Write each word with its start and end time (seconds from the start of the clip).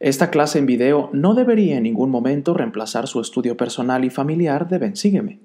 Esta 0.00 0.30
clase 0.30 0.58
en 0.58 0.64
video 0.64 1.10
no 1.12 1.34
debería 1.34 1.76
en 1.76 1.82
ningún 1.82 2.08
momento 2.08 2.54
reemplazar 2.54 3.06
su 3.06 3.20
estudio 3.20 3.58
personal 3.58 4.02
y 4.02 4.08
familiar 4.08 4.66
de 4.66 4.78
Bensígueme. 4.78 5.40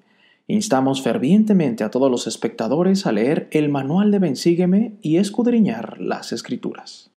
Instamos 0.47 1.01
fervientemente 1.01 1.83
a 1.83 1.91
todos 1.91 2.09
los 2.09 2.25
espectadores 2.25 3.05
a 3.05 3.11
leer 3.11 3.49
el 3.51 3.67
manual 3.67 4.11
de 4.11 4.19
Bensígueme 4.19 4.93
y 5.01 5.17
escudriñar 5.17 5.99
las 5.99 6.31
escrituras. 6.31 7.09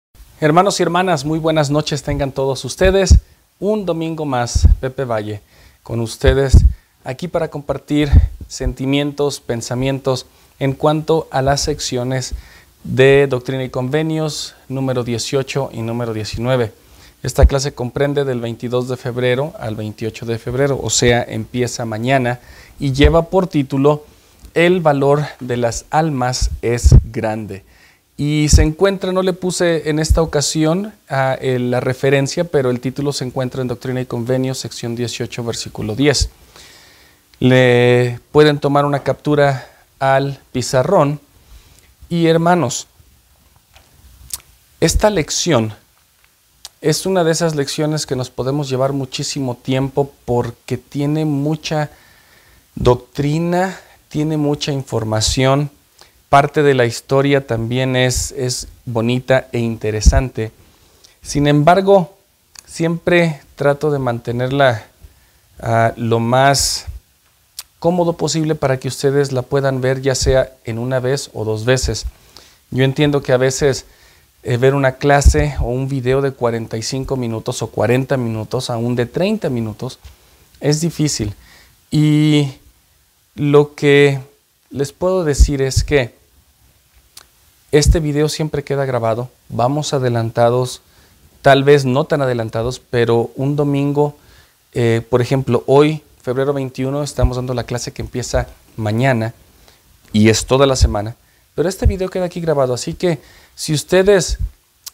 Hermanos 0.41 0.81
y 0.81 0.85
hermanas, 0.85 1.27
muy 1.27 1.39
buenas 1.39 1.71
noches 1.71 2.03
tengan 2.03 2.33
todos 2.33 2.65
ustedes. 2.65 3.19
Un 3.61 3.85
domingo 3.85 4.25
más, 4.25 4.67
Pepe 4.81 5.05
Valle, 5.05 5.43
con 5.83 6.01
ustedes 6.01 6.65
aquí 7.05 7.29
para 7.29 7.49
compartir 7.49 8.09
sentimientos, 8.49 9.41
pensamientos 9.41 10.25
en 10.59 10.73
cuanto 10.73 11.29
a 11.31 11.43
las 11.43 11.61
secciones 11.61 12.35
de 12.83 13.27
Doctrina 13.27 13.63
y 13.63 13.69
Convenios 13.69 14.55
número 14.71 15.05
18 15.05 15.69
y 15.75 15.83
número 15.83 16.15
19. 16.15 16.86
Esta 17.27 17.45
clase 17.45 17.75
comprende 17.75 18.25
del 18.25 18.41
22 18.41 18.87
de 18.87 18.97
febrero 18.97 19.53
al 19.59 19.75
28 19.75 20.27
de 20.27 20.39
febrero, 20.39 20.79
o 20.81 20.91
sea, 20.91 21.25
empieza 21.25 21.85
mañana 21.85 22.39
y 22.79 22.93
lleva 22.93 23.31
por 23.31 23.49
título 23.49 24.07
El 24.55 24.79
valor 24.79 25.25
de 25.41 25.57
las 25.57 25.87
almas 25.91 26.51
es 26.63 26.95
grande. 27.11 27.65
Y 28.17 28.47
se 28.51 28.63
encuentra, 28.63 29.11
no 29.11 29.23
le 29.23 29.33
puse 29.33 29.91
en 29.91 29.99
esta 29.99 30.23
ocasión 30.23 30.93
a, 31.09 31.37
la 31.43 31.81
referencia, 31.81 32.45
pero 32.45 32.71
el 32.71 32.79
título 32.79 33.13
se 33.13 33.25
encuentra 33.25 33.61
en 33.61 33.67
Doctrina 33.67 34.01
y 34.01 34.07
Convenios, 34.07 34.59
sección 34.59 34.95
18, 34.95 35.43
versículo 35.43 35.97
10. 35.97 36.31
Le 37.41 38.21
pueden 38.31 38.61
tomar 38.61 38.85
una 38.85 39.01
captura 39.01 39.69
al 39.99 40.39
pizarrón. 40.53 41.19
Y 42.09 42.29
hermanos, 42.29 42.87
esta 44.79 45.11
lección 45.11 45.75
es 46.81 47.07
una 47.07 47.25
de 47.25 47.33
esas 47.33 47.55
lecciones 47.55 48.07
que 48.07 48.17
nos 48.17 48.31
podemos 48.31 48.69
llevar 48.69 48.93
muchísimo 48.93 49.57
tiempo 49.57 50.13
porque 50.25 50.77
tiene 50.77 51.25
mucha 51.25 51.91
doctrina, 52.75 53.79
tiene 54.09 54.37
mucha 54.37 54.73
información, 54.73 55.71
parte 56.29 56.63
de 56.63 56.75
la 56.75 56.85
historia 56.85 57.47
también 57.47 57.97
es, 57.97 58.33
es 58.33 58.69
bonita 58.85 59.49
e 59.53 59.59
interesante. 59.59 60.53
Sin 61.23 61.47
embargo, 61.47 62.17
siempre 62.67 63.41
trato 63.57 63.91
de 63.91 63.99
mantenerla 63.99 64.85
ah, 65.61 65.93
lo 65.97 66.21
más 66.21 66.87
cómodo 67.79 68.15
posible 68.15 68.55
para 68.55 68.79
que 68.79 68.89
ustedes 68.89 69.33
la 69.33 69.43
puedan 69.43 69.81
ver 69.81 70.03
ya 70.03 70.15
sea 70.15 70.53
en 70.65 70.79
una 70.79 71.01
vez 71.01 71.31
o 71.33 71.45
dos 71.45 71.65
veces. 71.65 72.05
Yo 72.71 72.85
entiendo 72.85 73.23
que 73.23 73.33
a 73.33 73.37
veces 73.37 73.87
ver 74.59 74.75
una 74.75 74.93
clase 74.93 75.57
o 75.61 75.65
un 75.65 75.89
video 75.89 76.21
de 76.23 76.31
45 76.31 77.17
minutos 77.17 77.63
o 77.63 77.67
40 77.67 78.17
minutos, 78.17 78.71
aún 78.71 78.95
de 78.95 79.07
30 79.07 79.51
minutos, 79.51 79.99
es 80.61 80.81
difícil. 80.81 81.35
Y 81.91 82.53
lo 83.35 83.75
que 83.75 84.21
les 84.71 84.93
puedo 84.93 85.25
decir 85.25 85.63
es 85.63 85.83
que 85.83 86.15
este 87.73 87.99
video 87.99 88.29
siempre 88.29 88.63
queda 88.63 88.85
grabado, 88.85 89.31
vamos 89.49 89.93
adelantados, 89.93 90.81
tal 91.43 91.65
vez 91.65 91.85
no 91.85 92.05
tan 92.05 92.23
adelantados, 92.23 92.79
pero 92.79 93.31
un 93.35 93.57
domingo, 93.57 94.17
eh, 94.73 95.03
por 95.11 95.21
ejemplo, 95.21 95.65
hoy 95.67 96.03
febrero 96.23 96.53
21 96.53 97.03
estamos 97.03 97.37
dando 97.37 97.55
la 97.55 97.65
clase 97.65 97.93
que 97.93 98.03
empieza 98.03 98.47
mañana 98.77 99.35
y 100.13 100.29
es 100.29 100.47
toda 100.47 100.67
la 100.67 100.77
semana. 100.77 101.17
Pero 101.57 101.69
este 101.69 101.87
video 101.87 102.09
queda 102.09 102.27
aquí 102.27 102.41
grabado, 102.41 102.73
así 102.73 102.95
que 102.95 103.19
si 103.57 103.75
ustedes 103.75 104.39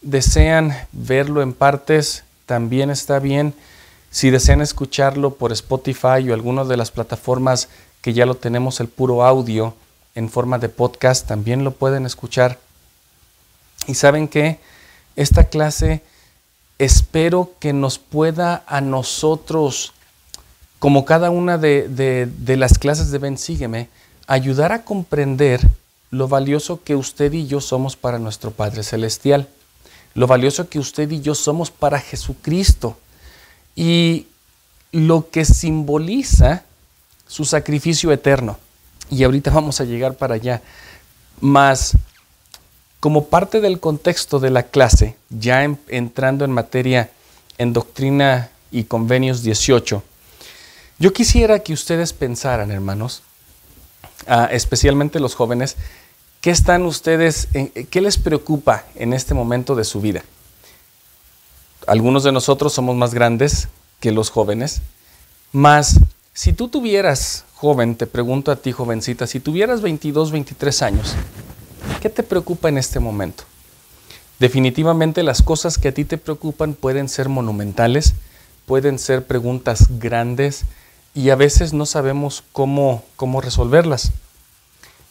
desean 0.01 0.75
verlo 0.93 1.43
en 1.43 1.53
partes, 1.53 2.25
también 2.47 2.89
está 2.89 3.19
bien. 3.19 3.53
Si 4.11 4.31
desean 4.31 4.63
escucharlo 4.63 5.35
por 5.35 5.53
Spotify 5.53 6.31
o 6.31 6.33
alguna 6.33 6.65
de 6.65 6.79
las 6.79 6.91
plataformas 6.91 7.69
que 8.01 8.15
ya 8.15 8.25
lo 8.25 8.37
tenemos 8.37 8.81
el 8.81 8.89
puro 8.89 9.25
audio 9.25 9.75
en 10.15 10.31
forma 10.31 10.59
de 10.59 10.71
podcast, 10.71 11.27
también 11.27 11.65
lo 11.65 11.73
pueden 11.73 12.07
escuchar. 12.07 12.59
Y 13.87 13.95
saben 13.95 14.29
que 14.29 14.59
esta 15.17 15.45
clase 15.45 16.03
espero 16.79 17.53
que 17.61 17.73
nos 17.73 17.99
pueda 17.99 18.65
a 18.67 18.81
nosotros 18.81 19.93
como 20.83 21.05
cada 21.05 21.31
una 21.31 21.59
de, 21.59 22.29
las 22.45 22.77
clases 22.77 23.13
de 23.13 23.19
Ven 23.19 23.39
Sígueme, 23.39 23.89
ayudar 24.27 24.73
a 24.73 24.83
comprender 24.83 25.61
lo 26.13 26.29
valioso 26.29 26.85
que 26.85 26.95
usted 26.95 27.33
y 27.33 27.47
yo 27.47 27.61
somos 27.61 27.97
para 27.97 28.19
nuestro 28.19 28.51
Padre 28.51 28.83
Celestial, 28.85 29.49
lo 30.15 30.27
valioso 30.27 30.69
que 30.69 30.79
usted 30.79 31.11
y 31.11 31.23
yo 31.23 31.35
somos 31.35 31.71
para 31.71 31.99
Jesucristo 31.99 32.99
y 33.75 34.27
lo 34.93 35.31
que 35.31 35.47
simboliza 35.47 36.65
su 37.27 37.47
sacrificio 37.47 38.13
eterno. 38.13 38.59
Y 39.11 39.25
ahorita 39.25 39.51
vamos 39.51 39.81
a 39.81 39.85
llegar 39.85 40.15
para 40.15 40.35
allá. 40.35 40.61
Más, 41.41 41.97
como 43.01 43.29
parte 43.29 43.63
del 43.63 43.81
contexto 43.81 44.39
de 44.39 44.51
la 44.51 44.65
clase, 44.65 45.17
ya 45.31 45.65
entrando 45.89 46.45
en 46.45 46.51
materia 46.51 47.11
en 47.57 47.73
doctrina 47.73 48.51
y 48.71 48.85
convenios 48.85 49.43
18, 49.43 50.03
yo 50.99 51.13
quisiera 51.15 51.61
que 51.61 51.73
ustedes 51.73 52.13
pensaran, 52.13 52.71
hermanos, 52.71 53.23
ah, 54.27 54.49
especialmente 54.53 55.19
los 55.19 55.35
jóvenes, 55.35 55.77
¿qué 56.43 56.51
están 56.51 56.83
ustedes, 56.83 57.49
qué 57.89 58.01
les 58.01 58.19
preocupa 58.19 58.85
en 58.97 59.15
este 59.15 59.33
momento 59.33 59.75
de 59.75 59.85
su 59.85 60.01
vida? 60.03 60.23
Algunos 61.87 62.25
de 62.25 62.33
nosotros 62.33 62.75
somos 62.75 62.97
más 62.97 63.15
grandes 63.15 63.69
que 64.01 64.13
los 64.13 64.29
jóvenes, 64.29 64.83
más 65.53 66.01
si 66.35 66.53
tú 66.53 66.69
tuvieras, 66.69 67.45
joven, 67.55 67.95
te 67.95 68.07
pregunto 68.07 68.51
a 68.51 68.57
ti, 68.57 68.73
jovencita, 68.73 69.27
si 69.27 69.39
tuvieras 69.39 69.83
22, 69.83 70.33
23 70.33 70.83
años, 70.83 71.15
¿qué 72.01 72.11
te 72.11 72.23
preocupa 72.23 72.69
en 72.69 72.79
este 72.79 72.99
momento? 72.99 73.45
Definitivamente 74.41 75.23
las 75.23 75.43
cosas 75.43 75.79
que 75.79 75.89
a 75.89 75.95
ti 75.95 76.05
te 76.05 76.19
preocupan 76.19 76.75
pueden 76.75 77.09
ser 77.09 77.29
monumentales, 77.29 78.15
pueden 78.67 78.99
ser 78.99 79.27
preguntas 79.27 79.87
grandes, 80.01 80.65
y 81.15 81.31
a 81.31 81.37
veces 81.37 81.73
no 81.73 81.87
sabemos 81.87 82.43
cómo, 82.53 83.05
cómo 83.17 83.41
resolverlas. 83.41 84.13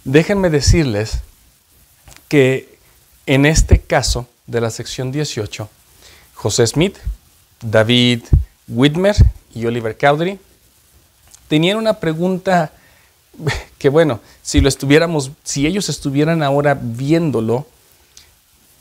Déjenme 0.03 0.49
decirles 0.49 1.21
que 2.27 2.77
en 3.25 3.45
este 3.45 3.79
caso 3.79 4.27
de 4.47 4.61
la 4.61 4.71
sección 4.71 5.11
18, 5.11 5.69
José 6.33 6.65
Smith, 6.65 6.97
David 7.61 8.23
Whitmer 8.67 9.15
y 9.53 9.65
Oliver 9.65 9.95
Cowdery 9.97 10.39
tenían 11.47 11.77
una 11.77 11.99
pregunta 11.99 12.71
que 13.77 13.89
bueno, 13.89 14.21
si 14.41 14.59
lo 14.59 14.69
estuviéramos, 14.69 15.31
si 15.43 15.67
ellos 15.67 15.87
estuvieran 15.89 16.41
ahora 16.41 16.77
viéndolo 16.81 17.67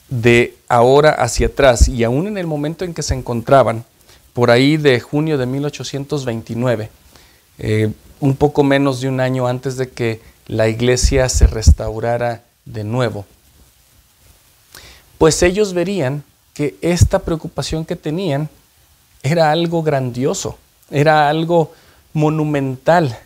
de 0.09 0.57
ahora 0.69 1.11
hacia 1.11 1.49
atrás 1.49 1.87
y 1.87 2.03
aún 2.03 2.27
en 2.29 2.39
el 2.39 2.47
momento 2.47 2.85
en 2.85 2.95
que 2.95 3.03
se 3.03 3.15
encontraban, 3.15 3.85
por 4.33 4.51
ahí 4.51 4.77
de 4.77 5.01
junio 5.01 5.37
de 5.37 5.47
1829, 5.47 6.91
eh, 7.59 7.93
un 8.21 8.37
poco 8.37 8.63
menos 8.65 9.01
de 9.01 9.09
un 9.09 9.21
año 9.21 9.47
antes 9.47 9.77
de 9.77 9.91
que 9.91 10.21
la 10.51 10.67
iglesia 10.67 11.29
se 11.29 11.47
restaurara 11.47 12.43
de 12.65 12.83
nuevo. 12.83 13.25
Pues 15.17 15.45
ellos 15.45 15.75
verían 15.75 16.25
que 16.55 16.77
esta 16.81 17.21
preocupación 17.21 17.85
que 17.85 17.95
tenían 17.95 18.49
era 19.23 19.53
algo 19.53 19.85
grandioso, 19.85 20.59
era 20.91 21.29
algo 21.29 21.73
monumental, 22.15 23.17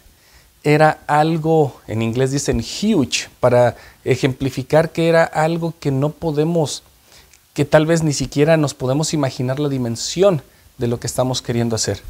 era 0.64 0.98
algo, 1.06 1.80
en 1.86 2.02
inglés 2.02 2.30
dicen 2.30 2.58
huge, 2.58 3.30
para 3.40 3.74
ejemplificar 4.04 4.92
que 4.92 5.08
era 5.08 5.24
algo 5.24 5.72
que 5.80 5.90
no 5.90 6.10
podemos, 6.10 6.82
que 7.54 7.64
tal 7.64 7.86
vez 7.86 8.02
ni 8.02 8.12
siquiera 8.12 8.58
nos 8.58 8.74
podemos 8.74 9.14
imaginar 9.14 9.60
la 9.60 9.70
dimensión 9.70 10.42
de 10.76 10.88
lo 10.88 11.00
que 11.00 11.06
estamos 11.06 11.40
queriendo 11.40 11.74
hacer. 11.74 12.02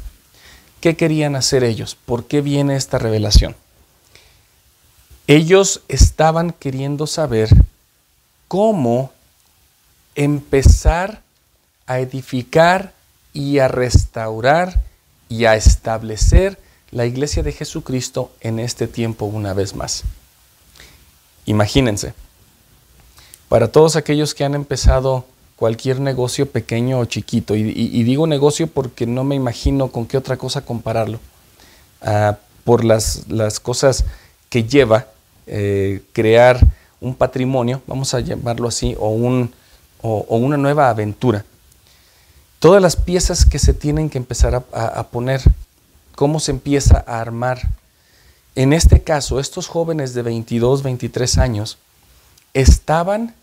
¿Qué 0.81 0.97
querían 0.97 1.37
hacer 1.37 1.63
ellos? 1.63 1.95
¿Por 1.95 2.25
qué 2.25 2.41
viene 2.41 2.75
esta 2.75 2.97
revelación? 2.97 3.55
Ellos 5.27 5.81
estaban 5.87 6.51
queriendo 6.51 7.07
saber 7.07 7.49
cómo 8.47 9.11
empezar 10.13 11.21
a 11.87 11.99
edificar 11.99 12.93
y 13.33 13.59
a 13.59 13.67
restaurar 13.67 14.81
y 15.27 15.45
a 15.45 15.55
establecer 15.55 16.59
la 16.91 17.05
iglesia 17.05 17.43
de 17.43 17.51
Jesucristo 17.51 18.31
en 18.39 18.59
este 18.59 18.87
tiempo 18.87 19.25
una 19.25 19.53
vez 19.53 19.75
más. 19.75 20.03
Imagínense, 21.45 22.13
para 23.49 23.71
todos 23.71 23.95
aquellos 23.95 24.33
que 24.33 24.43
han 24.43 24.55
empezado 24.55 25.25
cualquier 25.55 25.99
negocio 25.99 26.49
pequeño 26.49 26.99
o 26.99 27.05
chiquito. 27.05 27.55
Y, 27.55 28.03
digo 28.03 28.27
negocio 28.27 28.67
porque 28.67 29.05
no 29.05 29.23
me 29.23 29.35
imagino 29.35 29.89
con 29.89 30.05
qué 30.05 30.17
otra 30.17 30.37
cosa 30.37 30.61
compararlo. 30.61 31.19
Ah, 32.01 32.37
por 32.63 32.83
las, 32.83 33.27
las, 33.27 33.59
cosas 33.59 34.05
que 34.49 34.63
lleva 34.63 35.07
eh, 35.47 36.01
crear 36.13 36.59
un 36.99 37.15
patrimonio, 37.15 37.81
vamos 37.87 38.13
a 38.13 38.19
llamarlo 38.19 38.67
así, 38.67 38.95
o, 38.99 39.09
un, 39.09 39.53
o, 40.01 40.37
una 40.37 40.57
nueva 40.57 40.89
aventura. 40.89 41.45
todas 42.59 42.81
las 42.81 42.95
piezas 42.95 43.45
que 43.45 43.59
se 43.59 43.73
tienen 43.73 44.09
que 44.09 44.17
empezar 44.17 44.55
a, 44.55 45.03
poner, 45.07 45.41
cómo 46.15 46.39
se 46.39 46.51
empieza 46.51 47.03
a 47.05 47.21
armar. 47.21 47.61
En 48.55 48.73
este 48.73 49.03
caso, 49.03 49.39
estos 49.39 49.67
jóvenes 49.67 50.13
de 50.13 50.23
22, 50.23 50.81
23 50.81 51.37
años 51.37 51.77
estaban 52.53 53.35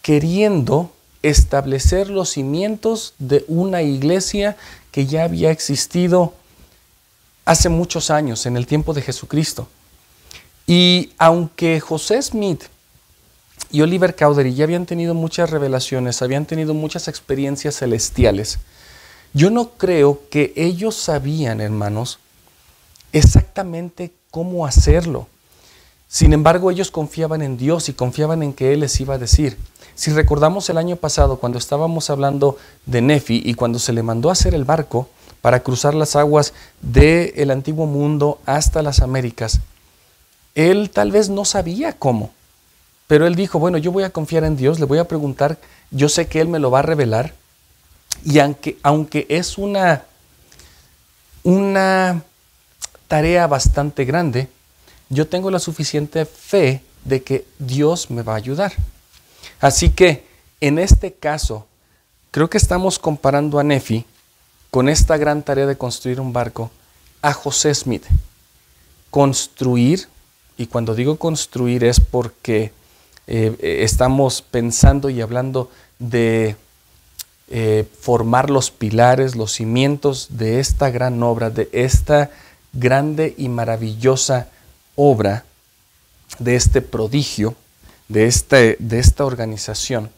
queriendo 0.00 0.90
establecer 1.22 2.10
los 2.10 2.30
cimientos 2.30 3.14
de 3.18 3.44
una 3.46 3.82
iglesia 3.82 4.56
que 4.90 5.06
ya 5.06 5.22
había 5.22 5.52
existido 5.52 6.34
hace 7.44 7.68
muchos 7.68 8.10
años, 8.10 8.46
en 8.46 8.56
el 8.56 8.66
tiempo 8.66 8.92
de 8.92 9.02
Jesucristo. 9.02 9.68
Y 10.74 11.12
aunque 11.18 11.80
José 11.80 12.22
Smith 12.22 12.62
y 13.70 13.82
Oliver 13.82 14.16
Cowdery 14.16 14.54
ya 14.54 14.64
habían 14.64 14.86
tenido 14.86 15.12
muchas 15.12 15.50
revelaciones, 15.50 16.22
habían 16.22 16.46
tenido 16.46 16.72
muchas 16.72 17.08
experiencias 17.08 17.76
celestiales. 17.76 18.58
Yo 19.34 19.50
no 19.50 19.72
creo 19.72 20.22
que 20.30 20.54
ellos 20.56 20.96
sabían, 20.96 21.60
hermanos, 21.60 22.20
exactamente 23.12 24.12
cómo 24.30 24.64
hacerlo. 24.64 25.26
Sin 26.08 26.32
embargo, 26.32 26.70
ellos 26.70 26.90
confiaban 26.90 27.42
en 27.42 27.58
Dios 27.58 27.90
y 27.90 27.92
confiaban 27.92 28.42
en 28.42 28.54
que 28.54 28.72
Él 28.72 28.80
les 28.80 28.98
iba 28.98 29.16
a 29.16 29.18
decir. 29.18 29.58
Si 29.94 30.10
recordamos 30.10 30.70
el 30.70 30.78
año 30.78 30.96
pasado, 30.96 31.36
cuando 31.36 31.58
estábamos 31.58 32.08
hablando 32.08 32.56
de 32.86 33.02
Nefi 33.02 33.42
y 33.44 33.52
cuando 33.52 33.78
se 33.78 33.92
le 33.92 34.02
mandó 34.02 34.30
a 34.30 34.32
hacer 34.32 34.54
el 34.54 34.64
barco 34.64 35.10
para 35.42 35.62
cruzar 35.62 35.92
las 35.92 36.16
aguas 36.16 36.54
del 36.80 37.50
antiguo 37.50 37.84
mundo 37.84 38.40
hasta 38.46 38.80
las 38.80 39.02
Américas, 39.02 39.60
él 40.54 40.90
tal 40.90 41.10
vez 41.10 41.28
no 41.28 41.44
sabía 41.44 41.92
cómo. 41.92 42.30
Pero 43.06 43.26
él 43.26 43.34
dijo, 43.34 43.58
bueno, 43.58 43.78
yo 43.78 43.92
voy 43.92 44.04
a 44.04 44.10
confiar 44.10 44.44
en 44.44 44.56
Dios, 44.56 44.80
le 44.80 44.86
voy 44.86 44.98
a 44.98 45.08
preguntar, 45.08 45.58
yo 45.90 46.08
sé 46.08 46.26
que 46.26 46.40
Él 46.40 46.48
me 46.48 46.58
lo 46.58 46.70
va 46.70 46.78
a 46.78 46.82
revelar. 46.82 47.34
Y 48.24 48.38
aunque, 48.38 48.78
aunque 48.82 49.26
es 49.28 49.58
una, 49.58 50.04
una 51.42 52.22
tarea 53.08 53.46
bastante 53.46 54.04
grande, 54.04 54.48
yo 55.08 55.28
tengo 55.28 55.50
la 55.50 55.58
suficiente 55.58 56.24
fe 56.24 56.82
de 57.04 57.22
que 57.22 57.46
Dios 57.58 58.10
me 58.10 58.22
va 58.22 58.32
a 58.32 58.36
ayudar. 58.36 58.72
Así 59.60 59.90
que 59.90 60.26
en 60.60 60.78
este 60.78 61.12
caso, 61.12 61.66
creo 62.30 62.48
que 62.48 62.58
estamos 62.58 62.98
comparando 62.98 63.58
a 63.58 63.64
Nefi 63.64 64.06
con 64.70 64.88
esta 64.88 65.16
gran 65.16 65.42
tarea 65.42 65.66
de 65.66 65.76
construir 65.76 66.20
un 66.20 66.32
barco 66.32 66.70
a 67.20 67.32
José 67.32 67.74
Smith. 67.74 68.04
Construir, 69.10 70.08
y 70.62 70.68
cuando 70.68 70.94
digo 70.94 71.16
construir 71.16 71.82
es 71.82 71.98
porque 71.98 72.70
eh, 73.26 73.56
eh, 73.58 73.78
estamos 73.82 74.42
pensando 74.42 75.10
y 75.10 75.20
hablando 75.20 75.72
de 75.98 76.54
eh, 77.48 77.84
formar 78.00 78.48
los 78.48 78.70
pilares, 78.70 79.34
los 79.34 79.50
cimientos 79.54 80.28
de 80.30 80.60
esta 80.60 80.90
gran 80.90 81.20
obra, 81.24 81.50
de 81.50 81.68
esta 81.72 82.30
grande 82.72 83.34
y 83.36 83.48
maravillosa 83.48 84.50
obra, 84.94 85.44
de 86.38 86.54
este 86.54 86.80
prodigio, 86.80 87.56
de, 88.06 88.26
este, 88.28 88.76
de 88.78 89.00
esta 89.00 89.24
organización. 89.24 90.10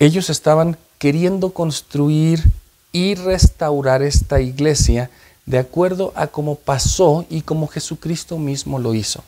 Ellos 0.00 0.28
estaban 0.28 0.76
queriendo 0.98 1.54
construir 1.54 2.44
y 2.92 3.14
restaurar 3.14 4.02
esta 4.02 4.42
iglesia 4.42 5.08
de 5.48 5.58
acuerdo 5.58 6.12
a 6.14 6.26
cómo 6.26 6.56
pasó 6.56 7.24
y 7.30 7.40
como 7.40 7.68
Jesucristo 7.68 8.36
mismo 8.36 8.78
lo 8.78 8.92
hizo. 8.92 9.24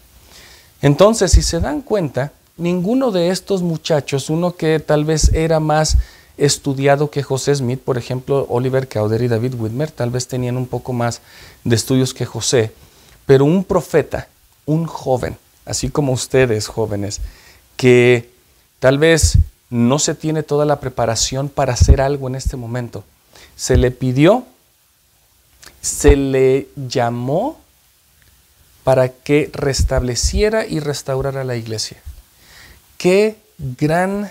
Entonces, 0.83 1.33
si 1.33 1.41
se 1.41 1.61
dan 1.61 1.81
cuenta, 1.81 2.33
ninguno 2.59 3.11
de 3.11 3.31
estos 3.31 3.63
muchachos, 3.63 4.29
uno 4.29 4.55
que 4.55 4.81
tal 4.81 5.07
vez 5.07 5.33
era 5.33 5.61
más 5.61 5.97
estudiado 6.37 7.11
que 7.11 7.23
José 7.23 7.55
Smith, 7.55 7.81
por 7.81 7.97
ejemplo, 7.97 8.47
Oliver 8.51 8.87
Cowdery 8.87 9.25
y 9.25 9.29
David 9.29 9.55
Whitmer, 9.55 9.91
tal 9.91 10.11
vez 10.11 10.29
tenían 10.29 10.59
un 10.59 10.67
poco 10.67 10.93
más 10.93 11.23
de 11.65 11.75
estudios 11.75 12.13
que 12.13 12.27
José, 12.27 12.71
pero 13.25 13.47
un 13.47 13.65
profeta, 13.65 14.29
un 14.67 14.85
joven, 14.85 15.39
así 15.65 15.89
como 15.89 16.13
ustedes 16.13 16.67
jóvenes, 16.69 17.23
que 17.77 18.31
tal 18.79 18.99
vez 18.99 19.39
no 19.71 19.99
se 19.99 20.15
tiene 20.15 20.43
toda 20.43 20.67
la 20.67 20.81
preparación 20.81 21.49
para 21.49 21.73
hacer 21.73 22.03
algo 22.03 22.29
en 22.29 22.35
este 22.35 22.59
momento. 22.59 23.05
Se 23.57 23.79
le 23.79 23.91
pidió, 23.91 24.45
se 25.81 26.17
le 26.17 26.69
llamó 26.77 27.61
para 28.85 29.09
que 29.09 29.51
restableciera 29.53 30.67
y 30.67 30.81
restaurara 30.81 31.45
la 31.45 31.57
iglesia. 31.57 31.99
Qué 32.99 33.37
gran 33.59 34.31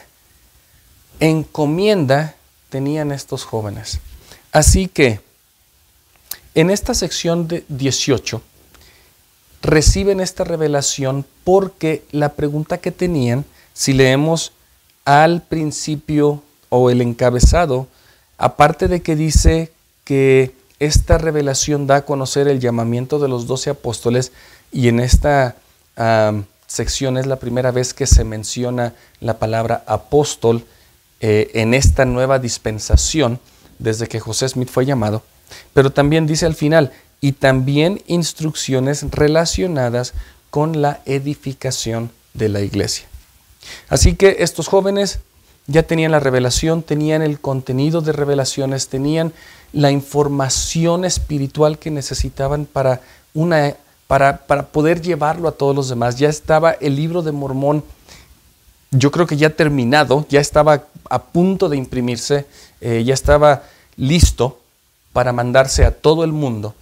encomienda 1.19 2.35
tenían 2.69 3.11
estos 3.11 3.43
jóvenes. 3.43 3.99
Así 4.51 4.87
que 4.87 5.21
en 6.55 6.69
esta 6.69 6.93
sección 6.93 7.47
de 7.47 7.63
18 7.69 8.41
reciben 9.61 10.19
esta 10.19 10.43
revelación 10.43 11.25
porque 11.43 12.03
la 12.11 12.33
pregunta 12.33 12.79
que 12.79 12.91
tenían, 12.91 13.45
si 13.73 13.93
leemos 13.93 14.53
al 15.05 15.41
principio 15.41 16.43
o 16.69 16.89
el 16.89 17.01
encabezado, 17.01 17.87
aparte 18.37 18.87
de 18.87 19.01
que 19.01 19.15
dice 19.15 19.71
que 20.03 20.53
esta 20.79 21.17
revelación 21.17 21.87
da 21.87 21.97
a 21.97 22.05
conocer 22.05 22.47
el 22.47 22.59
llamamiento 22.59 23.19
de 23.19 23.27
los 23.27 23.47
doce 23.47 23.69
apóstoles 23.69 24.31
y 24.71 24.87
en 24.87 24.99
esta 24.99 25.55
sección 26.67 27.17
es 27.17 27.25
la 27.25 27.39
primera 27.39 27.71
vez 27.71 27.93
que 27.93 28.07
se 28.07 28.23
menciona 28.23 28.93
la 29.19 29.37
palabra 29.37 29.83
apóstol 29.85 30.63
eh, 31.19 31.51
en 31.55 31.73
esta 31.73 32.05
nueva 32.05 32.39
dispensación 32.39 33.39
desde 33.79 34.07
que 34.07 34.21
José 34.21 34.47
Smith 34.47 34.69
fue 34.69 34.85
llamado. 34.85 35.23
Pero 35.73 35.91
también 35.91 36.25
dice 36.25 36.45
al 36.45 36.55
final, 36.55 36.93
y 37.21 37.33
también 37.33 38.01
instrucciones 38.07 39.03
relacionadas 39.11 40.13
con 40.49 40.81
la 40.81 41.01
edificación 41.05 42.11
de 42.33 42.49
la 42.49 42.61
iglesia. 42.61 43.07
Así 43.89 44.15
que 44.15 44.37
estos 44.39 44.67
jóvenes 44.67 45.19
ya 45.67 45.83
tenían 45.83 46.11
la 46.11 46.19
revelación, 46.19 46.81
tenían 46.81 47.21
el 47.21 47.39
contenido 47.39 48.01
de 48.01 48.13
revelaciones, 48.13 48.87
tenían 48.87 49.33
la 49.73 49.91
información 49.91 51.05
espiritual 51.05 51.77
que 51.77 51.91
necesitaban 51.91 52.65
para, 52.65 53.01
una, 53.33 53.75
para, 54.07 54.37
para 54.45 54.67
poder 54.67 55.01
llevarlo 55.01 55.47
a 55.47 55.53
todos 55.53 55.75
los 55.75 55.89
demás. 55.89 56.17
Ya 56.17 56.29
estaba 56.29 56.71
el 56.71 56.95
libro 56.95 57.21
de 57.21 57.31
Mormón, 57.31 57.83
yo 58.91 59.11
creo 59.11 59.27
que 59.27 59.37
ya 59.37 59.51
terminado, 59.51 60.25
ya 60.29 60.39
estaba 60.39 60.85
a 61.09 61.23
punto 61.23 61.69
de 61.69 61.77
imprimirse, 61.77 62.45
eh, 62.81 63.03
ya 63.05 63.13
estaba 63.13 63.63
listo 63.97 64.59
para 65.13 65.33
mandarse 65.33 65.85
a 65.85 65.91
todo 65.91 66.23
el 66.23 66.31
mundo. 66.31 66.73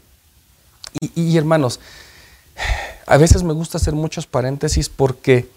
Y, 1.02 1.22
y, 1.22 1.38
hermanos, 1.38 1.80
a 3.06 3.18
veces 3.18 3.44
me 3.44 3.54
gusta 3.54 3.78
hacer 3.78 3.94
muchos 3.94 4.26
paréntesis 4.26 4.90
porque 4.90 5.50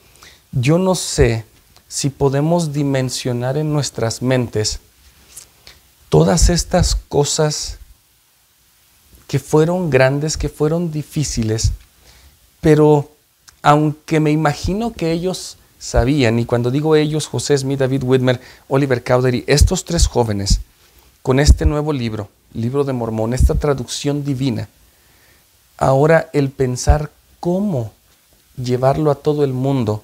yo 0.53 0.79
no 0.79 0.95
sé 0.95 1.45
si 1.89 2.11
podemos 2.11 2.73
dimensionar 2.73 3.57
en 3.57 3.73
nuestras 3.73 4.23
mentes 4.23 4.81
todas 6.11 6.51
estas 6.51 6.97
cosas 6.97 7.79
que 9.27 9.39
fueron 9.39 9.89
grandes, 9.91 10.37
que 10.37 10.49
fueron 10.49 10.91
difíciles, 10.91 11.71
pero 12.61 13.11
aunque 13.63 14.21
me 14.21 14.33
imagino 14.33 14.93
que 14.93 15.13
ellos 15.13 15.57
sabían, 15.79 16.39
y 16.39 16.45
cuando 16.45 16.71
digo 16.71 16.97
ellos, 16.97 17.27
José 17.27 17.57
Smith, 17.57 17.79
David 17.79 18.03
Whitmer, 18.03 18.41
Oliver 18.69 19.03
Cowdery, 19.03 19.45
estos 19.47 19.85
tres 19.85 20.07
jóvenes, 20.09 20.61
con 21.23 21.39
este 21.39 21.65
nuevo 21.65 21.93
libro, 21.93 22.29
libro 22.53 22.83
de 22.83 22.93
Mormón, 22.93 23.33
esta 23.33 23.55
traducción 23.55 24.25
divina, 24.25 24.69
ahora 25.79 26.29
el 26.33 26.51
pensar 26.51 27.11
cómo 27.39 27.93
llevarlo 28.57 29.13
a 29.13 29.15
todo 29.15 29.45
el 29.45 29.53
mundo, 29.53 30.03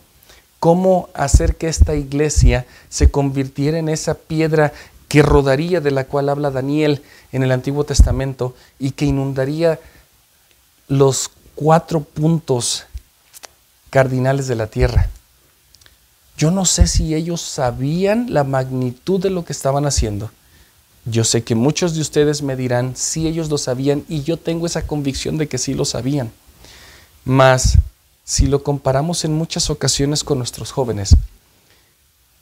cómo 0.60 1.08
hacer 1.14 1.56
que 1.56 1.66
esta 1.66 1.96
iglesia 1.96 2.64
se 2.88 3.10
convirtiera 3.10 3.78
en 3.78 3.88
esa 3.88 4.14
piedra 4.14 4.72
que 5.16 5.22
rodaría 5.22 5.80
de 5.80 5.92
la 5.92 6.04
cual 6.04 6.28
habla 6.28 6.50
Daniel 6.50 7.00
en 7.32 7.42
el 7.42 7.50
Antiguo 7.50 7.84
Testamento 7.84 8.54
y 8.78 8.90
que 8.90 9.06
inundaría 9.06 9.80
los 10.88 11.30
cuatro 11.54 12.00
puntos 12.00 12.84
cardinales 13.88 14.46
de 14.46 14.56
la 14.56 14.66
tierra. 14.66 15.08
Yo 16.36 16.50
no 16.50 16.66
sé 16.66 16.86
si 16.86 17.14
ellos 17.14 17.40
sabían 17.40 18.34
la 18.34 18.44
magnitud 18.44 19.18
de 19.18 19.30
lo 19.30 19.42
que 19.42 19.54
estaban 19.54 19.86
haciendo. 19.86 20.30
Yo 21.06 21.24
sé 21.24 21.42
que 21.42 21.54
muchos 21.54 21.94
de 21.94 22.02
ustedes 22.02 22.42
me 22.42 22.54
dirán 22.54 22.94
si 22.94 23.26
ellos 23.26 23.48
lo 23.48 23.56
sabían 23.56 24.04
y 24.10 24.22
yo 24.22 24.36
tengo 24.36 24.66
esa 24.66 24.86
convicción 24.86 25.38
de 25.38 25.48
que 25.48 25.56
sí 25.56 25.72
lo 25.72 25.86
sabían. 25.86 26.30
Mas 27.24 27.78
si 28.22 28.48
lo 28.48 28.62
comparamos 28.62 29.24
en 29.24 29.32
muchas 29.32 29.70
ocasiones 29.70 30.22
con 30.22 30.36
nuestros 30.36 30.72
jóvenes, 30.72 31.16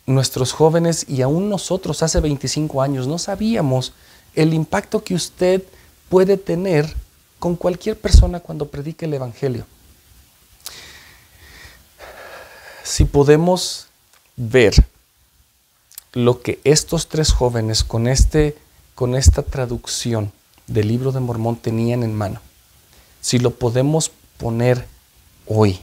nuestros 0.06 0.52
jóvenes 0.52 1.06
y 1.08 1.22
aún 1.22 1.48
nosotros 1.48 2.02
hace 2.02 2.20
25 2.20 2.82
años 2.82 3.06
no 3.06 3.18
sabíamos 3.18 3.92
el 4.34 4.52
impacto 4.52 5.02
que 5.02 5.14
usted 5.14 5.62
puede 6.08 6.36
tener 6.36 6.92
con 7.38 7.56
cualquier 7.56 7.98
persona 7.98 8.40
cuando 8.40 8.68
predique 8.68 9.06
el 9.06 9.14
Evangelio. 9.14 9.66
Si 12.82 13.04
podemos 13.04 13.86
ver 14.36 14.74
lo 16.12 16.42
que 16.42 16.60
estos 16.64 17.08
tres 17.08 17.32
jóvenes 17.32 17.82
con, 17.82 18.06
este, 18.06 18.56
con 18.94 19.14
esta 19.14 19.42
traducción 19.42 20.32
del 20.66 20.88
libro 20.88 21.12
de 21.12 21.20
Mormón 21.20 21.56
tenían 21.56 22.02
en 22.02 22.14
mano, 22.14 22.40
si 23.20 23.38
lo 23.38 23.50
podemos 23.50 24.10
poner 24.36 24.86
hoy, 25.46 25.80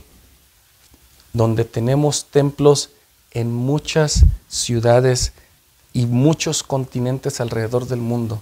donde 1.34 1.66
tenemos 1.66 2.26
templos 2.26 2.90
en 3.32 3.54
muchas 3.54 4.26
ciudades 4.48 5.34
y 5.94 6.06
muchos 6.06 6.64
continentes 6.64 7.40
alrededor 7.42 7.88
del 7.88 8.00
mundo, 8.00 8.42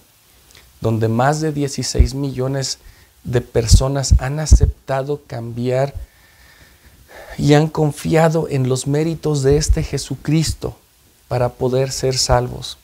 donde 0.81 1.08
más 1.08 1.41
de 1.41 1.51
16 1.51 2.13
millones 2.15 2.79
de 3.24 3.41
personas 3.41 4.15
han 4.19 4.39
aceptado 4.39 5.22
cambiar 5.27 5.93
y 7.38 7.53
han 7.53 7.67
confiado 7.67 8.48
en 8.50 8.67
los 8.67 8.88
méritos 8.88 9.43
de 9.43 9.58
este 9.58 9.84
Jesucristo 9.84 10.75
para 11.27 11.50
poder 11.50 11.91
ser 11.91 12.17
salvos. 12.17 12.77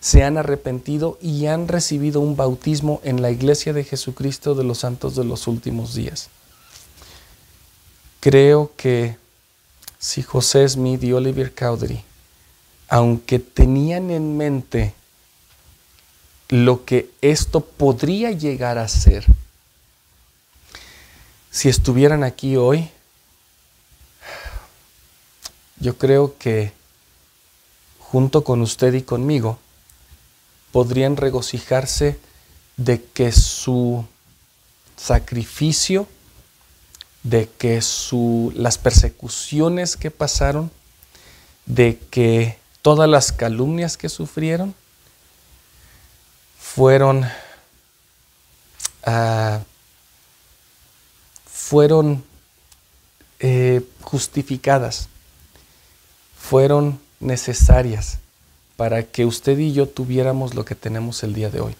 Se 0.00 0.24
han 0.24 0.36
arrepentido 0.36 1.18
y 1.20 1.46
han 1.46 1.68
recibido 1.68 2.20
un 2.20 2.36
bautismo 2.36 3.00
en 3.04 3.22
la 3.22 3.30
iglesia 3.30 3.72
de 3.72 3.84
Jesucristo 3.84 4.54
de 4.54 4.64
los 4.64 4.78
santos 4.78 5.14
de 5.14 5.24
los 5.24 5.46
últimos 5.46 5.94
días. 5.94 6.28
Creo 8.18 8.72
que 8.76 9.16
si 10.02 10.20
José 10.20 10.68
Smith 10.68 11.00
y 11.04 11.12
Oliver 11.12 11.54
Cowdery, 11.54 12.02
aunque 12.88 13.38
tenían 13.38 14.10
en 14.10 14.36
mente 14.36 14.94
lo 16.48 16.84
que 16.84 17.08
esto 17.20 17.60
podría 17.60 18.32
llegar 18.32 18.78
a 18.78 18.88
ser, 18.88 19.24
si 21.52 21.68
estuvieran 21.68 22.24
aquí 22.24 22.56
hoy, 22.56 22.90
yo 25.76 25.96
creo 25.96 26.36
que 26.36 26.72
junto 28.00 28.42
con 28.42 28.60
usted 28.60 28.92
y 28.94 29.02
conmigo, 29.02 29.60
podrían 30.72 31.16
regocijarse 31.16 32.18
de 32.76 33.04
que 33.04 33.30
su 33.30 34.04
sacrificio, 34.96 36.08
de 37.22 37.48
que 37.48 37.82
su, 37.82 38.52
las 38.54 38.78
persecuciones 38.78 39.96
que 39.96 40.10
pasaron, 40.10 40.70
de 41.66 41.98
que 42.10 42.58
todas 42.82 43.08
las 43.08 43.32
calumnias 43.32 43.96
que 43.96 44.08
sufrieron 44.08 44.74
fueron, 46.58 47.24
uh, 49.06 49.58
fueron 51.46 52.24
eh, 53.38 53.82
justificadas, 54.00 55.08
fueron 56.36 57.00
necesarias 57.20 58.18
para 58.76 59.04
que 59.04 59.24
usted 59.24 59.58
y 59.58 59.72
yo 59.72 59.88
tuviéramos 59.88 60.54
lo 60.54 60.64
que 60.64 60.74
tenemos 60.74 61.22
el 61.22 61.34
día 61.34 61.50
de 61.50 61.60
hoy. 61.60 61.76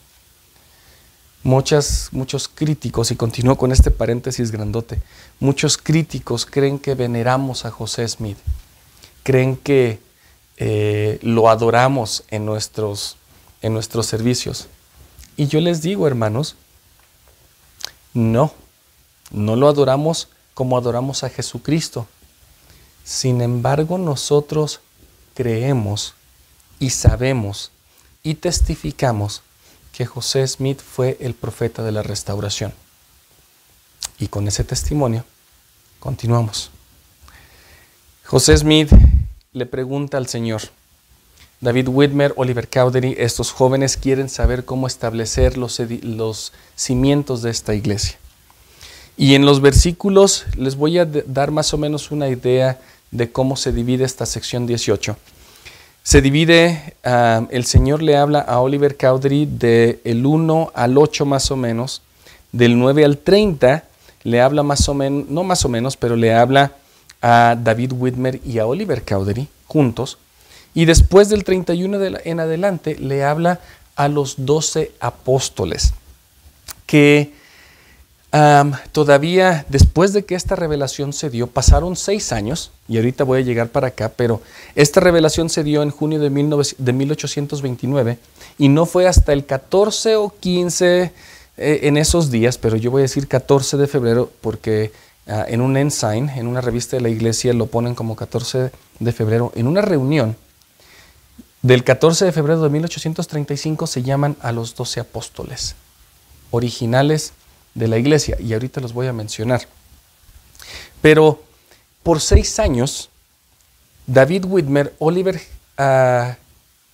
Muchas, 1.45 2.09
muchos 2.13 2.49
críticos, 2.49 3.11
y 3.11 3.17
continúo 3.17 3.57
con 3.57 3.73
este 3.73 3.91
paréntesis 3.91 4.53
grandote, 4.53 5.03
muchos 5.41 5.77
críticos 5.77 6.47
creen 6.47 6.79
que 6.79 6.95
veneramos 6.95 7.65
a 7.65 7.71
José 7.71 8.07
Smith, 8.07 8.39
creen 9.25 9.57
que 9.57 10.01
eh, 10.57 11.19
lo 11.23 11.49
adoramos 11.49 12.23
en 12.29 12.47
nuestros, 12.47 13.17
en 13.61 13.73
nuestros 13.73 14.07
servicios. 14.07 14.69
Y 15.37 15.49
yo 15.49 15.61
les 15.61 15.83
digo, 15.83 16.07
hermanos, 16.07 16.55
no, 18.15 18.53
no 19.33 19.57
lo 19.57 19.69
adoramos 19.69 20.29
como 20.55 20.77
adoramos 20.77 21.25
a 21.25 21.31
Jesucristo. 21.31 22.07
Sin 23.03 23.41
embargo, 23.41 23.99
nosotros 23.99 24.81
creemos 25.35 26.15
y 26.79 26.91
sabemos 26.91 27.73
y 28.23 28.35
testificamos 28.35 29.43
que 29.93 30.07
José 30.07 30.47
Smith 30.49 30.81
fue 30.81 31.17
el 31.21 31.35
profeta 31.35 31.83
de 31.83 31.93
la 31.93 32.03
restauración. 32.03 32.73
Y 34.19 34.29
con 34.29 34.49
ese 34.49 34.65
testimonio 34.65 35.25
continuamos. 36.01 36.71
José 38.25 38.57
Smith 38.57 38.91
le 39.53 39.67
pregunta 39.67 40.17
al 40.17 40.27
Señor, 40.27 40.63
David 41.61 41.89
Whitmer, 41.89 42.33
Oliver 42.37 42.69
Cowdery, 42.69 43.15
estos 43.19 43.53
jóvenes 43.53 43.97
quieren 43.97 44.29
saber 44.29 44.65
cómo 44.65 44.89
establecer 44.89 45.57
los, 45.57 45.79
los 46.03 46.53
cimientos 46.75 47.43
de 47.43 47.51
esta 47.51 47.75
iglesia. 47.75 48.19
Y 49.17 49.35
en 49.35 49.45
los 49.45 49.61
versículos 49.61 50.47
les 50.57 50.75
voy 50.75 50.99
a 50.99 51.05
dar 51.05 51.53
más 51.53 51.73
o 51.75 51.79
menos 51.79 52.11
una 52.11 52.29
idea 52.29 52.81
de 53.13 53.31
cómo 53.31 53.57
se 53.57 53.71
divide 53.71 54.05
esta 54.05 54.27
sección 54.27 54.67
18. 54.67 55.17
Se 56.03 56.21
divide, 56.21 56.95
ah, 57.05 57.47
el 57.51 57.65
Señor 57.65 58.03
le 58.03 58.17
habla 58.17 58.41
a 58.41 58.61
Oliver 58.61 58.97
Cowdery 58.97 59.47
del 59.47 60.01
el 60.03 60.27
1 60.27 60.73
al 60.75 60.99
8 60.99 61.25
más 61.25 61.51
o 61.53 61.57
menos, 61.57 62.03
del 62.51 62.79
9 62.79 63.05
al 63.05 63.19
30 63.19 63.85
le 64.25 64.41
habla 64.41 64.63
más 64.63 64.89
o 64.89 64.95
menos, 64.95 65.29
no 65.29 65.45
más 65.45 65.65
o 65.65 65.69
menos, 65.69 65.97
pero 65.97 66.17
le 66.17 66.35
habla 66.35 66.73
a 67.21 67.57
David 67.61 67.93
Whitmer 67.93 68.41
y 68.45 68.59
a 68.59 68.67
Oliver 68.67 69.03
Cowdery 69.03 69.49
juntos. 69.67 70.19
Y 70.75 70.87
después 70.87 71.29
del 71.29 71.45
31 71.45 71.99
en 72.25 72.41
adelante 72.41 72.97
le 72.97 73.25
habla 73.25 73.61
a 73.95 74.09
los 74.09 74.45
12 74.45 74.93
apóstoles, 75.01 75.93
que 76.87 77.33
todavía 78.93 79.67
después 79.69 80.15
de 80.15 80.25
que 80.25 80.35
esta 80.35 80.57
revelación 80.57 81.13
se 81.13 81.29
dio, 81.29 81.49
pasaron 81.49 81.97
seis 81.97 82.33
años, 82.33 82.71
y 82.89 82.97
ahorita 82.97 83.25
voy 83.25 83.41
a 83.41 83.45
llegar 83.45 83.69
para 83.69 83.89
acá, 83.89 84.11
pero 84.17 84.41
esta 84.75 85.01
revelación 85.01 85.51
se 85.51 85.63
dio 85.63 85.83
en 85.83 85.91
junio 85.91 86.19
de, 86.19 86.31
1829 86.31 88.19
y 88.59 88.69
no 88.69 88.87
fue 88.87 89.07
hasta 89.07 89.35
el 89.35 89.45
14 89.45 90.17
o 90.17 90.33
15 90.41 91.13
eh, 91.59 91.81
en 91.83 91.97
esos 91.99 92.31
días, 92.31 92.57
pero 92.57 92.77
yo 92.77 92.91
voy 92.91 93.01
a 93.01 93.03
decir 93.03 93.29
14 93.29 93.77
de 93.77 93.87
febrero 93.87 94.31
porque 94.41 94.93
ah, 95.27 95.45
en 95.47 95.61
un 95.61 95.77
ensign, 95.77 96.31
en 96.31 96.47
una 96.47 96.63
revista 96.63 96.97
de 96.97 97.03
la 97.03 97.11
iglesia, 97.11 97.53
lo 97.53 97.67
ponen 97.67 97.95
como 97.95 98.17
14 98.17 98.71
de 98.99 99.13
febrero, 99.13 99.53
en 99.55 99.67
una 99.67 99.83
reunión 99.83 100.37
del 101.61 101.85
14 101.85 102.25
de 102.25 102.33
febrero 102.33 102.63
de 102.63 102.71
1835 102.71 103.87
se 103.87 104.03
llaman 104.03 104.37
a 104.41 104.53
los 104.53 104.75
12 104.75 105.01
apóstoles 105.01 105.77
originales 106.51 107.35
de 107.75 107.89
la 107.89 107.99
iglesia, 107.99 108.37
y 108.41 108.53
ahorita 108.53 108.81
los 108.81 108.93
voy 108.93 109.07
a 109.07 109.13
mencionar. 109.13 109.63
Pero 111.01 111.43
por 112.03 112.21
seis 112.21 112.59
años, 112.59 113.11
David 114.07 114.45
Whitmer, 114.45 114.95
Oliver 114.99 115.41
uh, 115.79 116.35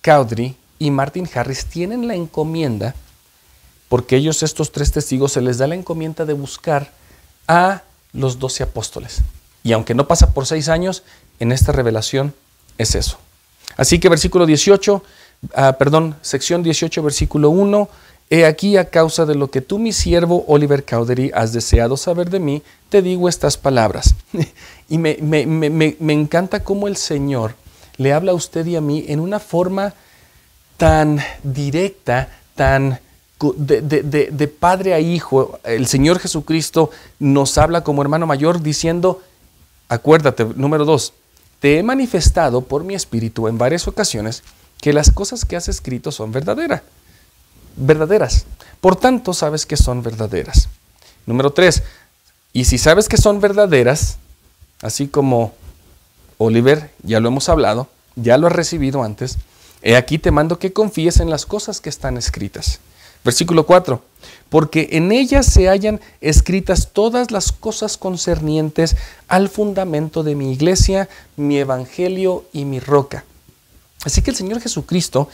Cowdery 0.01 0.55
y 0.77 0.91
Martin 0.91 1.29
Harris 1.33 1.65
tienen 1.65 2.07
la 2.07 2.15
encomienda, 2.15 2.95
porque 3.89 4.15
ellos, 4.15 4.43
estos 4.43 4.71
tres 4.71 4.91
testigos, 4.91 5.33
se 5.33 5.41
les 5.41 5.57
da 5.57 5.67
la 5.67 5.75
encomienda 5.75 6.25
de 6.25 6.33
buscar 6.33 6.91
a 7.47 7.81
los 8.13 8.39
doce 8.39 8.63
apóstoles. 8.63 9.21
Y 9.63 9.73
aunque 9.73 9.93
no 9.93 10.07
pasa 10.07 10.31
por 10.33 10.45
seis 10.45 10.69
años, 10.69 11.03
en 11.39 11.51
esta 11.51 11.71
revelación 11.71 12.33
es 12.77 12.95
eso. 12.95 13.17
Así 13.77 13.99
que 13.99 14.09
versículo 14.09 14.45
18, 14.45 15.03
ah, 15.55 15.73
perdón, 15.77 16.15
sección 16.21 16.63
18, 16.63 17.03
versículo 17.03 17.49
1 17.49 17.89
He 18.31 18.45
aquí 18.45 18.77
a 18.77 18.85
causa 18.85 19.25
de 19.25 19.33
lo 19.33 19.49
que 19.49 19.61
tú, 19.61 19.79
mi 19.79 19.91
siervo 19.91 20.45
Oliver 20.47 20.85
Cowdery, 20.85 21.31
has 21.33 21.51
deseado 21.51 21.97
saber 21.97 22.29
de 22.29 22.39
mí, 22.39 22.61
te 22.89 23.01
digo 23.01 23.27
estas 23.27 23.57
palabras. 23.57 24.13
y 24.89 24.99
me, 24.99 25.17
encanta 26.13 26.63
cómo 26.63 26.87
el 26.87 26.95
Señor 26.95 27.55
le 27.97 28.13
habla 28.13 28.33
a 28.33 28.35
usted 28.35 28.67
y 28.67 28.75
a 28.75 28.81
mí 28.81 29.03
en 29.07 29.19
una 29.19 29.39
forma 29.39 29.95
tan 30.77 31.19
directa, 31.41 32.29
tan 32.55 32.99
de, 33.55 33.81
de, 33.81 34.47
padre 34.47 34.93
a 34.93 34.99
hijo. 34.99 35.59
El 35.63 35.87
Señor 35.87 36.19
Jesucristo 36.19 36.91
nos 37.17 37.57
habla 37.57 37.83
como 37.83 38.03
hermano 38.03 38.27
mayor 38.27 38.61
diciendo, 38.61 39.23
acuérdate, 39.87 40.45
número 40.55 40.85
dos, 40.85 41.13
te 41.59 41.79
he 41.79 41.83
manifestado 41.83 42.61
por 42.61 42.83
mi 42.83 42.93
espíritu 42.93 43.47
en 43.47 43.57
varias 43.57 43.87
ocasiones 43.87 44.43
que 44.79 44.93
las 44.93 45.09
cosas 45.09 45.45
que 45.45 45.55
has 45.55 45.67
escrito 45.67 46.11
son 46.11 46.31
verdaderas 46.31 46.83
verdaderas. 47.79 48.45
Por 48.81 48.95
tanto, 48.95 49.33
sabes 49.33 49.65
que 49.65 49.77
son 49.77 50.03
verdaderas. 50.03 50.69
Número 51.25 51.51
tres, 51.51 51.83
y 52.53 52.65
si 52.65 52.77
sabes 52.77 53.07
que 53.07 53.17
son 53.17 53.39
verdaderas, 53.39 54.17
así 54.81 55.07
como 55.07 55.53
Oliver, 56.37 56.91
ya 57.03 57.19
lo 57.19 57.29
hemos 57.29 57.49
hablado, 57.49 57.87
ya 58.15 58.37
lo 58.37 58.47
has 58.47 58.53
recibido 58.53 59.03
antes, 59.03 59.37
he 59.81 59.95
aquí 59.95 60.17
te 60.17 60.31
mando 60.31 60.59
que 60.59 60.73
confíes 60.73 61.19
en 61.19 61.29
las 61.29 61.45
cosas 61.45 61.81
que 61.81 61.89
están 61.89 62.17
escritas. 62.17 62.79
Versículo 63.23 63.65
4, 63.65 64.01
porque 64.49 64.89
en 64.93 65.11
ellas 65.11 65.45
se 65.45 65.67
hallan 65.67 65.99
escritas 66.21 66.89
todas 66.93 67.31
las 67.31 67.51
cosas 67.51 67.97
concernientes 67.97 68.95
al 69.27 69.49
fundamento 69.49 70.23
de 70.23 70.35
mi 70.35 70.53
iglesia, 70.53 71.09
mi 71.35 71.57
evangelio 71.57 72.45
y 72.53 72.63
mi 72.63 72.79
roca. 72.79 73.25
Así 74.05 74.21
que 74.21 74.31
el 74.31 74.37
Señor 74.37 74.61
Jesucristo 74.61 75.27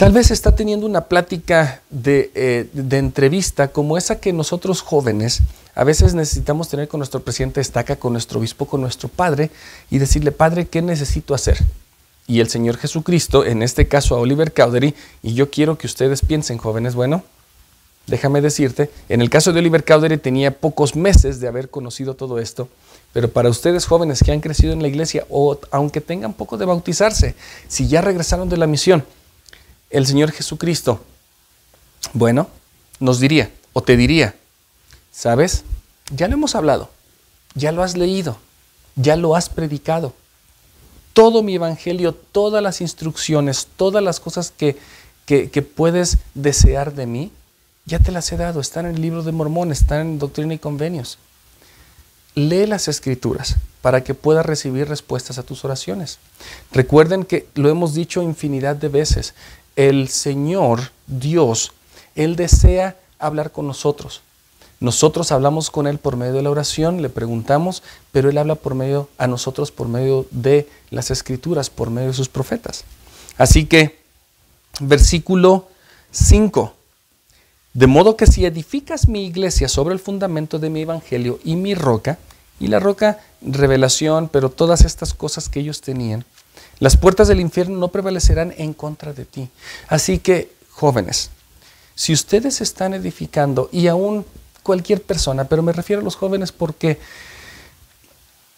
Tal 0.00 0.12
vez 0.12 0.30
está 0.30 0.54
teniendo 0.54 0.86
una 0.86 1.08
plática 1.08 1.82
eh, 2.06 2.70
de, 2.72 2.96
entrevista 2.96 3.68
como 3.68 3.98
esa 3.98 4.18
que 4.18 4.32
nosotros 4.32 4.80
jóvenes 4.80 5.42
a 5.74 5.84
veces 5.84 6.14
necesitamos 6.14 6.70
tener 6.70 6.88
con 6.88 7.00
nuestro 7.00 7.20
presidente 7.20 7.56
de 7.56 7.60
estaca, 7.60 7.96
con 7.96 8.14
nuestro 8.14 8.38
obispo, 8.40 8.64
con 8.64 8.80
nuestro 8.80 9.10
padre 9.10 9.50
y 9.90 9.98
decirle, 9.98 10.32
padre, 10.32 10.68
¿qué 10.68 10.80
necesito 10.80 11.34
hacer? 11.34 11.58
y 12.26 12.40
el 12.40 12.48
Señor 12.48 12.78
Jesucristo, 12.78 13.44
en 13.44 13.62
este 13.62 13.88
caso 13.88 14.14
a 14.14 14.20
Oliver 14.20 14.54
Cowdery, 14.54 14.94
y 15.22 15.34
yo 15.34 15.50
quiero 15.50 15.76
que 15.76 15.86
ustedes 15.86 16.22
piensen, 16.22 16.56
jóvenes, 16.56 16.94
bueno, 16.94 17.22
déjame 18.06 18.40
decirte, 18.40 18.90
en 19.10 19.20
el 19.20 19.28
caso 19.28 19.52
de 19.52 19.58
Oliver 19.58 19.84
Cowdery 19.84 20.16
tenía 20.16 20.56
pocos 20.56 20.96
meses 20.96 21.40
de 21.40 21.48
haber 21.48 21.68
conocido 21.68 22.14
todo 22.14 22.38
esto, 22.38 22.70
pero 23.12 23.28
para 23.30 23.50
ustedes 23.50 23.84
jóvenes 23.84 24.22
que 24.24 24.32
han 24.32 24.40
crecido 24.40 24.72
en 24.72 24.80
la 24.80 24.88
iglesia 24.88 25.26
o 25.28 25.58
aunque 25.72 26.00
tengan 26.00 26.32
poco 26.32 26.56
de 26.56 26.64
bautizarse, 26.64 27.34
si 27.68 27.86
ya 27.86 28.00
regresaron 28.00 28.48
de 28.48 28.56
la 28.56 28.66
misión, 28.66 29.04
el 29.90 30.06
Señor 30.06 30.32
Jesucristo, 30.32 31.04
bueno, 32.12 32.48
nos 32.98 33.20
diría 33.20 33.50
o 33.72 33.82
te 33.82 33.96
diría, 33.96 34.34
¿sabes? 35.12 35.64
Ya 36.14 36.28
lo 36.28 36.34
hemos 36.34 36.54
hablado, 36.54 36.90
ya 37.54 37.72
lo 37.72 37.82
has 37.82 37.96
leído, 37.96 38.38
ya 38.96 39.16
lo 39.16 39.36
has 39.36 39.48
predicado. 39.48 40.14
Todo 41.12 41.42
mi 41.42 41.56
evangelio, 41.56 42.14
todas 42.14 42.62
las 42.62 42.80
instrucciones, 42.80 43.68
todas 43.76 44.02
las 44.02 44.20
cosas 44.20 44.52
que, 44.56 44.76
que, 45.26 45.62
puedes 45.62 46.18
desear 46.34 46.94
de 46.94 47.06
mí, 47.06 47.32
ya 47.84 47.98
te 47.98 48.12
las 48.12 48.30
he 48.32 48.36
dado. 48.36 48.60
Están 48.60 48.86
en 48.86 48.94
el 48.94 49.02
libro 49.02 49.22
de 49.22 49.32
Mormón, 49.32 49.72
están 49.72 50.00
en 50.00 50.18
Doctrina 50.18 50.54
y 50.54 50.58
Convenios. 50.58 51.18
Lee 52.34 52.66
las 52.66 52.86
escrituras 52.86 53.56
para 53.82 54.04
que 54.04 54.14
puedas 54.14 54.46
recibir 54.46 54.88
respuestas 54.88 55.38
a 55.38 55.42
tus 55.42 55.64
oraciones. 55.64 56.18
Recuerden 56.72 57.24
que 57.24 57.46
lo 57.54 57.68
hemos 57.70 57.94
dicho 57.94 58.22
infinidad 58.22 58.76
de 58.76 58.88
veces. 58.88 59.34
El 59.80 60.08
Señor, 60.08 60.90
Dios, 61.06 61.72
Él 62.14 62.36
desea 62.36 62.98
hablar 63.18 63.50
con 63.50 63.66
nosotros. 63.66 64.20
Nosotros 64.78 65.32
hablamos 65.32 65.70
con 65.70 65.86
Él 65.86 65.96
por 65.96 66.18
medio 66.18 66.34
de 66.34 66.42
la 66.42 66.50
oración, 66.50 67.00
le 67.00 67.08
preguntamos, 67.08 67.82
pero 68.12 68.28
Él 68.28 68.36
habla 68.36 68.56
por 68.56 68.74
medio 68.74 69.08
a 69.16 69.26
nosotros 69.26 69.70
por 69.70 69.88
medio 69.88 70.26
de 70.32 70.68
las 70.90 71.10
escrituras, 71.10 71.70
por 71.70 71.88
medio 71.88 72.08
de 72.08 72.14
sus 72.14 72.28
profetas. 72.28 72.84
Así 73.38 73.64
que, 73.64 73.98
versículo 74.80 75.68
5. 76.10 76.74
De 77.72 77.86
modo 77.86 78.18
que 78.18 78.26
si 78.26 78.44
edificas 78.44 79.08
mi 79.08 79.24
iglesia 79.24 79.66
sobre 79.66 79.94
el 79.94 79.98
fundamento 79.98 80.58
de 80.58 80.68
mi 80.68 80.82
evangelio 80.82 81.40
y 81.42 81.56
mi 81.56 81.74
roca, 81.74 82.18
y 82.58 82.66
la 82.66 82.80
roca, 82.80 83.20
revelación, 83.40 84.28
pero 84.28 84.50
todas 84.50 84.84
estas 84.84 85.14
cosas 85.14 85.48
que 85.48 85.60
ellos 85.60 85.80
tenían, 85.80 86.26
las 86.80 86.96
puertas 86.96 87.28
del 87.28 87.40
infierno 87.40 87.78
no 87.78 87.88
prevalecerán 87.88 88.54
en 88.56 88.72
contra 88.72 89.12
de 89.12 89.26
ti. 89.26 89.48
Así 89.86 90.18
que, 90.18 90.50
jóvenes, 90.70 91.30
si 91.94 92.14
ustedes 92.14 92.62
están 92.62 92.94
edificando 92.94 93.68
y 93.70 93.86
aún 93.86 94.24
cualquier 94.62 95.02
persona, 95.02 95.44
pero 95.44 95.62
me 95.62 95.72
refiero 95.72 96.00
a 96.00 96.04
los 96.04 96.16
jóvenes 96.16 96.52
porque 96.52 96.98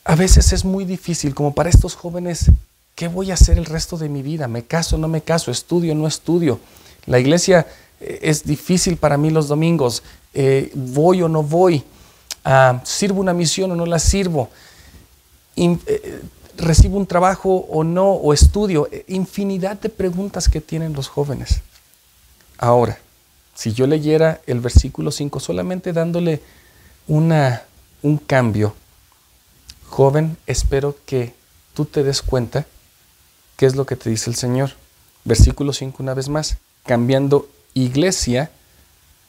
a 0.04 0.14
veces 0.14 0.52
es 0.52 0.64
muy 0.64 0.84
difícil, 0.84 1.34
como 1.34 1.52
para 1.52 1.68
estos 1.68 1.96
jóvenes, 1.96 2.50
¿qué 2.94 3.08
voy 3.08 3.32
a 3.32 3.34
hacer 3.34 3.58
el 3.58 3.66
resto 3.66 3.96
de 3.96 4.08
mi 4.08 4.22
vida? 4.22 4.46
¿Me 4.46 4.64
caso 4.64 4.98
no 4.98 5.08
me 5.08 5.22
caso? 5.22 5.50
¿Estudio 5.50 5.94
no 5.94 6.06
estudio? 6.06 6.60
La 7.06 7.18
iglesia 7.18 7.66
eh, 8.00 8.20
es 8.22 8.44
difícil 8.44 8.96
para 8.96 9.16
mí 9.16 9.30
los 9.30 9.48
domingos, 9.48 10.04
eh, 10.34 10.70
¿voy 10.74 11.22
o 11.22 11.28
no 11.28 11.42
voy? 11.42 11.82
Ah, 12.44 12.80
¿Sirvo 12.84 13.20
una 13.20 13.34
misión 13.34 13.72
o 13.72 13.76
no 13.76 13.86
la 13.86 13.98
sirvo? 13.98 14.48
Eh, 15.56 16.22
¿Recibo 16.56 16.96
un 16.98 17.06
trabajo 17.06 17.66
o 17.70 17.82
no? 17.82 18.12
¿O 18.12 18.32
estudio? 18.32 18.88
Infinidad 19.08 19.80
de 19.80 19.88
preguntas 19.88 20.48
que 20.48 20.60
tienen 20.60 20.92
los 20.92 21.08
jóvenes. 21.08 21.60
Ahora, 22.58 22.98
si 23.54 23.72
yo 23.72 23.86
leyera 23.86 24.40
el 24.46 24.60
versículo 24.60 25.10
5 25.10 25.40
solamente 25.40 25.92
dándole 25.92 26.42
una, 27.06 27.62
un 28.02 28.18
cambio, 28.18 28.74
joven, 29.88 30.36
espero 30.46 30.96
que 31.06 31.34
tú 31.74 31.84
te 31.84 32.02
des 32.02 32.22
cuenta 32.22 32.66
qué 33.56 33.66
es 33.66 33.74
lo 33.74 33.84
que 33.84 33.96
te 33.96 34.10
dice 34.10 34.30
el 34.30 34.36
Señor. 34.36 34.72
Versículo 35.24 35.72
5 35.72 36.02
una 36.02 36.14
vez 36.14 36.28
más, 36.28 36.56
cambiando 36.84 37.48
iglesia 37.74 38.50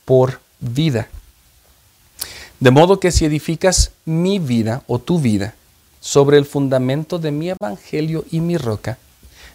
por 0.05 0.39
vida. 0.59 1.07
De 2.59 2.71
modo 2.71 2.99
que 2.99 3.11
si 3.11 3.25
edificas 3.25 3.91
mi 4.05 4.39
vida 4.39 4.83
o 4.87 4.99
tu 4.99 5.19
vida 5.19 5.55
sobre 6.03 6.37
el 6.37 6.43
fundamento 6.43 7.17
de 7.17 7.31
mi 7.31 7.49
evangelio 7.49 8.25
y 8.29 8.41
mi 8.41 8.57
roca, 8.57 8.97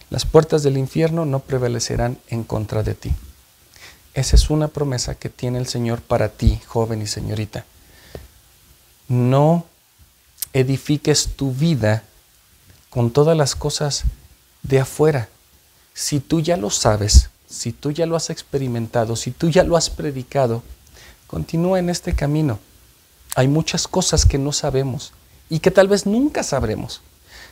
las 0.09 0.25
puertas 0.25 0.63
del 0.63 0.79
infierno 0.79 1.27
no 1.27 1.41
prevalecerán 1.41 2.17
en 2.29 2.43
contra 2.43 2.83
de 2.83 2.95
ti. 2.95 3.13
Esa 4.15 4.35
es 4.35 4.49
una 4.49 4.69
promesa 4.69 5.15
que 5.15 5.29
tiene 5.29 5.59
el 5.59 5.67
Señor 5.67 6.01
para 6.01 6.31
ti, 6.31 6.59
joven 6.67 7.03
y 7.03 7.07
señorita. 7.07 7.67
No 9.09 9.67
edifiques 10.55 11.37
tu 11.37 11.53
vida 11.53 12.03
con 12.89 13.11
todas 13.11 13.37
las 13.37 13.55
cosas 13.55 14.05
de 14.63 14.81
afuera. 14.81 15.29
Si 15.93 16.19
tú 16.19 16.41
ya 16.41 16.57
lo 16.57 16.71
sabes, 16.71 17.29
si 17.47 17.73
tú 17.73 17.91
ya 17.91 18.07
lo 18.07 18.17
has 18.17 18.31
experimentado, 18.31 19.17
si 19.17 19.33
tú 19.33 19.51
ya 19.51 19.65
lo 19.65 19.77
has 19.77 19.91
predicado, 19.91 20.63
continúa 21.27 21.79
en 21.79 21.91
este 21.91 22.15
camino. 22.15 22.59
Hay 23.35 23.49
muchas 23.49 23.87
cosas 23.87 24.25
que 24.25 24.39
no 24.39 24.53
sabemos 24.53 25.13
y 25.49 25.61
que 25.61 25.71
tal 25.71 25.89
vez 25.89 26.07
nunca 26.07 26.43
sabremos. 26.43 27.01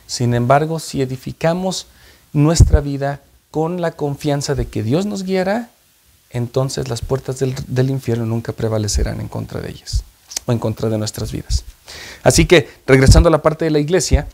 Sin 0.05 0.33
embargo, 0.33 0.79
si 0.79 1.01
edificamos 1.01 1.87
nuestra 2.33 2.81
vida 2.81 3.21
con 3.51 3.81
la 3.81 3.91
confianza 3.91 4.55
de 4.55 4.67
que 4.67 4.83
Dios 4.83 5.05
nos 5.05 5.23
guiará, 5.23 5.69
entonces 6.29 6.89
las 6.89 7.01
puertas 7.01 7.39
del, 7.39 7.89
infierno 7.89 8.25
nunca 8.25 8.51
prevalecerán 8.51 9.21
en 9.21 9.27
contra 9.27 9.61
de 9.61 9.69
ellas 9.69 10.03
o 10.45 10.51
en 10.51 10.59
contra 10.59 10.89
de 10.89 10.97
nuestras 10.97 11.31
vidas. 11.31 11.63
Así 12.23 12.45
que, 12.45 12.69
regresando 12.85 13.29
a 13.29 13.31
la 13.31 13.41
parte 13.41 13.65
de 13.65 13.71
la 13.71 13.79
iglesia, 13.79 14.27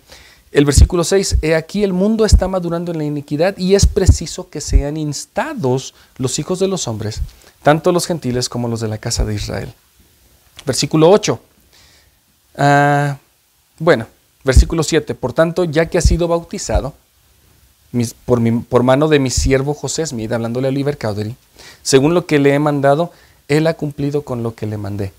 el 0.52 0.66
versículo 0.66 1.04
6, 1.04 1.38
he 1.42 1.56
aquí 1.56 1.84
el 1.84 1.94
mundo 1.94 2.26
está 2.26 2.48
madurando 2.48 2.92
en 2.92 3.00
la 3.00 3.04
iniquidad 3.04 3.58
y 3.58 3.76
es 3.76 3.88
preciso 3.88 4.50
que 4.50 4.62
sean 4.62 4.98
instados 4.98 5.94
los 6.18 6.38
hijos 6.38 6.60
de 6.60 6.68
los 6.68 6.88
hombres, 6.88 7.22
tanto 7.64 7.92
los 7.92 8.06
gentiles 8.06 8.50
como 8.50 8.68
los 8.68 8.80
de 8.80 8.88
la 8.88 8.98
casa 8.98 9.26
de 9.26 9.36
Israel. 9.36 9.74
Versículo 10.66 11.10
8. 11.10 11.40
Ah, 12.58 13.18
bueno, 13.84 14.08
versículo 14.44 14.84
7, 14.84 15.16
por 15.16 15.34
tanto, 15.34 15.66
ya 15.66 15.88
que 15.88 15.98
ha 15.98 16.02
sido 16.02 16.28
bautizado, 16.28 16.94
por, 18.26 18.84
mano 18.84 19.08
de 19.08 19.20
mi 19.20 19.30
siervo 19.30 19.74
José 19.74 20.06
Smith, 20.06 20.32
hablándole 20.32 20.68
a 20.68 20.72
Oliver 20.72 20.98
Cowdery, 20.98 21.36
según 21.84 22.14
lo 22.14 22.26
que 22.26 22.40
le 22.40 22.54
he 22.54 22.60
mandado, 22.60 23.12
él 23.48 23.68
ha 23.68 23.76
cumplido 23.76 24.24
con 24.24 24.42
lo 24.42 24.56
que 24.56 24.66
le 24.66 24.78
mandé. 24.78 25.14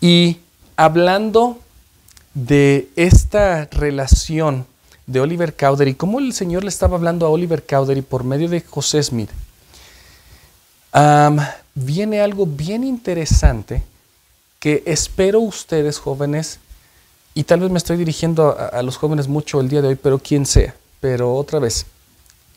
Y 0.00 0.38
hablando 0.76 1.58
de 2.34 2.88
esta 2.96 3.66
relación 3.66 4.66
de 5.06 5.20
Oliver 5.20 5.54
Cowdery, 5.56 5.94
cómo 5.94 6.20
el 6.20 6.32
Señor 6.32 6.62
le 6.62 6.68
estaba 6.68 6.96
hablando 6.96 7.26
a 7.26 7.30
Oliver 7.30 7.64
Cowdery 7.64 8.02
por 8.02 8.22
medio 8.22 8.48
de 8.48 8.60
José 8.60 9.02
Smith, 9.02 9.30
viene 11.74 12.20
algo 12.20 12.46
bien 12.46 12.84
interesante 12.84 13.82
que 14.60 14.82
espero 14.86 15.40
ustedes 15.40 15.98
jóvenes, 15.98 16.60
y 17.34 17.44
tal 17.44 17.60
vez 17.60 17.70
me 17.70 17.78
estoy 17.78 17.96
dirigiendo 17.96 18.56
a 18.58 18.82
los 18.82 18.96
jóvenes 18.96 19.28
mucho 19.28 19.60
el 19.60 19.68
día 19.68 19.82
de 19.82 19.88
hoy, 19.88 19.96
pero 19.96 20.18
quien 20.18 20.46
sea, 20.46 20.74
pero 21.00 21.34
otra 21.34 21.58
vez, 21.58 21.86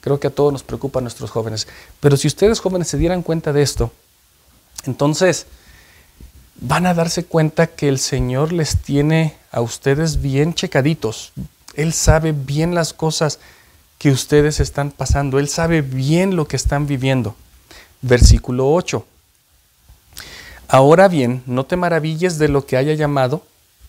creo 0.02 0.20
que 0.20 0.28
a 0.28 0.32
todos 0.32 0.52
nos 0.54 0.64
preocupan 0.64 1.04
nuestros 1.04 1.32
jóvenes. 1.32 1.68
Pero 2.00 2.18
si 2.18 2.28
ustedes 2.28 2.60
jóvenes 2.60 2.88
se 2.88 2.98
dieran 2.98 3.22
cuenta 3.22 3.54
de 3.54 3.62
esto, 3.62 3.92
entonces 4.86 5.48
van 6.60 6.86
a 6.86 6.94
darse 6.94 7.26
cuenta 7.26 7.68
que 7.68 7.88
el 7.88 8.00
Señor 8.00 8.52
les 8.52 8.78
tiene 8.78 9.36
a 9.52 9.62
ustedes 9.62 10.22
bien 10.22 10.54
checaditos. 10.54 11.32
Él 11.74 11.94
sabe 11.94 12.34
bien 12.34 12.76
las 12.76 12.94
cosas 12.94 13.40
que 13.98 14.12
ustedes 14.12 14.60
están 14.60 14.92
pasando. 14.92 15.40
Él 15.40 15.50
sabe 15.50 15.82
bien 15.82 16.36
lo 16.36 16.48
que 16.48 16.56
están 16.56 16.88
viviendo. 16.88 17.36
Versículo 18.02 18.72
8. 18.74 19.06
Ahora 20.68 21.08
bien, 21.08 21.44
no 21.46 21.66
te 21.66 21.76
maravilles 21.76 22.38
de 22.38 22.48
lo 22.48 22.66
que 22.66 22.78
haya 22.78 22.94
llamado, 22.94 23.44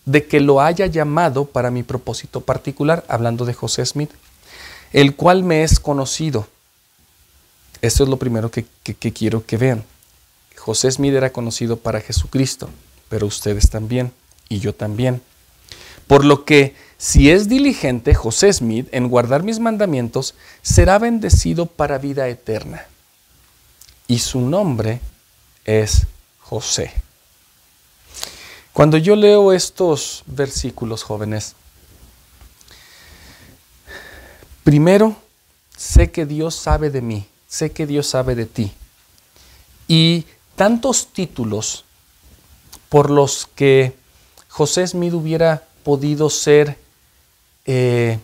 de 0.07 0.25
que 0.25 0.39
lo 0.39 0.59
haya 0.61 0.87
llamado 0.87 1.45
para 1.45 1.69
mi 1.69 1.83
propósito 1.83 2.41
particular, 2.41 3.05
hablando 3.07 3.45
de 3.45 3.53
José 3.53 3.85
Smith 3.85 4.09
el 4.93 5.15
cual 5.15 5.43
me 5.43 5.63
es 5.63 5.79
conocido. 5.79 6.47
Esto 7.81 8.03
es 8.03 8.09
lo 8.09 8.17
primero 8.17 8.49
que, 8.49 8.65
quiero 9.13 9.45
que 9.45 9.57
vean. 9.57 9.83
José 10.55 10.91
Smith 10.91 11.13
era 11.13 11.31
conocido 11.31 11.77
para 11.77 12.01
Jesucristo, 12.01 12.69
pero 13.09 13.27
ustedes 13.27 13.69
también, 13.69 14.11
y 14.49 14.59
yo 14.59 14.73
también. 14.73 15.21
Por 16.07 16.25
lo 16.25 16.45
que, 16.45 16.75
si 16.97 17.29
es 17.29 17.47
diligente 17.47 18.15
José 18.15 18.51
Smith 18.51 18.87
en 18.91 19.09
guardar 19.09 19.43
mis 19.43 19.59
mandamientos, 19.59 20.35
será 20.61 20.97
bendecido 20.97 21.65
para 21.65 21.97
vida 21.97 22.27
eterna. 22.27 22.85
Y 24.07 24.19
su 24.19 24.41
nombre 24.41 25.01
es 25.65 26.07
José. 26.39 26.93
Cuando 28.77 28.97
yo 28.99 29.15
leo 29.15 29.53
estos 29.53 30.21
versículos, 30.27 31.01
jóvenes, 31.01 31.55
Primero, 34.63 35.15
sé 35.75 36.11
que 36.11 36.27
Dios 36.27 36.53
sabe 36.53 36.91
de 36.91 37.01
mí, 37.01 37.25
sé 37.47 37.71
que 37.71 37.87
Dios 37.87 38.05
sabe 38.05 38.35
de 38.35 38.45
ti. 38.45 38.71
Y 39.87 40.25
tantos 40.55 41.07
títulos 41.07 41.85
por 42.87 43.09
los 43.09 43.47
que 43.55 43.95
José 44.47 44.85
Smith 44.85 45.15
hubiera 45.15 45.63
podido 45.83 46.29
ser 46.29 46.77
eh, 47.65 48.19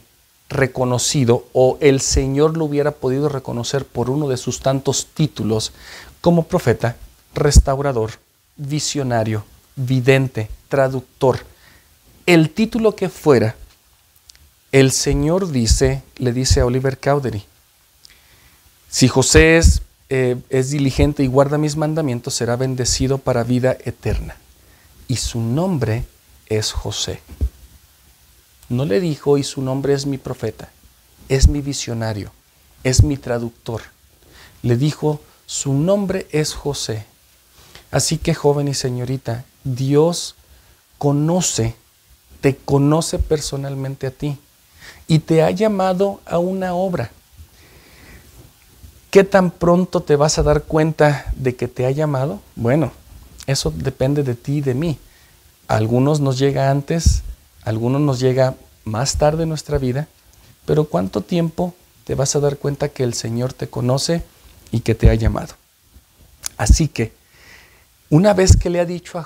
reconocido 0.50 1.48
o 1.54 1.80
el 1.82 2.00
Señor 2.00 2.58
lo 2.58 2.66
hubiera 2.66 2.92
podido 2.92 3.28
reconocer 3.28 3.86
por 3.86 4.12
uno 4.12 4.28
de 4.28 4.38
sus 4.38 4.60
tantos 4.60 5.08
títulos 5.16 5.72
como 6.22 6.44
profeta, 6.44 6.96
restaurador, 7.34 8.12
visionario, 8.56 9.46
vidente, 9.76 10.50
traductor. 10.70 11.40
El 12.26 12.50
título 12.50 12.96
que 12.96 13.10
fuera, 13.10 13.56
el 14.72 14.92
Señor 14.92 15.52
dice, 15.52 16.04
le 16.18 16.34
dice 16.34 16.62
a 16.62 16.66
Oliver 16.66 17.00
Cowdery, 17.00 17.46
si 18.90 19.08
José 19.08 19.58
es, 19.58 19.82
eh, 20.10 20.38
es 20.50 20.70
diligente 20.70 21.24
y 21.24 21.28
guarda 21.28 21.58
mis 21.58 21.76
mandamientos, 21.76 22.36
será 22.36 22.56
bendecido 22.56 23.18
para 23.18 23.44
vida 23.44 23.76
eterna. 23.86 24.36
Y 25.08 25.18
su 25.18 25.42
nombre 25.42 26.06
es 26.48 26.72
José. 26.72 27.22
No 28.70 28.86
le 28.86 29.00
dijo, 29.00 29.38
y 29.38 29.44
su 29.44 29.62
nombre 29.62 29.94
es 29.94 30.06
mi 30.06 30.18
profeta, 30.18 30.70
es 31.30 31.48
mi 31.48 31.62
visionario, 31.62 32.32
es 32.84 33.04
mi 33.04 33.18
traductor. 33.18 33.82
Le 34.62 34.78
dijo, 34.78 35.22
su 35.46 35.74
nombre 35.74 36.28
es 36.32 36.54
José. 36.54 37.06
Así 37.92 38.18
que 38.18 38.34
joven 38.34 38.68
y 38.68 38.74
señorita, 38.74 39.46
Dios 39.64 40.36
conoce, 40.98 41.76
te 42.42 42.56
conoce 42.56 43.20
personalmente 43.20 44.08
a 44.08 44.12
ti 44.12 44.38
y 45.08 45.20
te 45.20 45.44
ha 45.44 45.52
llamado 45.52 46.22
a 46.26 46.40
una 46.40 46.74
obra. 46.74 47.12
¿Qué 49.10 49.24
tan 49.24 49.52
pronto 49.52 50.02
te 50.02 50.16
vas 50.16 50.40
a 50.40 50.44
dar 50.44 50.64
cuenta 50.64 51.32
de 51.36 51.56
que 51.56 51.68
te 51.68 51.86
ha 51.86 51.92
llamado? 51.92 52.42
Bueno, 52.56 52.92
eso 53.46 53.72
depende 53.76 54.24
de 54.24 54.36
ti 54.36 54.58
y 54.58 54.62
de 54.62 54.74
mí. 54.74 54.98
Algunos 55.68 56.20
nos 56.20 56.40
llega 56.40 56.72
antes, 56.72 57.22
algunos 57.64 58.02
nos 58.02 58.20
llega 58.20 58.56
más 58.86 59.18
tarde 59.18 59.44
en 59.44 59.50
nuestra 59.50 59.78
vida, 59.78 60.08
pero 60.66 60.86
¿cuánto 60.86 61.22
tiempo 61.22 61.74
te 62.06 62.16
vas 62.16 62.36
a 62.36 62.40
dar 62.40 62.58
cuenta 62.58 62.90
que 62.90 63.04
el 63.04 63.14
Señor 63.14 63.54
te 63.54 63.68
conoce 63.68 64.24
y 64.72 64.80
que 64.80 64.96
te 64.96 65.10
ha 65.10 65.14
llamado? 65.14 65.54
Así 66.58 66.88
que, 66.88 67.14
una 68.14 68.36
vez 68.36 68.58
que 68.58 68.70
le 68.70 68.80
ha 68.80 68.86
dicho, 68.86 69.26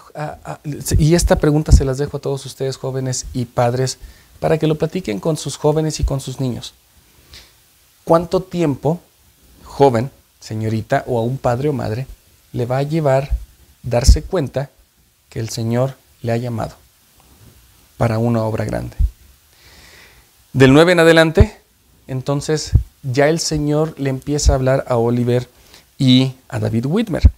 y 0.97 1.13
esta 1.13 1.35
pregunta 1.35 1.73
se 1.73 1.83
las 1.83 1.97
dejo 1.97 2.15
a 2.15 2.21
todos 2.21 2.45
ustedes 2.45 2.77
jóvenes 2.77 3.25
y 3.33 3.43
padres, 3.43 3.97
para 4.39 4.57
que 4.57 4.65
lo 4.65 4.77
platiquen 4.77 5.19
con 5.19 5.35
sus 5.35 5.57
jóvenes 5.57 5.99
y 5.99 6.05
con 6.05 6.21
sus 6.21 6.39
niños. 6.39 6.73
¿Cuánto 8.05 8.41
tiempo, 8.41 9.01
joven, 9.65 10.09
señorita, 10.39 11.03
o 11.05 11.19
a 11.19 11.23
un 11.23 11.37
padre 11.37 11.67
o 11.67 11.73
madre, 11.73 12.07
le 12.53 12.65
va 12.65 12.77
a 12.77 12.83
llevar 12.83 13.35
darse 13.83 14.23
cuenta 14.23 14.69
que 15.29 15.41
el 15.41 15.49
Señor 15.49 15.97
le 16.21 16.31
ha 16.31 16.37
llamado 16.37 16.77
para 17.97 18.19
una 18.19 18.43
obra 18.43 18.63
grande? 18.63 18.95
Del 20.53 20.71
9 20.71 20.93
en 20.93 20.99
adelante, 21.01 21.57
entonces 22.07 22.71
ya 23.03 23.27
el 23.27 23.41
Señor 23.41 23.99
le 23.99 24.09
empieza 24.09 24.53
a 24.53 24.55
hablar 24.55 24.85
a 24.87 24.95
Oliver 24.95 25.49
y 25.97 26.35
a 26.47 26.59
David 26.59 26.85
Whitmer. 26.85 27.29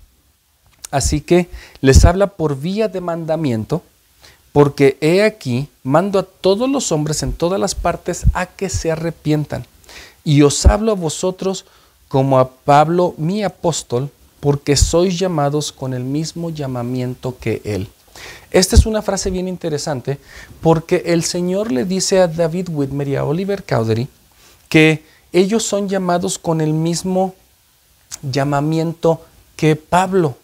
Así 0.92 1.22
que 1.22 1.50
les 1.82 2.06
habla 2.06 2.28
por 2.28 2.60
vía 2.60 2.88
de 2.88 3.02
mandamiento, 3.02 3.84
porque 4.52 4.98
he 5.02 5.24
aquí, 5.24 5.70
mando 5.84 6.20
a 6.20 6.24
todos 6.24 6.70
los 6.70 6.92
hombres 6.92 7.22
en 7.22 7.34
todas 7.34 7.60
las 7.60 7.76
partes 7.76 8.24
a 8.34 8.48
que 8.48 8.70
se 8.70 8.92
arrepientan. 8.92 9.66
Y 10.24 10.42
os 10.42 10.66
hablo 10.66 10.92
a 10.92 10.96
vosotros 10.96 11.66
como 12.08 12.40
a 12.40 12.50
Pablo, 12.50 13.14
mi 13.18 13.44
apóstol, 13.44 14.10
porque 14.40 14.76
sois 14.76 15.20
llamados 15.20 15.72
con 15.72 15.94
el 15.94 16.04
mismo 16.04 16.50
llamamiento 16.50 17.38
que 17.40 17.62
él. 17.64 17.88
Esta 18.52 18.76
es 18.76 18.86
una 18.86 19.02
frase 19.02 19.30
bien 19.30 19.48
interesante 19.48 20.18
porque 20.62 21.04
el 21.06 21.24
Señor 21.24 21.72
le 21.72 21.86
dice 21.86 22.20
a 22.20 22.28
David 22.28 22.70
Whitmer 22.70 23.08
y 23.08 23.16
a 23.16 23.24
Oliver 23.24 23.64
Cowdery 23.64 24.08
que 24.68 25.04
ellos 25.32 25.64
son 25.64 25.88
llamados 25.88 26.40
con 26.40 26.62
el 26.62 26.74
mismo 26.74 27.36
llamamiento 28.22 29.22
que 29.56 29.76
Pablo. 29.76 30.38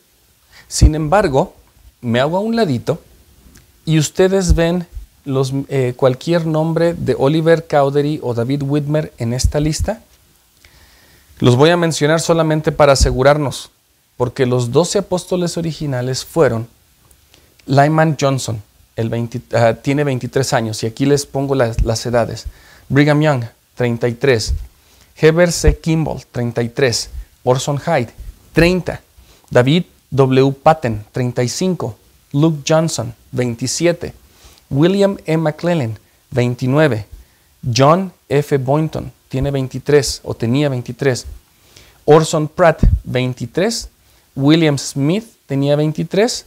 Sin 0.67 0.95
embargo, 0.95 1.55
me 2.01 2.19
hago 2.19 2.37
a 2.37 2.41
un 2.41 2.55
ladito 2.55 3.01
y 3.85 3.99
ustedes 3.99 4.55
ven 4.55 4.87
los, 5.25 5.53
eh, 5.69 5.93
cualquier 5.95 6.45
nombre 6.45 6.93
de 6.93 7.15
Oliver 7.17 7.65
Cowdery 7.67 8.19
o 8.21 8.33
David 8.33 8.63
Whitmer 8.63 9.13
en 9.17 9.33
esta 9.33 9.59
lista. 9.59 10.01
Los 11.39 11.55
voy 11.55 11.69
a 11.71 11.77
mencionar 11.77 12.21
solamente 12.21 12.71
para 12.71 12.93
asegurarnos, 12.93 13.71
porque 14.17 14.45
los 14.45 14.71
doce 14.71 14.99
apóstoles 14.99 15.57
originales 15.57 16.23
fueron 16.23 16.67
Lyman 17.65 18.15
Johnson, 18.19 18.61
el 18.95 19.29
ah, 19.53 19.73
tiene 19.73 20.03
23 20.03 20.53
años, 20.53 20.83
y 20.83 20.87
aquí 20.87 21.05
les 21.05 21.25
pongo 21.25 21.55
las, 21.55 21.83
las 21.83 22.05
edades. 22.05 22.45
Brigham 22.87 23.21
Young, 23.21 23.43
33. 23.75 24.53
Heber 25.17 25.51
C. 25.51 25.77
Kimball, 25.79 26.25
33. 26.31 27.09
Orson 27.43 27.79
Hyde, 27.79 28.13
30. 28.53 29.01
David 29.49 29.83
W. 30.11 30.51
Patton, 30.51 31.05
35. 31.11 31.95
Luke 32.31 32.59
Johnson, 32.67 33.13
27. 33.31 34.13
William 34.69 35.17
M. 35.25 35.43
McClellan, 35.43 35.97
29. 36.31 37.05
John 37.61 38.11
F. 38.29 38.57
Boynton, 38.57 39.11
tiene 39.29 39.51
23 39.51 40.21
o 40.23 40.33
tenía 40.33 40.69
23. 40.69 41.25
Orson 42.05 42.47
Pratt, 42.47 42.83
23. 43.03 43.89
William 44.35 44.77
Smith 44.77 45.25
tenía 45.47 45.75
23. 45.75 46.45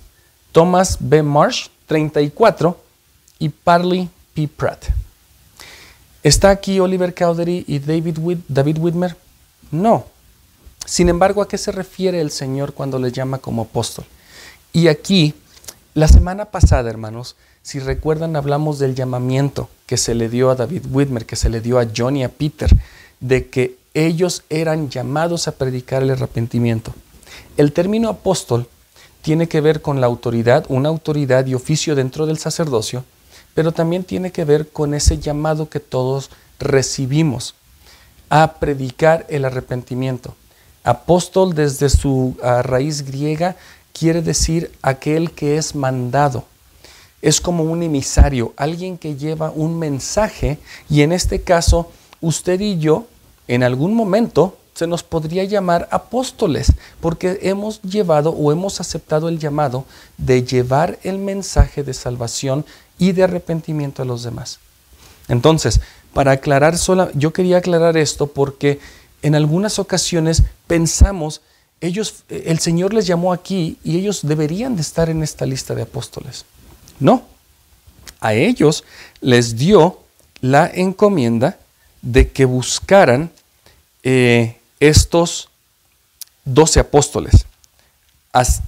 Thomas 0.53 0.97
B. 1.01 1.23
Marsh, 1.23 1.69
34, 1.87 2.77
y 3.39 3.49
Parley 3.49 4.09
P. 4.35 4.49
Pratt. 4.49 4.87
¿Está 6.23 6.51
aquí 6.51 6.81
Oliver 6.81 7.15
Cowdery 7.15 7.65
y 7.67 7.79
David 7.79 8.19
Whitmer? 8.79 9.17
No. 9.71 10.07
Sin 10.89 11.11
embargo, 11.11 11.43
¿a 11.43 11.49
qué 11.49 11.59
se 11.59 11.71
refiere 11.71 12.19
el 12.19 12.31
Señor 12.31 12.73
cuando 12.73 12.99
le 12.99 13.13
llama 13.13 13.37
como 13.37 13.61
apóstol? 13.61 14.07
Y 14.73 14.89
aquí, 14.89 15.35
la 15.93 16.09
semana 16.09 16.47
pasada, 16.47 16.89
hermanos, 16.89 17.37
si 17.63 17.79
recuerdan, 17.79 18.37
hablamos 18.37 18.79
del 18.79 18.95
llamamiento 18.95 19.69
que 19.85 19.99
se 19.99 20.15
le 20.15 20.31
dio 20.31 20.49
a 20.49 20.55
David 20.55 20.87
Whitmer, 20.91 21.27
que 21.27 21.37
se 21.37 21.51
le 21.51 21.61
dio 21.61 21.79
a 21.79 21.87
John 21.95 22.17
y 22.17 22.25
a 22.25 22.31
Peter, 22.31 22.71
de 23.21 23.49
que 23.49 23.77
ellos 23.93 24.45
eran 24.49 24.89
llamados 24.89 25.47
a 25.47 25.53
predicar 25.53 26.03
el 26.03 26.13
arrepentimiento. 26.13 26.95
El 27.59 27.75
término 27.75 28.09
apóstol 28.09 28.67
tiene 29.21 29.47
que 29.47 29.61
ver 29.61 29.83
con 29.83 30.01
la 30.01 30.07
autoridad, 30.07 30.65
una 30.71 30.89
autoridad 30.89 31.45
y 31.45 31.55
oficio 31.55 31.97
dentro 31.97 32.25
del 32.25 32.39
sacerdocio, 32.39 33.05
pero 33.53 33.73
también 33.73 34.05
tiene 34.05 34.33
que 34.33 34.47
ver 34.47 34.71
con 34.71 34.95
ese 34.95 35.19
llamado 35.19 35.69
que 35.69 35.81
todos 35.81 36.31
recibimos 36.59 37.55
a 38.31 38.55
predicar 38.55 39.27
el 39.29 39.45
arrepentimiento. 39.45 40.35
Apóstol 40.89 41.55
desde 41.55 41.91
su 41.91 42.35
ah, 42.43 42.63
raíz 42.63 43.05
griega 43.05 43.57
quiere 43.93 44.23
decir 44.23 44.73
aquel 44.81 45.33
que 45.33 45.59
es 45.59 45.75
mandado. 45.75 46.45
Es 47.21 47.43
como 47.43 47.63
un 47.65 47.83
emisario, 47.83 48.55
alguien 48.57 48.97
que 48.97 49.15
lleva 49.15 49.51
un 49.51 49.79
mensaje 49.79 50.57
y 50.89 51.03
en 51.03 51.13
este 51.13 51.43
caso 51.43 51.91
usted 52.23 52.59
y 52.61 52.79
yo 52.79 53.05
en 53.49 53.65
algún 53.65 53.93
momento 53.93 54.57
se 54.73 54.87
nos 54.87 55.03
podría 55.03 55.45
llamar 55.45 55.89
apóstoles, 55.91 56.73
porque 57.03 57.39
hemos 57.43 57.83
llevado 57.83 58.31
o 58.31 58.51
hemos 58.51 58.81
aceptado 58.81 59.29
el 59.29 59.39
llamado 59.39 59.85
de 60.17 60.43
llevar 60.43 60.99
el 61.03 61.19
mensaje 61.19 61.83
de 61.83 61.93
salvación 61.93 62.65
y 62.97 63.13
de 63.13 63.25
arrepentimiento 63.25 64.01
a 64.01 64.07
los 64.07 64.23
demás. 64.23 64.59
Entonces, 65.29 65.83
para 66.15 66.33
aclarar 66.33 66.79
sola, 66.79 67.11
yo 67.13 67.35
quería 67.35 67.59
aclarar 67.59 67.99
esto 67.99 68.29
porque 68.29 68.81
en 69.23 69.35
algunas 69.35 69.79
ocasiones 69.79 70.43
pensamos, 70.67 71.41
ellos, 71.81 72.25
el 72.29 72.59
Señor 72.59 72.95
les 72.95 73.07
llamó 73.07 73.33
aquí 73.33 73.79
y 73.85 73.97
ellos 73.99 74.21
deberían 74.23 74.77
de 74.77 74.83
estar 74.83 75.09
en 75.09 75.23
esta 75.23 75.47
lista 75.47 75.75
de 75.75 75.83
apóstoles. 75.83 76.45
No, 77.01 77.23
a 78.21 78.35
ellos 78.35 78.85
les 79.21 79.57
dio 79.57 80.01
la 80.41 80.71
encomienda 80.73 81.59
de 82.03 82.31
que 82.31 82.45
buscaran 82.45 83.31
eh, 84.03 84.57
estos 84.81 85.49
doce 86.45 86.81
apóstoles. 86.81 87.47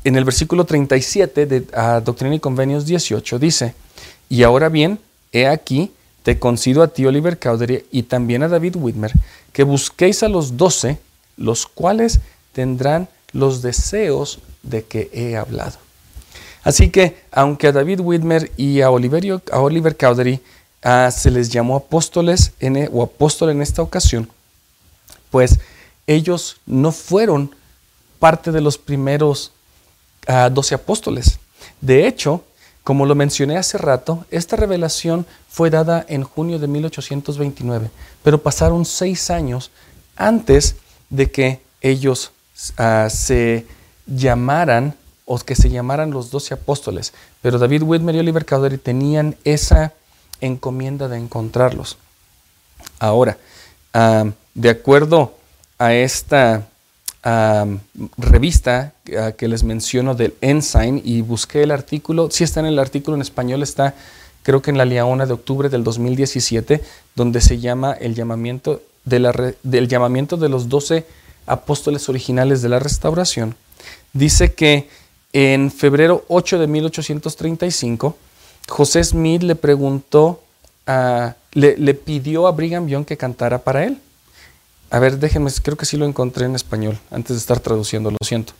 En 0.05 0.17
el 0.17 0.25
versículo 0.25 0.65
37 0.65 1.47
de 1.47 1.61
Doctrina 2.05 2.35
y 2.35 2.41
Convenios 2.41 2.87
18 2.87 3.39
dice, 3.39 3.75
y 4.29 4.43
ahora 4.43 4.69
bien, 4.69 4.99
he 5.33 5.47
aquí, 5.47 5.93
te 6.22 6.38
concido 6.38 6.83
a 6.83 6.88
ti, 6.88 7.06
Oliver 7.06 7.38
Cowdery, 7.38 7.87
y 7.90 8.04
también 8.04 8.42
a 8.42 8.48
David 8.48 8.76
Whitmer, 8.76 9.12
que 9.52 9.64
busquéis 9.64 10.22
a 10.22 10.28
los 10.28 10.56
doce, 10.56 10.98
los 11.37 11.66
cuales 11.66 12.20
tendrán 12.52 13.09
los 13.33 13.62
deseos 13.62 14.40
de 14.62 14.85
que 14.85 15.11
he 15.12 15.37
hablado. 15.37 15.78
Así 16.62 16.90
que, 16.90 17.16
aunque 17.33 17.68
a 17.68 17.72
David 17.72 18.00
Whitmer 18.00 18.52
y 18.56 18.83
a, 18.83 18.90
Oliver, 18.90 19.42
a 19.50 19.61
Oliver 19.61 19.96
Cowdery 19.96 20.40
ah, 20.83 21.11
se 21.11 21.30
les 21.30 21.48
llamó 21.48 21.76
apóstoles 21.76 22.52
en, 22.61 22.88
o 22.92 23.02
apóstol 23.02 23.50
en 23.50 23.62
esta 23.62 23.83
ocasión, 23.83 24.28
pues 25.30 25.59
ellos 26.06 26.59
no 26.66 26.92
fueron 26.92 27.54
parte 28.18 28.52
de 28.52 28.61
los 28.61 28.76
primeros 28.76 29.52
ah, 30.26 30.50
doce 30.52 30.74
apóstoles. 30.74 31.38
De 31.80 32.06
hecho, 32.06 32.44
como 32.90 33.07
lo 33.07 33.14
mencioné 33.14 33.57
hace 33.57 33.79
rato, 33.79 34.24
esta 34.33 34.57
revelación 34.57 35.24
fue 35.48 35.70
dada 35.70 36.05
en 36.09 36.24
junio 36.24 36.59
de 36.59 36.66
1829, 36.66 37.88
pero 38.24 38.42
pasaron 38.42 38.85
seis 38.85 39.31
años 39.31 39.70
antes 40.16 40.74
de 41.09 41.31
que 41.31 41.61
ellos 41.83 42.33
ah, 42.79 43.07
se 43.09 43.64
llamaran 44.09 44.96
o 45.24 45.38
que 45.38 45.55
se 45.55 45.70
llamaran 45.70 46.11
los 46.11 46.33
doce 46.33 46.53
apóstoles. 46.53 47.12
Pero 47.42 47.61
David 47.61 47.85
Whitmer 47.85 48.16
y 48.16 48.18
Oliver 48.18 48.44
Cowdery 48.44 48.79
tenían 48.79 49.37
esa 49.44 49.92
encomienda 50.40 51.07
de 51.07 51.18
encontrarlos. 51.18 51.96
Ahora, 52.98 53.38
ah, 53.94 54.24
de 54.55 54.68
acuerdo 54.68 55.33
a 55.79 55.94
esta 55.94 56.66
revista 57.22 58.94
que 59.37 59.48
les 59.48 59.62
menciono 59.62 60.14
del 60.14 60.35
Ensign 60.40 61.02
y 61.04 61.20
busqué 61.20 61.62
el 61.62 61.70
artículo, 61.70 62.30
si 62.30 62.44
está 62.44 62.61
en 62.61 62.66
el 62.66 62.78
artículo 62.78 63.16
en 63.16 63.22
español, 63.22 63.62
está 63.62 63.94
creo 64.42 64.62
que 64.62 64.70
en 64.70 64.78
la 64.78 64.85
Liaona 64.85 65.26
de 65.26 65.35
octubre 65.35 65.68
del 65.68 65.85
2017, 65.85 66.83
donde 67.14 67.40
se 67.40 67.59
llama 67.59 67.92
el 67.92 68.14
llamamiento 68.14 68.83
de 69.04 69.54
del 69.62 69.88
llamamiento 69.88 70.37
de 70.37 70.48
los 70.48 70.68
doce 70.68 71.06
apóstoles 71.46 72.09
originales 72.09 72.62
de 72.62 72.68
la 72.68 72.78
restauración. 72.78 73.54
Dice 74.12 74.54
que 74.54 74.88
en 75.33 75.70
febrero 75.70 76.24
8 76.28 76.59
de 76.59 76.66
1835, 76.66 78.16
José 78.68 79.04
Smith 79.04 79.42
le 79.42 79.56
preguntó, 79.56 80.42
le, 81.52 81.76
le 81.76 81.94
pidió 81.94 82.46
a 82.46 82.52
Brigham 82.52 82.88
Young 82.88 83.04
que 83.04 83.16
cantara 83.16 83.59
para 83.59 83.85
él. 83.85 83.98
A 84.90 84.98
ver, 84.98 85.18
déjenme, 85.18 85.50
creo 85.62 85.76
que 85.76 85.87
sí 85.87 85.96
lo 85.96 86.05
encontré 86.05 86.46
en 86.46 86.57
español, 86.57 86.98
antes 87.11 87.37
de 87.37 87.38
estar 87.38 87.61
traduciendo, 87.61 88.11
lo 88.11 88.16
siento. 88.24 88.53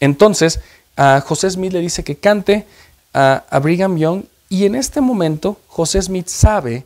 Entonces, 0.00 0.60
a 0.96 1.20
José 1.20 1.50
Smith 1.50 1.72
le 1.72 1.80
dice 1.80 2.02
que 2.02 2.16
cante 2.16 2.66
a, 3.12 3.58
Brigham 3.62 3.98
Young 3.98 4.24
y 4.48 4.64
en 4.64 4.74
este 4.74 5.00
momento 5.00 5.60
José 5.68 6.00
Smith 6.00 6.28
sabe 6.28 6.84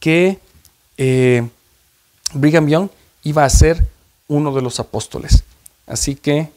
que 0.00 0.38
eh, 0.96 1.46
Brigham 2.32 2.68
Young 2.68 2.88
iba 3.22 3.44
a 3.44 3.50
ser 3.50 3.86
uno 4.28 4.54
de 4.54 4.62
los 4.62 4.80
apóstoles. 4.80 5.44
Así 5.86 6.14
que 6.14 6.50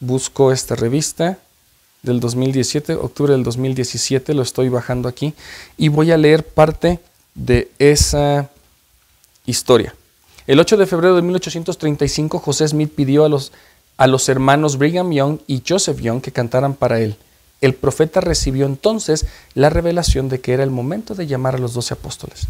busco 0.00 0.52
esta 0.52 0.76
revista 0.76 1.38
del 2.02 2.20
2017, 2.20 2.94
octubre 2.94 3.32
del 3.32 3.42
2017, 3.42 4.34
lo 4.34 4.42
estoy 4.42 4.68
bajando 4.68 5.08
aquí 5.08 5.34
y 5.76 5.88
voy 5.88 6.12
a 6.12 6.18
leer 6.18 6.46
parte 6.46 7.00
de 7.34 7.70
esa 7.78 8.50
historia. 9.46 9.94
El 10.46 10.60
8 10.60 10.76
de 10.76 10.86
febrero 10.86 11.16
de 11.16 11.22
1835, 11.22 12.38
José 12.38 12.68
Smith 12.68 12.92
pidió 12.94 13.24
a 13.24 13.30
los, 13.30 13.52
a 13.96 14.06
los 14.06 14.28
hermanos 14.28 14.76
Brigham 14.76 15.10
Young 15.10 15.38
y 15.46 15.62
Joseph 15.66 16.00
Young 16.00 16.20
que 16.20 16.32
cantaran 16.32 16.74
para 16.74 17.00
él. 17.00 17.16
El 17.62 17.74
profeta 17.74 18.20
recibió 18.20 18.66
entonces 18.66 19.24
la 19.54 19.70
revelación 19.70 20.28
de 20.28 20.40
que 20.40 20.52
era 20.52 20.62
el 20.62 20.70
momento 20.70 21.14
de 21.14 21.26
llamar 21.26 21.54
a 21.54 21.58
los 21.58 21.72
doce 21.72 21.94
apóstoles. 21.94 22.46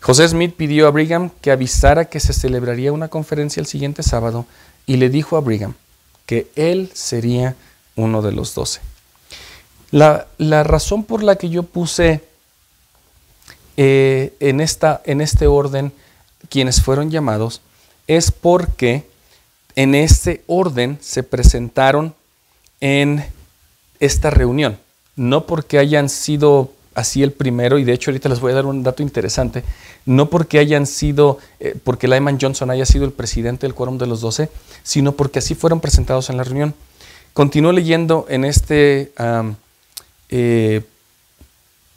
José 0.00 0.28
Smith 0.28 0.54
pidió 0.56 0.86
a 0.86 0.92
Brigham 0.92 1.30
que 1.40 1.50
avisara 1.50 2.04
que 2.04 2.20
se 2.20 2.32
celebraría 2.32 2.92
una 2.92 3.08
conferencia 3.08 3.60
el 3.60 3.66
siguiente 3.66 4.04
sábado 4.04 4.46
y 4.86 4.96
le 4.96 5.10
dijo 5.10 5.36
a 5.36 5.40
Brigham 5.40 5.74
que 6.24 6.48
él 6.54 6.90
sería 6.94 7.56
uno 7.96 8.22
de 8.22 8.30
los 8.30 8.54
doce. 8.54 8.80
La, 9.90 10.28
razón 10.62 11.02
por 11.02 11.24
la 11.24 11.34
que 11.34 11.48
yo 11.48 11.64
puse 11.64 12.22
eh, 13.76 14.34
en, 14.38 14.60
esta, 14.60 15.02
en 15.04 15.20
este 15.20 15.48
orden 15.48 15.92
quienes 16.48 16.82
fueron 16.82 17.10
llamados 17.10 17.60
es 18.06 18.30
porque 18.32 19.06
en 19.76 19.94
este 19.94 20.42
orden 20.46 20.98
se 21.00 21.22
presentaron 21.22 22.14
en 22.80 23.24
esta 24.00 24.30
reunión, 24.30 24.78
no 25.16 25.46
porque 25.46 25.78
hayan 25.78 26.08
sido 26.08 26.72
así 26.94 27.22
el 27.22 27.32
primero, 27.32 27.78
y 27.78 27.84
de 27.84 27.92
hecho 27.92 28.10
ahorita 28.10 28.28
les 28.28 28.40
voy 28.40 28.52
a 28.52 28.56
dar 28.56 28.66
un 28.66 28.82
dato 28.82 29.02
interesante, 29.02 29.62
no 30.04 30.30
porque 30.30 30.58
hayan 30.58 30.86
sido, 30.86 31.38
eh, 31.60 31.76
porque 31.84 32.08
Lyman 32.08 32.38
Johnson 32.40 32.70
haya 32.70 32.86
sido 32.86 33.04
el 33.04 33.12
presidente 33.12 33.66
del 33.66 33.74
quórum 33.74 33.98
de 33.98 34.06
los 34.06 34.20
doce, 34.20 34.50
sino 34.82 35.12
porque 35.12 35.38
así 35.38 35.54
fueron 35.54 35.80
presentados 35.80 36.28
en 36.28 36.36
la 36.36 36.44
reunión. 36.44 36.74
Continúo 37.34 37.70
leyendo 37.70 38.26
en 38.28 38.44
este 38.44 39.12
eh, 40.28 40.82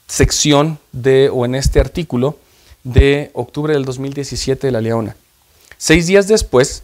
sección 0.08 0.78
de, 0.92 1.30
o 1.30 1.46
en 1.46 1.56
este 1.56 1.80
artículo, 1.80 2.38
de 2.84 3.32
octubre 3.34 3.74
del 3.74 3.86
2017 3.86 4.68
de 4.68 4.72
La 4.72 4.82
Leona. 4.82 5.16
Seis 5.78 6.08
días 6.08 6.28
después, 6.28 6.84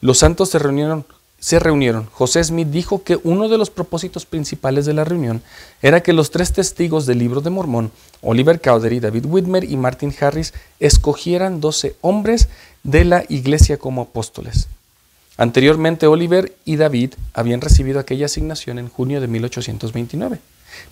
los 0.00 0.18
santos 0.18 0.50
se 0.50 0.58
reunieron, 0.58 1.04
se 1.40 1.58
reunieron. 1.58 2.06
José 2.12 2.42
Smith 2.42 2.68
dijo 2.68 3.02
que 3.02 3.18
uno 3.22 3.48
de 3.48 3.58
los 3.58 3.70
propósitos 3.70 4.24
principales 4.24 4.86
de 4.86 4.94
la 4.94 5.04
reunión 5.04 5.42
era 5.82 6.02
que 6.02 6.12
los 6.12 6.30
tres 6.30 6.52
testigos 6.52 7.06
del 7.06 7.18
libro 7.18 7.40
de 7.40 7.50
Mormón, 7.50 7.90
Oliver 8.22 8.60
Cowdery, 8.60 9.00
David 9.00 9.26
Whitmer 9.26 9.64
y 9.64 9.76
Martin 9.76 10.14
Harris, 10.20 10.54
escogieran 10.80 11.60
doce 11.60 11.96
hombres 12.00 12.48
de 12.82 13.04
la 13.04 13.24
iglesia 13.28 13.76
como 13.76 14.02
apóstoles. 14.02 14.68
Anteriormente, 15.36 16.06
Oliver 16.06 16.54
y 16.64 16.76
David 16.76 17.14
habían 17.32 17.60
recibido 17.60 17.98
aquella 17.98 18.26
asignación 18.26 18.78
en 18.78 18.88
junio 18.88 19.20
de 19.20 19.26
1829. 19.26 20.38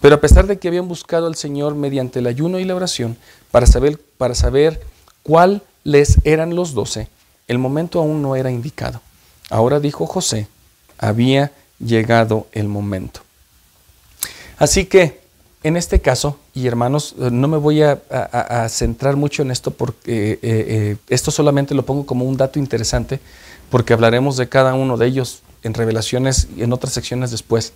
Pero 0.00 0.16
a 0.16 0.20
pesar 0.20 0.46
de 0.46 0.58
que 0.58 0.68
habían 0.68 0.88
buscado 0.88 1.26
al 1.26 1.34
Señor 1.34 1.74
mediante 1.74 2.18
el 2.18 2.26
ayuno 2.26 2.58
y 2.58 2.64
la 2.64 2.74
oración 2.74 3.16
para 3.50 3.66
saber, 3.66 3.98
para 4.18 4.34
saber 4.34 4.80
cuáles 5.22 6.18
eran 6.24 6.54
los 6.54 6.74
doce, 6.74 7.08
el 7.48 7.58
momento 7.58 8.00
aún 8.00 8.22
no 8.22 8.36
era 8.36 8.50
indicado. 8.50 9.00
Ahora 9.50 9.80
dijo 9.80 10.06
José, 10.06 10.48
había 10.98 11.52
llegado 11.78 12.46
el 12.52 12.68
momento. 12.68 13.20
Así 14.58 14.86
que 14.86 15.22
en 15.64 15.76
este 15.76 16.00
caso, 16.00 16.38
y 16.54 16.66
hermanos, 16.66 17.14
eh, 17.20 17.30
no 17.30 17.46
me 17.46 17.56
voy 17.56 17.82
a, 17.82 18.00
centrar 18.68 19.16
mucho 19.16 19.42
en 19.42 19.52
esto 19.52 19.70
porque 19.70 20.32
eh, 20.32 20.38
eh, 20.42 20.96
esto 21.08 21.30
solamente 21.30 21.74
lo 21.74 21.84
pongo 21.84 22.04
como 22.04 22.24
un 22.24 22.36
dato 22.36 22.58
interesante 22.58 23.20
porque 23.70 23.92
hablaremos 23.92 24.36
de 24.36 24.48
cada 24.48 24.74
uno 24.74 24.96
de 24.96 25.06
ellos 25.06 25.42
en 25.62 25.74
revelaciones 25.74 26.48
y 26.56 26.64
en 26.64 26.72
otras 26.72 26.92
secciones 26.92 27.30
después. 27.30 27.72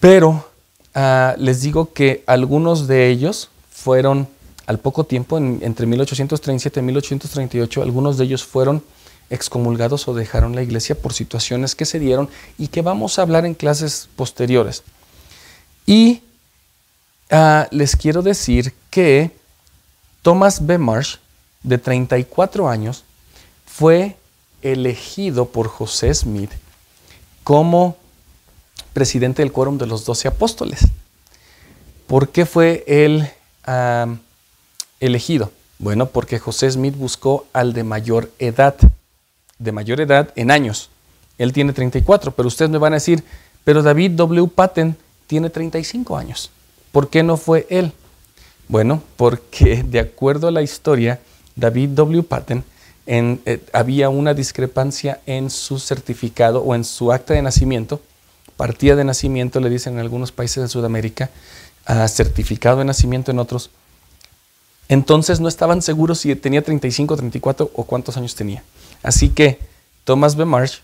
Pero 0.00 0.48
Ah, 0.98 1.34
les 1.36 1.60
digo 1.60 1.92
que 1.92 2.24
algunos 2.26 2.86
de 2.86 3.10
ellos 3.10 3.50
fueron 3.70 4.28
al 4.66 4.78
poco 4.78 5.04
tiempo, 5.04 5.36
entre 5.36 5.84
1837 5.84 6.80
y 6.80 6.82
1838, 6.82 7.82
algunos 7.82 8.16
de 8.16 8.24
ellos 8.24 8.42
fueron 8.42 8.82
excomulgados 9.28 10.08
o 10.08 10.14
dejaron 10.14 10.54
la 10.54 10.62
iglesia 10.62 10.94
por 10.94 11.12
situaciones 11.12 11.74
que 11.74 11.84
se 11.84 11.98
dieron 11.98 12.30
y 12.56 12.68
que 12.68 12.80
vamos 12.80 13.18
a 13.18 13.22
hablar 13.22 13.44
en 13.44 13.52
clases 13.52 14.08
posteriores. 14.16 14.84
Y 15.84 16.22
ah, 17.30 17.68
les 17.70 17.94
quiero 17.94 18.22
decir 18.22 18.72
que 18.88 19.32
Thomas 20.22 20.64
B. 20.64 20.78
Marsh, 20.78 21.16
de 21.62 21.76
34 21.76 22.70
años, 22.70 23.04
fue 23.66 24.16
elegido 24.62 25.44
por 25.44 25.68
José 25.68 26.14
Smith 26.14 26.52
como 27.44 27.98
presidente 28.96 29.42
del 29.42 29.52
quórum 29.52 29.76
de 29.76 29.86
los 29.86 30.06
doce 30.06 30.26
apóstoles. 30.26 30.86
¿Por 32.06 32.30
qué 32.30 32.46
fue 32.46 32.82
él 32.86 33.28
elegido? 35.00 35.52
Bueno, 35.78 36.06
porque 36.06 36.38
José 36.38 36.70
Smith 36.70 36.96
buscó 36.96 37.44
al 37.52 37.74
de 37.74 37.84
mayor 37.84 38.30
edad, 38.38 38.74
de 39.58 39.72
mayor 39.72 40.00
edad 40.00 40.32
en 40.34 40.50
años. 40.50 40.88
Él 41.36 41.52
tiene 41.52 41.74
34, 41.74 42.32
pero 42.32 42.48
ustedes 42.48 42.70
me 42.70 42.78
van 42.78 42.94
a 42.94 42.96
decir, 42.96 43.22
pero 43.64 43.82
David 43.82 44.12
W. 44.12 44.48
Patton 44.48 44.96
tiene 45.26 45.50
35 45.50 46.16
años. 46.16 46.50
¿Por 46.90 47.10
qué 47.10 47.22
no 47.22 47.36
fue 47.36 47.66
él? 47.68 47.92
Bueno, 48.66 49.02
porque 49.18 49.82
de 49.86 50.00
acuerdo 50.00 50.48
a 50.48 50.52
la 50.52 50.62
historia, 50.62 51.20
David 51.54 51.90
W. 51.90 52.22
Patton 52.22 52.64
eh, 53.04 53.60
había 53.74 54.08
una 54.08 54.32
discrepancia 54.32 55.20
en 55.26 55.50
su 55.50 55.78
certificado 55.80 56.62
o 56.62 56.74
en 56.74 56.82
su 56.82 57.12
acta 57.12 57.34
de 57.34 57.42
nacimiento 57.42 58.00
partida 58.56 58.96
de 58.96 59.04
nacimiento, 59.04 59.60
le 59.60 59.70
dicen 59.70 59.94
en 59.94 60.00
algunos 60.00 60.32
países 60.32 60.62
de 60.62 60.68
Sudamérica, 60.68 61.30
certificado 62.08 62.78
de 62.78 62.84
nacimiento 62.84 63.30
en 63.30 63.38
otros. 63.38 63.70
Entonces 64.88 65.40
no 65.40 65.48
estaban 65.48 65.82
seguros 65.82 66.18
si 66.20 66.34
tenía 66.36 66.62
35, 66.62 67.16
34 67.16 67.70
o 67.74 67.84
cuántos 67.84 68.16
años 68.16 68.34
tenía. 68.34 68.62
Así 69.02 69.28
que 69.28 69.58
Thomas 70.04 70.36
B. 70.36 70.44
Marsh, 70.44 70.78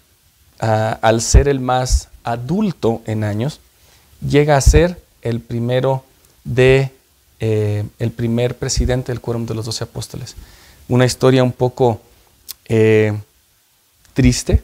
al 0.59 1.23
ser 1.23 1.49
el 1.49 1.61
más 1.61 2.09
adulto 2.25 3.03
en 3.07 3.25
años, 3.25 3.61
llega 4.27 4.57
a 4.57 4.61
ser 4.61 5.01
el 5.23 5.41
primero 5.41 6.05
de 6.45 6.91
eh, 7.41 7.85
el 7.99 8.11
primer 8.13 8.57
presidente 8.57 9.11
del 9.11 9.21
quórum 9.21 9.47
de 9.47 9.55
los 9.55 9.67
doce 9.67 9.85
apóstoles. 9.85 10.37
Una 10.89 11.05
historia 11.05 11.43
un 11.43 11.53
poco 11.53 12.01
eh, 12.67 13.13
triste, 14.15 14.63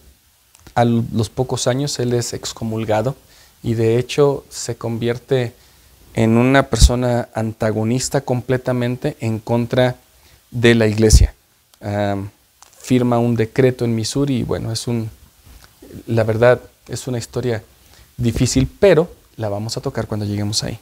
a 0.79 0.85
los 0.85 1.29
pocos 1.29 1.67
años 1.67 1.99
él 1.99 2.13
es 2.13 2.33
excomulgado 2.33 3.17
y 3.65 3.75
de 3.75 3.99
hecho 3.99 4.45
se 4.49 4.77
convierte 4.77 5.53
en 6.15 6.37
una 6.37 6.65
persona 6.65 7.29
antagonista 7.35 8.21
completamente 8.21 9.17
en 9.21 9.41
contra 9.41 9.97
de 10.51 10.75
la 10.77 10.87
iglesia. 10.87 11.35
firma 12.81 13.19
un 13.19 13.35
decreto 13.35 13.85
en 13.85 13.95
Missouri 13.95 14.37
y 14.39 14.43
bueno, 14.45 14.73
es 14.73 14.87
un, 14.87 15.11
la 16.07 16.23
verdad 16.25 16.61
es 16.89 17.07
una 17.09 17.19
historia 17.19 17.63
difícil, 18.17 18.69
pero 18.79 19.13
la 19.37 19.49
vamos 19.49 19.77
a 19.77 19.81
tocar 19.81 20.07
cuando 20.07 20.27
lleguemos 20.27 20.63
ahí. 20.63 20.79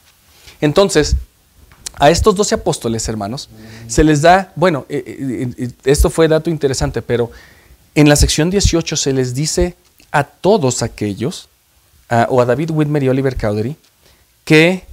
Entonces, 0.60 1.16
a 1.98 2.10
estos 2.10 2.34
doce 2.36 2.54
apóstoles, 2.54 3.08
hermanos, 3.08 3.48
se 3.88 4.04
les 4.04 4.20
da, 4.20 4.52
bueno, 4.56 4.84
eh, 4.88 5.02
eh, 5.06 5.54
eh, 5.56 5.70
esto 5.84 6.10
fue 6.10 6.28
dato 6.28 6.50
interesante, 6.50 7.00
pero 7.00 7.30
en 7.94 8.08
la 8.08 8.16
sección 8.16 8.50
18 8.50 8.96
se 8.96 9.12
les 9.14 9.34
dice 9.34 9.74
a 10.12 10.24
todos 10.24 10.82
aquellos, 10.82 11.48
o 12.28 12.40
a 12.40 12.44
David 12.44 12.70
Whitmer 12.70 13.02
y 13.02 13.08
Oliver 13.08 13.36
Cowdery, 13.36 13.76
que 14.44 14.84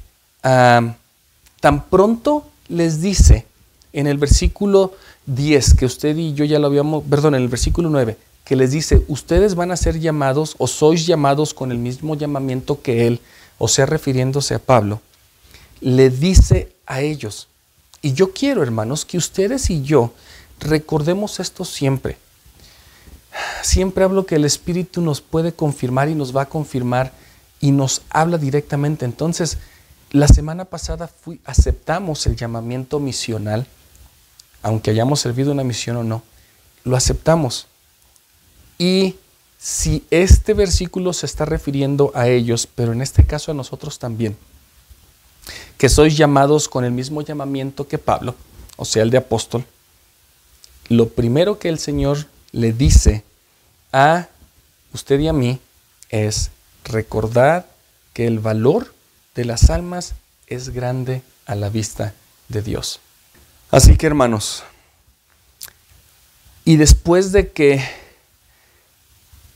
tan 0.41 1.83
pronto 1.89 2.47
les 2.67 3.01
dice 3.01 3.45
en 3.93 4.07
el 4.07 4.17
versículo 4.17 4.93
10, 5.27 5.75
que 5.75 5.85
usted 5.85 6.17
y 6.17 6.33
yo 6.33 6.43
ya 6.45 6.59
lo 6.59 6.67
habíamos, 6.67 7.03
perdón, 7.03 7.35
en 7.35 7.43
el 7.43 7.47
versículo 7.47 7.89
9, 7.89 8.17
que 8.43 8.55
les 8.55 8.71
dice, 8.71 9.03
ustedes 9.07 9.55
van 9.55 9.71
a 9.71 9.77
ser 9.77 9.99
llamados 9.99 10.55
o 10.57 10.67
sois 10.67 11.05
llamados 11.05 11.53
con 11.53 11.71
el 11.71 11.77
mismo 11.77 12.15
llamamiento 12.15 12.81
que 12.81 13.07
él, 13.07 13.21
o 13.57 13.67
sea, 13.67 13.85
refiriéndose 13.85 14.55
a 14.55 14.59
Pablo, 14.59 15.01
le 15.79 16.09
dice 16.09 16.73
a 16.85 17.01
ellos, 17.01 17.47
y 18.01 18.13
yo 18.13 18.33
quiero, 18.33 18.63
hermanos, 18.63 19.05
que 19.05 19.17
ustedes 19.17 19.69
y 19.69 19.83
yo 19.83 20.11
recordemos 20.59 21.39
esto 21.39 21.63
siempre. 21.63 22.17
Siempre 23.61 24.03
hablo 24.03 24.25
que 24.25 24.35
el 24.35 24.45
Espíritu 24.45 25.01
nos 25.01 25.21
puede 25.21 25.53
confirmar 25.53 26.09
y 26.09 26.15
nos 26.15 26.35
va 26.35 26.43
a 26.43 26.49
confirmar 26.49 27.11
y 27.59 27.71
nos 27.71 28.01
habla 28.09 28.37
directamente. 28.37 29.05
Entonces, 29.05 29.57
la 30.11 30.27
semana 30.27 30.65
pasada 30.65 31.07
fui, 31.07 31.39
aceptamos 31.45 32.27
el 32.27 32.35
llamamiento 32.35 32.99
misional, 32.99 33.65
aunque 34.61 34.91
hayamos 34.91 35.19
servido 35.19 35.51
una 35.51 35.63
misión 35.63 35.97
o 35.97 36.03
no, 36.03 36.23
lo 36.83 36.95
aceptamos. 36.95 37.67
Y 38.77 39.15
si 39.57 40.05
este 40.11 40.53
versículo 40.53 41.13
se 41.13 41.25
está 41.25 41.45
refiriendo 41.45 42.11
a 42.13 42.27
ellos, 42.27 42.67
pero 42.67 42.91
en 42.91 43.01
este 43.01 43.25
caso 43.25 43.51
a 43.51 43.55
nosotros 43.55 43.97
también, 43.97 44.37
que 45.77 45.89
sois 45.89 46.15
llamados 46.15 46.67
con 46.69 46.83
el 46.83 46.91
mismo 46.91 47.21
llamamiento 47.21 47.87
que 47.87 47.97
Pablo, 47.97 48.35
o 48.75 48.85
sea, 48.85 49.03
el 49.03 49.09
de 49.09 49.17
apóstol, 49.17 49.65
lo 50.89 51.09
primero 51.09 51.59
que 51.59 51.69
el 51.69 51.79
Señor 51.79 52.25
le 52.53 52.71
dice 52.71 53.23
a 53.91 54.29
usted 54.93 55.19
y 55.19 55.27
a 55.27 55.33
mí 55.33 55.59
es 56.09 56.51
recordar 56.85 57.67
que 58.13 58.27
el 58.27 58.39
valor 58.39 58.93
de 59.35 59.43
las 59.43 59.69
almas 59.69 60.13
es 60.47 60.69
grande 60.69 61.23
a 61.45 61.55
la 61.55 61.69
vista 61.69 62.13
de 62.47 62.61
Dios. 62.61 63.01
Así 63.71 63.97
que 63.97 64.05
hermanos, 64.05 64.63
y 66.63 66.77
después 66.77 67.31
de 67.31 67.51
que 67.51 67.83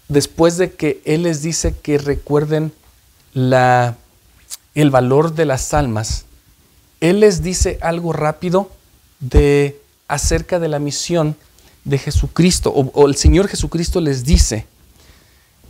después 0.09 0.57
de 0.57 0.73
que 0.73 1.01
él 1.05 1.23
les 1.23 1.41
dice 1.41 1.75
que 1.77 1.97
recuerden 1.97 2.73
la 3.33 3.95
el 4.73 4.89
valor 4.89 5.33
de 5.33 5.45
las 5.45 5.73
almas, 5.73 6.25
él 6.99 7.19
les 7.19 7.43
dice 7.43 7.77
algo 7.81 8.13
rápido 8.13 8.71
de 9.19 9.79
acerca 10.07 10.59
de 10.59 10.67
la 10.67 10.79
misión 10.79 11.35
de 11.87 11.97
Jesucristo, 11.97 12.71
o, 12.71 13.07
el 13.07 13.15
Señor 13.15 13.47
Jesucristo 13.47 14.01
les 14.01 14.23
dice. 14.23 14.65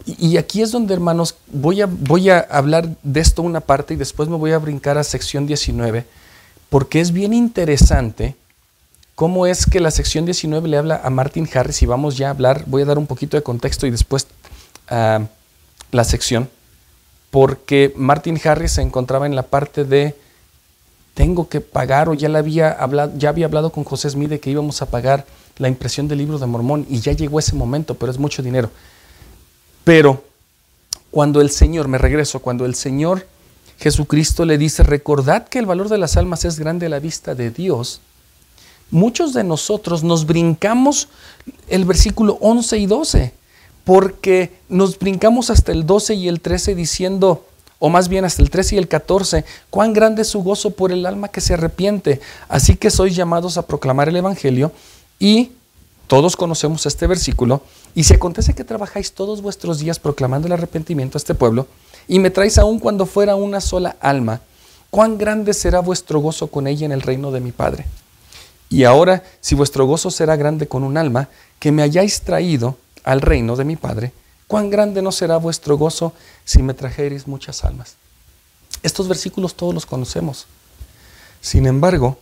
Y, 0.05 0.37
aquí 0.37 0.61
es 0.61 0.71
donde, 0.71 0.93
hermanos, 0.93 1.35
voy 1.47 1.81
a, 1.81 1.85
voy 1.85 2.29
a 2.29 2.39
hablar 2.39 2.89
de 3.03 3.19
esto 3.19 3.41
una 3.41 3.59
parte 3.59 3.93
y 3.93 3.97
después 3.97 4.29
me 4.29 4.37
voy 4.37 4.51
a 4.51 4.57
brincar 4.57 4.97
a 4.97 5.03
sección 5.03 5.45
19, 5.45 6.05
porque 6.69 7.01
es 7.01 7.11
bien 7.11 7.33
interesante 7.33 8.35
cómo 9.15 9.47
es 9.47 9.65
que 9.65 9.79
la 9.79 9.91
sección 9.91 10.25
19 10.25 10.67
le 10.69 10.77
habla 10.77 11.01
a 11.03 11.09
Martin 11.09 11.49
Harris 11.53 11.81
y 11.81 11.85
vamos 11.85 12.17
ya 12.17 12.27
a 12.27 12.31
hablar, 12.31 12.63
voy 12.67 12.83
a 12.83 12.85
dar 12.85 12.97
un 12.97 13.07
poquito 13.07 13.35
de 13.35 13.43
contexto 13.43 13.85
y 13.85 13.91
después 13.91 14.27
a 14.87 15.23
la 15.91 16.03
sección 16.03 16.49
porque 17.31 17.93
Martin 17.95 18.39
Harris 18.43 18.73
se 18.73 18.81
encontraba 18.81 19.25
en 19.25 19.35
la 19.35 19.43
parte 19.43 19.83
de 19.83 20.15
tengo 21.17 21.49
que 21.49 21.61
pagar 21.61 22.09
o 22.09 22.13
ya, 22.13 22.29
le 22.29 22.37
había 22.37 22.69
hablado, 22.69 23.11
ya 23.17 23.29
había 23.29 23.47
hablado 23.47 23.71
con 23.71 23.83
José 23.83 24.07
Smith 24.07 24.29
de 24.29 24.39
que 24.39 24.51
íbamos 24.51 24.83
a 24.83 24.85
pagar 24.85 25.25
la 25.57 25.67
impresión 25.67 26.07
del 26.07 26.19
libro 26.19 26.37
de 26.37 26.45
Mormón 26.45 26.85
y 26.91 26.99
ya 26.99 27.11
llegó 27.11 27.39
ese 27.39 27.55
momento, 27.55 27.95
pero 27.95 28.11
es 28.11 28.19
mucho 28.19 28.43
dinero. 28.43 28.69
Pero 29.83 30.23
cuando 31.09 31.41
el 31.41 31.49
Señor, 31.49 31.87
me 31.87 31.97
regreso, 31.97 32.39
cuando 32.39 32.67
el 32.67 32.75
Señor 32.75 33.25
Jesucristo 33.79 34.45
le 34.45 34.59
dice, 34.59 34.83
recordad 34.83 35.47
que 35.47 35.57
el 35.57 35.65
valor 35.65 35.89
de 35.89 35.97
las 35.97 36.17
almas 36.17 36.45
es 36.45 36.59
grande 36.59 36.85
a 36.85 36.89
la 36.89 36.99
vista 36.99 37.33
de 37.33 37.49
Dios, 37.49 37.99
muchos 38.91 39.33
de 39.33 39.43
nosotros 39.43 40.03
nos 40.03 40.27
brincamos 40.27 41.07
el 41.67 41.85
versículo 41.85 42.37
11 42.41 42.77
y 42.77 42.85
12 42.85 43.33
porque 43.85 44.51
nos 44.69 44.99
brincamos 44.99 45.49
hasta 45.49 45.71
el 45.71 45.87
12 45.87 46.13
y 46.13 46.27
el 46.27 46.41
13 46.41 46.75
diciendo, 46.75 47.47
o 47.79 47.89
más 47.89 48.07
bien 48.07 48.25
hasta 48.25 48.41
el 48.41 48.49
13 48.49 48.75
y 48.75 48.77
el 48.77 48.87
14, 48.87 49.45
cuán 49.69 49.93
grande 49.93 50.23
es 50.23 50.27
su 50.27 50.41
gozo 50.43 50.71
por 50.71 50.91
el 50.91 51.05
alma 51.05 51.27
que 51.27 51.41
se 51.41 51.53
arrepiente. 51.53 52.19
Así 52.49 52.75
que 52.75 52.89
sois 52.89 53.15
llamados 53.15 53.57
a 53.57 53.67
proclamar 53.67 54.09
el 54.09 54.15
Evangelio 54.15 54.71
y 55.19 55.51
todos 56.07 56.35
conocemos 56.35 56.85
este 56.85 57.05
versículo. 57.05 57.61
Y 57.93 58.03
si 58.03 58.13
acontece 58.13 58.53
que 58.53 58.63
trabajáis 58.63 59.11
todos 59.11 59.41
vuestros 59.41 59.79
días 59.79 59.99
proclamando 59.99 60.47
el 60.47 60.53
arrepentimiento 60.53 61.17
a 61.17 61.19
este 61.19 61.35
pueblo 61.35 61.67
y 62.07 62.19
me 62.19 62.29
traéis 62.29 62.57
aún 62.57 62.79
cuando 62.79 63.05
fuera 63.05 63.35
una 63.35 63.61
sola 63.61 63.97
alma, 63.99 64.41
cuán 64.89 65.17
grande 65.17 65.53
será 65.53 65.79
vuestro 65.79 66.19
gozo 66.19 66.47
con 66.47 66.65
ella 66.67 66.85
en 66.85 66.91
el 66.91 67.01
reino 67.01 67.31
de 67.31 67.41
mi 67.41 67.51
Padre. 67.51 67.85
Y 68.69 68.83
ahora, 68.83 69.23
si 69.39 69.55
vuestro 69.55 69.85
gozo 69.85 70.11
será 70.11 70.35
grande 70.35 70.67
con 70.67 70.83
un 70.83 70.97
alma, 70.97 71.29
que 71.59 71.71
me 71.71 71.83
hayáis 71.83 72.21
traído 72.21 72.77
al 73.03 73.21
reino 73.21 73.55
de 73.55 73.65
mi 73.65 73.75
Padre, 73.75 74.11
cuán 74.47 74.69
grande 74.69 75.01
no 75.01 75.11
será 75.11 75.37
vuestro 75.37 75.77
gozo 75.77 76.13
si 76.45 76.63
me 76.63 76.73
trajereis 76.73 77.27
muchas 77.27 77.63
almas. 77.63 77.95
Estos 78.83 79.07
versículos 79.07 79.55
todos 79.55 79.73
los 79.73 79.85
conocemos. 79.85 80.45
Sin 81.41 81.65
embargo, 81.65 82.17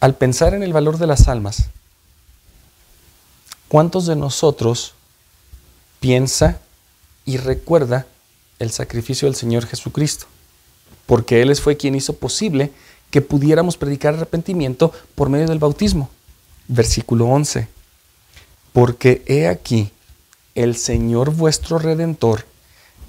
al 0.00 0.14
pensar 0.16 0.54
en 0.54 0.62
el 0.62 0.72
valor 0.72 0.98
de 0.98 1.06
las 1.06 1.28
almas, 1.28 1.64
¿cuántos 3.68 4.06
de 4.06 4.16
nosotros 4.16 4.94
piensa 6.00 6.60
y 7.24 7.36
recuerda 7.36 8.06
el 8.58 8.70
sacrificio 8.70 9.26
del 9.26 9.34
Señor 9.34 9.66
Jesucristo? 9.66 10.26
Porque 11.06 11.42
Él 11.42 11.54
fue 11.56 11.76
quien 11.76 11.94
hizo 11.94 12.14
posible 12.14 12.72
que 13.10 13.22
pudiéramos 13.22 13.76
predicar 13.76 14.14
arrepentimiento 14.14 14.92
por 15.14 15.30
medio 15.30 15.46
del 15.46 15.58
bautismo. 15.58 16.10
Versículo 16.68 17.26
11 17.26 17.78
porque 18.78 19.22
he 19.26 19.48
aquí, 19.48 19.90
el 20.58 20.76
Señor 20.76 21.30
vuestro 21.30 21.78
Redentor 21.78 22.44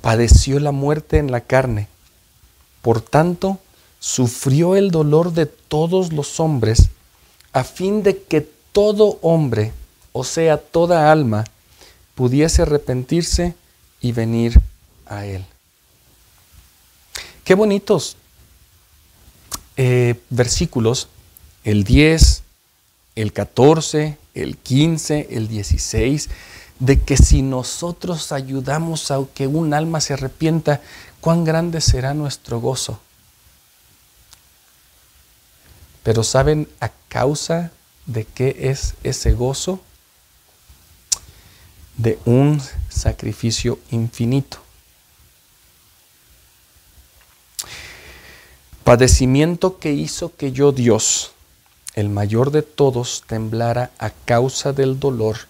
padeció 0.01 0.59
la 0.59 0.71
muerte 0.71 1.17
en 1.17 1.31
la 1.31 1.41
carne. 1.41 1.87
Por 2.83 3.01
tanto, 3.01 3.57
sufrió 3.99 4.75
el 4.75 4.91
dolor 4.91 5.33
de 5.33 5.47
todos 5.47 6.13
los 6.13 6.39
hombres, 6.39 6.89
a 7.51 7.63
fin 7.63 8.03
de 8.03 8.21
que 8.21 8.41
todo 8.71 9.17
hombre, 9.23 9.73
o 10.11 10.23
sea, 10.23 10.57
toda 10.57 11.11
alma, 11.11 11.43
pudiese 12.13 12.61
arrepentirse 12.61 13.55
y 13.99 14.11
venir 14.11 14.61
a 15.07 15.25
Él. 15.25 15.43
Qué 17.43 17.55
bonitos 17.55 18.15
eh, 19.75 20.19
versículos, 20.29 21.07
el 21.63 21.83
10, 21.83 22.43
el 23.15 23.33
14, 23.33 24.19
el 24.35 24.55
15, 24.55 25.29
el 25.31 25.47
16, 25.47 26.29
de 26.79 27.01
que 27.01 27.17
si 27.17 27.41
nosotros 27.41 28.31
ayudamos 28.31 29.11
a 29.11 29.19
que 29.33 29.47
un 29.47 29.73
alma 29.73 29.99
se 29.99 30.13
arrepienta, 30.13 30.81
cuán 31.19 31.43
grande 31.43 31.81
será 31.81 32.13
nuestro 32.13 32.59
gozo. 32.61 32.99
Pero 36.03 36.23
¿saben 36.23 36.69
a 36.79 36.89
causa 37.09 37.71
de 38.05 38.23
qué 38.25 38.55
es 38.71 38.95
ese 39.03 39.33
gozo? 39.33 39.81
De 41.97 42.17
un 42.23 42.61
sacrificio 42.87 43.77
infinito. 43.91 44.59
Padecimiento 48.85 49.77
que 49.77 49.91
hizo 49.91 50.35
que 50.35 50.53
yo, 50.53 50.71
Dios, 50.71 51.33
el 51.93 52.07
mayor 52.07 52.51
de 52.51 52.61
todos 52.61 53.23
temblara 53.27 53.91
a 53.99 54.09
causa 54.09 54.71
del 54.71 54.99
dolor 54.99 55.49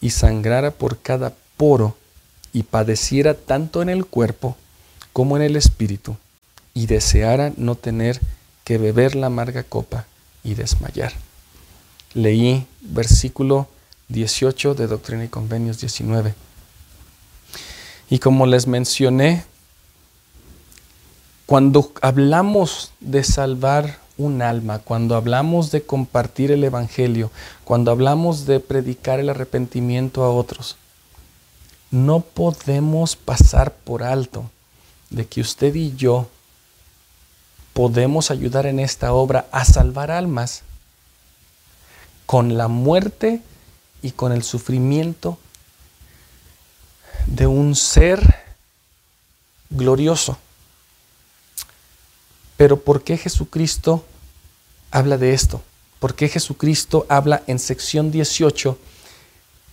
y 0.00 0.10
sangrara 0.10 0.70
por 0.70 0.98
cada 0.98 1.34
poro 1.56 1.96
y 2.52 2.62
padeciera 2.62 3.34
tanto 3.34 3.82
en 3.82 3.88
el 3.88 4.06
cuerpo 4.06 4.56
como 5.12 5.36
en 5.36 5.42
el 5.42 5.56
espíritu 5.56 6.16
y 6.74 6.86
deseara 6.86 7.52
no 7.56 7.74
tener 7.74 8.20
que 8.64 8.78
beber 8.78 9.16
la 9.16 9.26
amarga 9.26 9.62
copa 9.62 10.06
y 10.44 10.54
desmayar. 10.54 11.12
Leí 12.14 12.66
versículo 12.80 13.68
18 14.08 14.74
de 14.74 14.86
Doctrina 14.86 15.24
y 15.24 15.28
Convenios 15.28 15.80
19. 15.80 16.34
Y 18.10 18.18
como 18.20 18.46
les 18.46 18.66
mencioné, 18.66 19.44
cuando 21.46 21.92
hablamos 22.00 22.92
de 23.00 23.24
salvar 23.24 23.98
un 24.18 24.42
alma, 24.42 24.80
cuando 24.80 25.16
hablamos 25.16 25.70
de 25.70 25.82
compartir 25.82 26.50
el 26.50 26.64
Evangelio, 26.64 27.30
cuando 27.64 27.90
hablamos 27.92 28.44
de 28.44 28.60
predicar 28.60 29.20
el 29.20 29.30
arrepentimiento 29.30 30.24
a 30.24 30.30
otros, 30.30 30.76
no 31.90 32.20
podemos 32.20 33.16
pasar 33.16 33.72
por 33.72 34.02
alto 34.02 34.50
de 35.08 35.26
que 35.26 35.40
usted 35.40 35.74
y 35.74 35.94
yo 35.96 36.28
podemos 37.72 38.30
ayudar 38.30 38.66
en 38.66 38.80
esta 38.80 39.12
obra 39.12 39.46
a 39.52 39.64
salvar 39.64 40.10
almas 40.10 40.62
con 42.26 42.58
la 42.58 42.68
muerte 42.68 43.40
y 44.02 44.10
con 44.10 44.32
el 44.32 44.42
sufrimiento 44.42 45.38
de 47.26 47.46
un 47.46 47.74
ser 47.74 48.36
glorioso. 49.70 50.36
Pero 52.58 52.80
¿por 52.80 53.02
qué 53.04 53.16
Jesucristo 53.16 54.04
habla 54.90 55.16
de 55.16 55.32
esto? 55.32 55.62
¿Por 56.00 56.16
qué 56.16 56.28
Jesucristo 56.28 57.06
habla 57.08 57.42
en 57.46 57.60
sección 57.60 58.10
18 58.10 58.76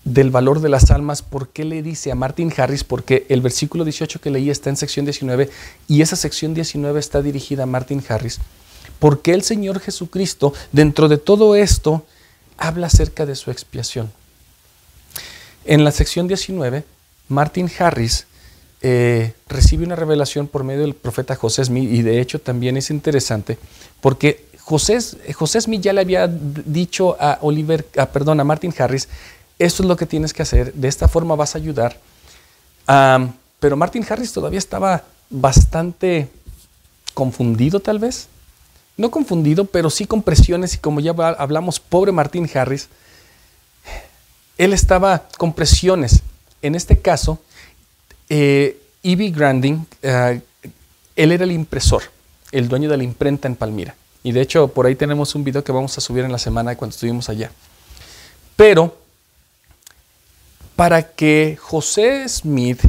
del 0.04 0.30
valor 0.30 0.62
de 0.62 0.70
las 0.70 0.92
almas? 0.92 1.24
¿Por 1.24 1.50
qué 1.50 1.66
le 1.66 1.82
dice 1.82 2.12
a 2.12 2.16
Martin 2.16 2.54
Harris? 2.56 2.84
Porque 2.84 3.26
el 3.28 3.42
versículo 3.42 3.84
18 3.86 4.22
que 4.22 4.30
leí 4.30 4.52
está 4.52 4.70
en 4.70 4.78
sección 4.78 5.04
19 5.04 5.50
y 5.88 6.04
esa 6.04 6.16
sección 6.16 6.54
19 6.54 7.00
está 7.00 7.24
dirigida 7.24 7.64
a 7.64 7.66
Martin 7.66 8.04
Harris. 8.08 8.38
¿Por 9.00 9.24
qué 9.24 9.34
el 9.34 9.42
Señor 9.42 9.80
Jesucristo, 9.80 10.54
dentro 10.72 11.08
de 11.08 11.18
todo 11.18 11.56
esto, 11.56 12.06
habla 12.56 12.86
acerca 12.86 13.26
de 13.26 13.36
su 13.36 13.50
expiación? 13.50 14.14
En 15.66 15.84
la 15.84 15.92
sección 15.92 16.28
19, 16.28 16.84
Martin 17.30 17.68
Harris 17.80 18.28
eh, 18.88 19.34
recibe 19.48 19.84
una 19.84 19.96
revelación 19.96 20.46
por 20.46 20.64
medio 20.64 20.82
del 20.82 20.94
profeta 20.94 21.36
José 21.36 21.66
Smith 21.66 21.90
y 21.92 22.04
de 22.04 22.22
hecho 22.22 22.40
también 22.40 22.78
es 22.78 22.92
interesante 22.92 23.58
porque 24.00 24.46
José, 24.60 25.00
José 25.34 25.60
Smith 25.60 25.82
ya 25.82 25.92
le 25.92 26.02
había 26.02 26.28
dicho 26.28 27.18
a 27.20 27.40
Oliver, 27.42 27.88
a, 27.98 28.06
perdón, 28.06 28.42
a 28.42 28.44
Martin 28.44 28.72
Harris, 28.78 29.08
esto 29.58 29.82
es 29.82 29.90
lo 29.90 29.96
que 29.96 30.06
tienes 30.06 30.34
que 30.34 30.44
hacer, 30.44 30.72
de 30.72 30.88
esta 30.88 31.08
forma 31.08 31.36
vas 31.36 31.56
a 31.56 31.58
ayudar. 31.58 31.98
pero 33.60 33.76
Martin 33.76 34.06
Harris 34.08 34.32
todavía 34.32 34.60
estaba 34.60 35.04
bastante 35.32 36.30
confundido 37.16 37.80
tal 37.80 37.98
vez. 37.98 38.28
No 38.98 39.10
confundido, 39.10 39.66
pero 39.66 39.90
sí 39.90 40.06
con 40.06 40.22
presiones 40.22 40.76
y 40.76 40.78
como 40.78 41.00
ya 41.00 41.12
hablamos, 41.40 41.80
pobre 41.80 42.12
Martin 42.12 42.48
Harris, 42.54 42.88
él 44.60 44.74
estaba 44.74 45.28
con 45.40 45.54
presiones. 45.54 46.22
En 46.62 46.76
este 46.76 47.00
caso, 47.00 47.40
eh, 48.30 48.82
E.B. 49.04 49.30
Granding, 49.30 49.86
eh, 50.02 50.42
él 51.16 51.32
era 51.32 51.44
el 51.44 51.52
impresor, 51.52 52.04
el 52.52 52.68
dueño 52.68 52.90
de 52.90 52.98
la 52.98 53.04
imprenta 53.04 53.48
en 53.48 53.56
Palmira. 53.56 53.96
Y 54.24 54.32
de 54.32 54.42
hecho, 54.42 54.68
por 54.68 54.86
ahí 54.86 54.96
tenemos 54.96 55.36
un 55.36 55.44
video 55.44 55.64
que 55.64 55.72
vamos 55.72 55.98
a 55.98 56.02
subir 56.02 56.26
en 56.26 56.32
la 56.32 56.40
semana 56.40 56.76
cuando 56.76 56.94
estuvimos 56.94 57.30
allá. 57.30 57.52
Pero, 58.56 58.98
para 60.76 61.04
que 61.04 61.58
José 61.62 62.28
Smith 62.28 62.82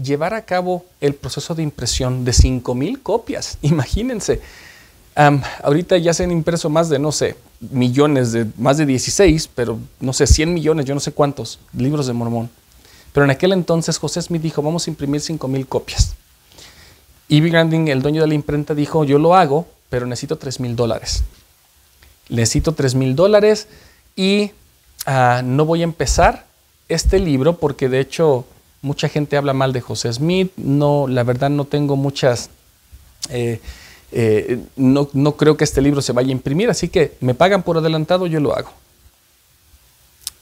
llevara 0.00 0.36
a 0.36 0.42
cabo 0.42 0.84
el 1.00 1.14
proceso 1.14 1.54
de 1.54 1.62
impresión 1.62 2.24
de 2.24 2.32
5.000 2.32 3.02
copias, 3.02 3.58
imagínense, 3.62 4.40
ahorita 5.14 5.96
ya 5.98 6.14
se 6.14 6.24
han 6.24 6.30
impreso 6.30 6.70
más 6.70 6.88
de, 6.88 6.98
no 6.98 7.12
sé, 7.12 7.36
millones, 7.60 8.32
de 8.32 8.46
más 8.56 8.76
de 8.76 8.86
16, 8.86 9.50
pero 9.54 9.78
no 10.00 10.12
sé, 10.12 10.26
100 10.26 10.54
millones, 10.54 10.86
yo 10.86 10.94
no 10.94 11.00
sé 11.00 11.12
cuántos 11.12 11.58
libros 11.72 12.06
de 12.06 12.12
Mormón. 12.12 12.50
Pero 13.14 13.24
en 13.24 13.30
aquel 13.30 13.52
entonces 13.52 13.96
José 13.96 14.20
Smith 14.20 14.42
dijo, 14.42 14.60
vamos 14.60 14.88
a 14.88 14.90
imprimir 14.90 15.20
5.000 15.20 15.68
copias. 15.68 16.16
Ivy 17.28 17.48
Granding, 17.48 17.86
el 17.86 18.02
dueño 18.02 18.20
de 18.20 18.26
la 18.26 18.34
imprenta, 18.34 18.74
dijo, 18.74 19.04
yo 19.04 19.20
lo 19.20 19.36
hago, 19.36 19.68
pero 19.88 20.04
necesito 20.04 20.36
3.000 20.36 20.74
dólares. 20.74 21.22
Necesito 22.28 22.74
3.000 22.74 23.14
dólares 23.14 23.68
y 24.16 24.50
ah, 25.06 25.42
no 25.44 25.64
voy 25.64 25.82
a 25.82 25.84
empezar 25.84 26.46
este 26.88 27.20
libro 27.20 27.56
porque 27.58 27.88
de 27.88 28.00
hecho 28.00 28.46
mucha 28.82 29.08
gente 29.08 29.36
habla 29.36 29.52
mal 29.52 29.72
de 29.72 29.80
José 29.80 30.12
Smith. 30.12 30.50
No, 30.56 31.06
la 31.06 31.22
verdad 31.22 31.50
no 31.50 31.66
tengo 31.66 31.94
muchas... 31.94 32.50
Eh, 33.30 33.60
eh, 34.10 34.58
no, 34.74 35.08
no 35.12 35.36
creo 35.36 35.56
que 35.56 35.62
este 35.62 35.80
libro 35.80 36.02
se 36.02 36.12
vaya 36.12 36.30
a 36.30 36.32
imprimir, 36.32 36.68
así 36.68 36.88
que 36.88 37.16
me 37.20 37.34
pagan 37.34 37.62
por 37.62 37.78
adelantado, 37.78 38.26
yo 38.26 38.40
lo 38.40 38.56
hago. 38.56 38.72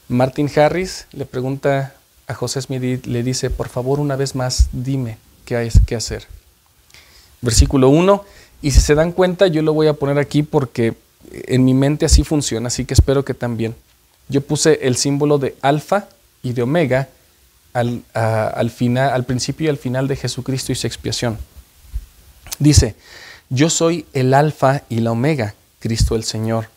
Martin 0.07 0.49
Harris 0.55 1.05
le 1.11 1.25
pregunta 1.25 1.93
José 2.33 2.61
Smith 2.61 3.05
le 3.05 3.23
dice, 3.23 3.49
por 3.49 3.69
favor 3.69 3.99
una 3.99 4.15
vez 4.15 4.35
más, 4.35 4.69
dime 4.71 5.17
qué 5.45 5.55
hay 5.55 5.69
que 5.85 5.95
hacer. 5.95 6.27
Versículo 7.41 7.89
1, 7.89 8.23
y 8.61 8.71
si 8.71 8.79
se 8.79 8.95
dan 8.95 9.11
cuenta, 9.11 9.47
yo 9.47 9.61
lo 9.61 9.73
voy 9.73 9.87
a 9.87 9.93
poner 9.93 10.17
aquí 10.17 10.43
porque 10.43 10.93
en 11.31 11.65
mi 11.65 11.73
mente 11.73 12.05
así 12.05 12.23
funciona, 12.23 12.67
así 12.67 12.85
que 12.85 12.93
espero 12.93 13.25
que 13.25 13.33
también. 13.33 13.75
Yo 14.29 14.41
puse 14.41 14.79
el 14.83 14.95
símbolo 14.95 15.37
de 15.37 15.55
alfa 15.61 16.07
y 16.41 16.53
de 16.53 16.61
omega 16.61 17.09
al, 17.73 18.03
al, 18.13 18.69
final, 18.69 19.11
al 19.11 19.25
principio 19.25 19.65
y 19.65 19.69
al 19.69 19.77
final 19.77 20.07
de 20.07 20.15
Jesucristo 20.15 20.71
y 20.71 20.75
su 20.75 20.87
expiación. 20.87 21.37
Dice, 22.59 22.95
yo 23.49 23.69
soy 23.69 24.05
el 24.13 24.33
alfa 24.33 24.83
y 24.89 24.99
la 24.99 25.11
omega, 25.11 25.55
Cristo 25.79 26.15
el 26.15 26.23
Señor. 26.23 26.69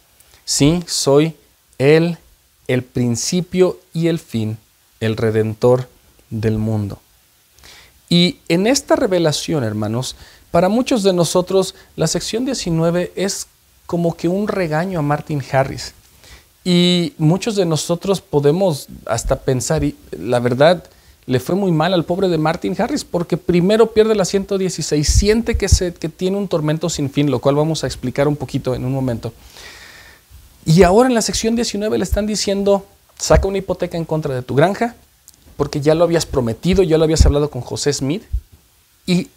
Sí, 0.45 0.83
soy 0.87 1.37
Él, 1.79 2.19
el 2.67 2.83
principio 2.83 3.79
y 3.93 4.09
el 4.09 4.19
fin 4.19 4.59
el 5.01 5.17
redentor 5.17 5.89
del 6.31 6.59
mundo. 6.59 6.99
Y 8.09 8.39
en 8.49 8.67
esta 8.67 8.97
revelación, 8.97 9.65
hermanos, 9.65 10.17
para 10.51 10.69
muchos 10.69 11.03
de 11.03 11.13
nosotros 11.13 11.75
la 11.97 12.07
sección 12.07 12.45
19 12.45 13.13
es 13.17 13.49
como 13.87 14.17
que 14.17 14.29
un 14.29 14.49
regaño 14.49 14.99
a 14.99 15.03
Martin 15.03 15.43
Harris. 15.51 15.95
Y 16.65 17.13
muchos 17.19 17.55
de 17.57 17.65
nosotros 17.65 18.21
podemos 18.21 18.89
hasta 19.07 19.37
pensar, 19.41 19.85
y 19.85 19.97
la 20.11 20.41
verdad, 20.41 20.85
le 21.27 21.41
fue 21.41 21.55
muy 21.57 21.73
mal 21.73 21.93
al 21.93 22.05
pobre 22.05 22.29
de 22.29 22.39
Martin 22.39 22.75
Harris 22.79 23.05
porque 23.05 23.37
primero 23.37 23.93
pierde 23.93 24.15
la 24.15 24.25
116, 24.25 25.07
siente 25.07 25.57
que, 25.57 25.69
se, 25.69 25.93
que 25.93 26.09
tiene 26.09 26.37
un 26.37 26.49
tormento 26.49 26.89
sin 26.89 27.11
fin, 27.11 27.31
lo 27.31 27.41
cual 27.41 27.57
vamos 27.57 27.85
a 27.85 27.87
explicar 27.87 28.29
un 28.29 28.37
poquito 28.37 28.75
en 28.75 28.85
un 28.85 28.93
momento. 28.93 29.33
Y 30.65 30.83
ahora 30.83 31.09
en 31.09 31.15
la 31.15 31.23
sección 31.23 31.55
19 31.55 31.99
le 31.99 32.05
están 32.05 32.27
diciendo, 32.27 32.87
saca 33.19 33.49
una 33.49 33.59
hipoteca 33.59 33.97
en 33.97 34.05
contra 34.05 34.35
de 34.35 34.43
tu 34.43 34.55
granja, 34.55 34.95
porque 35.57 35.81
ya 35.81 35.95
lo 35.95 36.05
habías 36.05 36.27
prometido, 36.27 36.83
ya 36.83 36.99
lo 36.99 37.05
habías 37.05 37.25
hablado 37.25 37.51
con 37.51 37.63
José 37.63 37.93
Smith. 37.93 38.23
Y, 39.07 39.29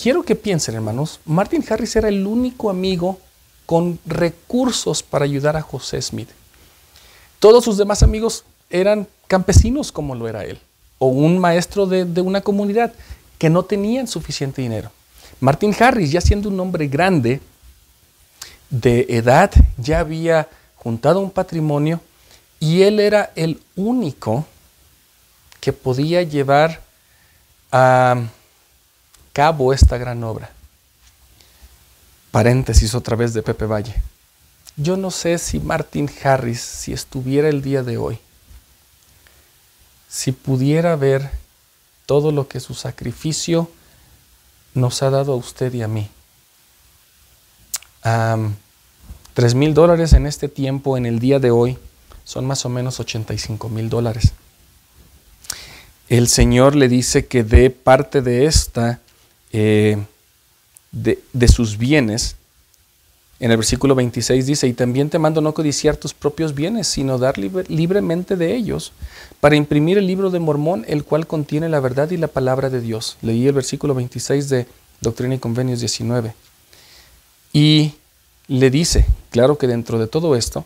quiero 0.00 0.22
que 0.24 0.34
piensen, 0.34 0.74
hermanos, 0.74 1.20
Martin 1.24 1.64
Harris 1.68 1.96
era 1.96 2.08
el 2.08 2.26
único 2.26 2.68
amigo 2.68 3.18
con 3.64 3.98
recursos 4.04 5.02
para 5.02 5.24
ayudar 5.24 5.56
a 5.56 5.62
José 5.62 6.02
Smith. 6.02 6.28
Todos 7.38 7.64
sus 7.64 7.78
demás 7.78 8.02
amigos 8.02 8.44
eran 8.68 9.06
campesinos 9.26 9.92
como 9.92 10.14
lo 10.14 10.28
era 10.28 10.44
él, 10.44 10.58
o 10.98 11.06
un 11.06 11.38
maestro 11.38 11.86
de, 11.86 12.20
una 12.20 12.42
comunidad 12.42 12.92
que 13.38 13.48
no 13.48 13.64
tenían 13.64 14.08
suficiente 14.08 14.60
dinero. 14.60 14.90
Martin 15.38 15.74
Harris, 15.78 16.10
ya 16.10 16.20
siendo 16.20 16.48
un 16.50 16.60
hombre 16.60 16.88
grande, 16.88 17.40
de 18.68 19.06
edad, 19.08 19.50
ya 19.78 20.00
había 20.00 20.48
juntado 20.76 21.20
un 21.20 21.30
patrimonio 21.30 22.00
y 22.60 22.82
él 22.82 23.00
era 23.00 23.32
el 23.34 23.60
único 23.74 24.46
que 25.60 25.72
podía 25.72 26.22
llevar 26.22 26.82
a 27.72 28.22
cabo 29.32 29.72
esta 29.72 29.98
gran 29.98 30.22
obra. 30.22 30.52
Paréntesis 32.30 32.94
otra 32.94 33.16
vez 33.16 33.34
de 33.34 33.42
Pepe 33.42 33.64
Valle. 33.64 33.94
Yo 34.76 34.96
no 34.96 35.10
sé 35.10 35.38
si 35.38 35.58
Martin 35.58 36.08
Harris, 36.22 36.60
si 36.60 36.92
estuviera 36.92 37.48
el 37.48 37.62
día 37.62 37.82
de 37.82 37.98
hoy, 37.98 38.18
si 40.08 40.32
pudiera 40.32 40.94
ver 40.96 41.30
todo 42.06 42.30
lo 42.30 42.46
que 42.46 42.60
su 42.60 42.74
sacrificio 42.74 43.70
nos 44.74 45.02
ha 45.02 45.10
dado 45.10 45.32
a 45.32 45.36
usted 45.36 45.72
y 45.74 45.82
a 45.82 45.88
mí. 45.88 46.10
Tres 49.34 49.54
mil 49.54 49.74
dólares 49.74 50.12
en 50.12 50.26
este 50.26 50.48
tiempo, 50.48 50.96
en 50.96 51.06
el 51.06 51.18
día 51.18 51.38
de 51.38 51.50
hoy, 51.50 51.78
son 52.30 52.46
más 52.46 52.64
o 52.64 52.68
menos 52.68 53.00
85 53.00 53.68
mil 53.68 53.90
dólares. 53.90 54.34
El 56.08 56.28
Señor 56.28 56.76
le 56.76 56.88
dice 56.88 57.26
que 57.26 57.42
dé 57.42 57.70
parte 57.70 58.22
de 58.22 58.46
esta, 58.46 59.00
eh, 59.52 59.98
de, 60.92 61.48
sus 61.48 61.76
bienes. 61.76 62.36
En 63.40 63.50
el 63.50 63.56
versículo 63.56 63.96
26 63.96 64.46
dice, 64.46 64.68
y 64.68 64.74
también 64.74 65.10
te 65.10 65.18
mando 65.18 65.40
no 65.40 65.52
codiciar 65.52 65.96
tus 65.96 66.14
propios 66.14 66.54
bienes, 66.54 66.86
sino 66.86 67.18
dar 67.18 67.36
libremente 67.36 68.36
de 68.36 68.54
ellos, 68.54 68.92
para 69.40 69.56
imprimir 69.56 69.98
el 69.98 70.06
libro 70.06 70.30
de 70.30 70.38
Mormón, 70.38 70.84
el 70.86 71.02
cual 71.02 71.26
contiene 71.26 71.68
la 71.68 71.80
verdad 71.80 72.12
y 72.12 72.16
la 72.16 72.28
palabra 72.28 72.70
de 72.70 72.80
Dios. 72.80 73.16
Leí 73.22 73.48
el 73.48 73.54
versículo 73.54 73.92
26 73.92 74.48
de 74.48 74.66
Doctrina 75.00 75.34
y 75.34 75.38
Convenios 75.38 75.80
19. 75.80 76.32
Y 77.52 77.94
le 78.46 78.70
dice, 78.70 79.04
claro 79.30 79.58
que 79.58 79.66
dentro 79.66 79.98
de 79.98 80.06
todo 80.06 80.36
esto, 80.36 80.64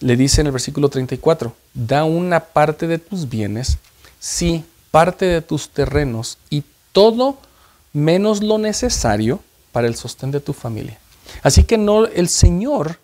le 0.00 0.16
dice 0.16 0.40
en 0.40 0.46
el 0.46 0.52
versículo 0.52 0.88
34, 0.88 1.54
da 1.74 2.04
una 2.04 2.40
parte 2.40 2.86
de 2.86 2.98
tus 2.98 3.28
bienes, 3.28 3.78
sí, 4.18 4.64
parte 4.90 5.24
de 5.26 5.42
tus 5.42 5.70
terrenos 5.70 6.38
y 6.50 6.64
todo 6.92 7.38
menos 7.92 8.42
lo 8.42 8.58
necesario 8.58 9.40
para 9.72 9.86
el 9.86 9.96
sostén 9.96 10.30
de 10.30 10.40
tu 10.40 10.52
familia. 10.52 10.98
Así 11.42 11.64
que 11.64 11.78
no, 11.78 12.06
el 12.06 12.28
Señor 12.28 12.98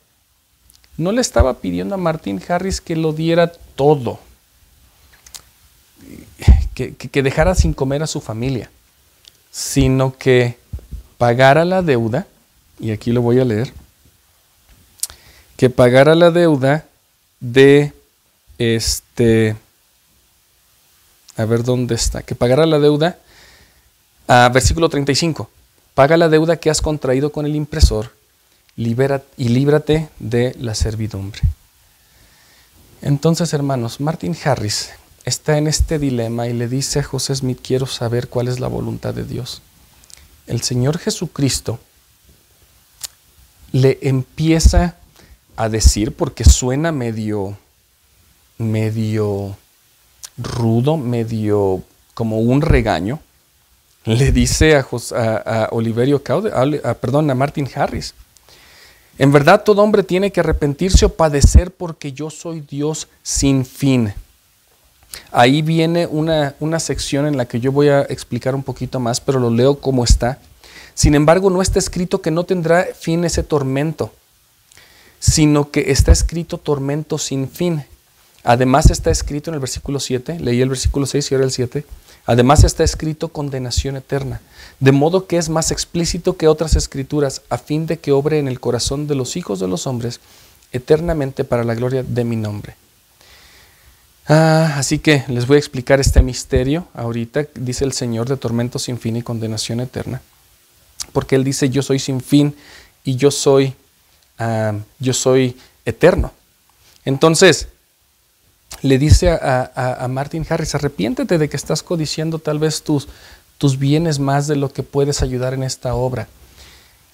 no 0.97 1.13
le 1.13 1.21
estaba 1.21 1.55
pidiendo 1.55 1.95
a 1.95 1.99
Martín 1.99 2.41
Harris 2.47 2.81
que 2.81 2.97
lo 2.97 3.13
diera 3.13 3.53
todo, 3.77 4.21
que, 6.75 6.95
que 6.95 7.23
dejara 7.23 7.55
sin 7.55 7.75
comer 7.75 8.03
a 8.03 8.07
su 8.07 8.21
familia. 8.21 8.71
sino 9.53 10.17
que 10.17 10.57
pagara 11.19 11.65
la 11.65 11.83
deuda, 11.83 12.27
y 12.81 12.91
aquí 12.91 13.13
lo 13.13 13.21
voy 13.21 13.39
a 13.39 13.45
leer, 13.45 13.73
que 15.63 15.71
pagara 15.71 16.17
la 16.17 16.33
deuda 16.33 16.87
de 17.39 17.93
este, 18.59 19.55
a 21.37 21.45
ver 21.45 21.63
dónde 21.63 21.95
está, 21.95 22.25
que 22.25 22.35
pagara 22.35 22.67
la 22.67 22.81
deuda, 22.81 23.21
versículo 24.53 24.89
35, 24.89 25.49
paga 25.95 26.17
la 26.17 26.29
deuda 26.29 26.57
que 26.57 26.69
has 26.69 26.83
contraído 26.83 27.31
con 27.31 27.47
el 27.47 27.55
impresor 27.55 28.11
libera, 28.75 29.23
y 29.37 29.51
líbrate 29.51 30.09
de 30.19 30.57
la 30.59 30.75
servidumbre. 30.75 31.43
Entonces, 33.01 33.53
hermanos, 33.53 34.01
Martin 34.01 34.37
Harris 34.45 34.91
está 35.25 35.59
en 35.59 35.69
este 35.69 36.01
dilema 36.01 36.49
y 36.49 36.55
le 36.55 36.67
dice 36.67 36.99
a 36.99 37.05
José 37.05 37.37
Smith, 37.37 37.61
quiero 37.63 37.87
saber 37.87 38.27
cuál 38.27 38.49
es 38.49 38.59
la 38.59 38.67
voluntad 38.67 39.15
de 39.15 39.23
Dios. 39.23 39.63
El 40.49 40.61
Señor 40.63 40.99
Jesucristo 40.99 41.79
le 43.71 44.01
empieza 44.03 44.97
a 45.57 45.69
decir, 45.69 46.13
porque 46.13 46.45
suena 46.45 46.93
medio, 46.93 47.57
medio 48.59 49.57
rudo, 50.39 50.97
medio 50.97 51.83
como 52.15 52.41
un 52.41 52.63
regaño, 52.63 53.21
le 54.05 54.33
dice 54.33 54.77
a, 54.77 54.85
a, 54.85 55.69
Oliverio 55.73 56.23
Caude, 56.23 56.51
perdón, 57.01 57.31
a 57.31 57.35
Martin 57.35 57.69
Harris, 57.75 58.15
en 59.19 59.31
verdad 59.31 59.63
todo 59.63 59.83
hombre 59.83 60.03
tiene 60.03 60.33
que 60.33 60.41
arrepentirse 60.41 61.05
o 61.05 61.15
padecer 61.15 61.71
porque 61.71 62.13
yo 62.13 62.31
soy 62.31 62.61
Dios 62.61 63.09
sin 63.23 63.65
fin. 63.65 64.15
Ahí 65.31 65.61
viene 65.61 66.07
una, 66.07 66.55
una, 66.59 66.81
sección 66.81 67.27
en 67.27 67.37
la 67.37 67.45
que 67.45 67.61
yo 67.61 67.71
voy 67.71 67.89
a 67.89 68.01
explicar 68.03 68.55
un 68.55 68.63
poquito 68.63 68.99
más, 68.99 69.21
pero 69.21 69.39
lo 69.39 69.51
leo 69.51 69.79
como 69.79 70.05
está. 70.05 70.39
Sin 70.95 71.15
embargo, 71.15 71.51
no 71.51 71.61
está 71.61 71.79
escrito 71.79 72.23
que 72.23 72.31
no 72.31 72.45
tendrá 72.45 72.87
fin 72.99 73.25
ese 73.25 73.43
tormento, 73.43 74.13
sino 75.23 75.71
que 75.71 75.93
está 75.93 76.11
escrito 76.11 76.59
tormento 76.59 77.17
sin 77.17 77.49
fin. 77.49 77.85
Además 78.43 78.91
está 78.91 79.13
escrito 79.13 79.51
en 79.51 79.55
el 79.55 79.61
versículo 79.61 80.01
7, 80.01 80.41
leí 80.41 80.61
el 80.61 80.69
versículo 80.69 81.07
6 81.07 81.31
y 81.31 81.35
ahora 81.37 81.45
el 81.45 81.53
7, 81.53 81.87
además 82.27 82.65
está 82.65 82.83
escrito 82.83 83.29
condenación 83.29 83.95
eterna, 83.95 84.41
de 84.81 84.91
modo 84.91 85.29
que 85.29 85.37
es 85.37 85.49
más 85.49 85.71
explícito 85.71 86.37
que 86.37 86.49
otras 86.49 86.75
escrituras, 86.75 87.43
a 87.51 87.59
fin 87.59 87.87
de 87.87 88.01
que 88.01 88.11
obre 88.11 88.41
en 88.41 88.49
el 88.49 88.59
corazón 88.59 89.07
de 89.07 89.15
los 89.15 89.37
hijos 89.37 89.61
de 89.61 89.69
los 89.69 89.87
hombres 89.87 90.19
eternamente 90.73 91.45
para 91.45 91.63
la 91.63 91.77
gloria 91.77 92.03
de 92.03 92.25
mi 92.25 92.35
nombre. 92.35 92.75
Ah, 94.27 94.75
así 94.77 94.99
que 94.99 95.23
les 95.29 95.47
voy 95.47 95.55
a 95.55 95.61
explicar 95.61 96.01
este 96.01 96.21
misterio 96.21 96.89
ahorita, 96.95 97.47
dice 97.55 97.85
el 97.85 97.93
Señor 97.93 98.29
de 98.29 98.37
tormento 98.37 98.81
sin 98.81 98.99
fin 98.99 99.17
y 99.17 99.23
condenación 99.23 99.79
eterna, 99.79 100.21
porque 101.13 101.37
Él 101.37 101.45
dice 101.45 101.71
yo 101.71 101.83
soy 101.83 102.01
sin 102.01 102.21
fin 102.21 102.57
y 103.05 103.15
yo 103.15 103.31
soy, 103.31 103.75
yo 104.99 105.13
soy 105.13 105.57
eterno. 105.85 106.33
Entonces, 107.05 107.69
le 108.81 108.99
dice 108.99 109.31
a, 109.31 110.07
Martin 110.09 110.47
Harris, 110.49 110.75
arrepiéntete 110.75 111.39
de 111.39 111.49
que 111.49 111.57
estás 111.57 111.83
codiciando 111.83 112.39
tal 112.39 112.59
vez 112.59 112.83
tus, 112.83 113.09
tus 113.59 113.79
bienes 113.79 114.19
más 114.19 114.47
de 114.47 114.57
lo 114.57 114.73
que 114.73 114.83
puedes 114.83 115.23
ayudar 115.23 115.55
en 115.55 115.63
esta 115.63 115.95
obra. 115.95 116.29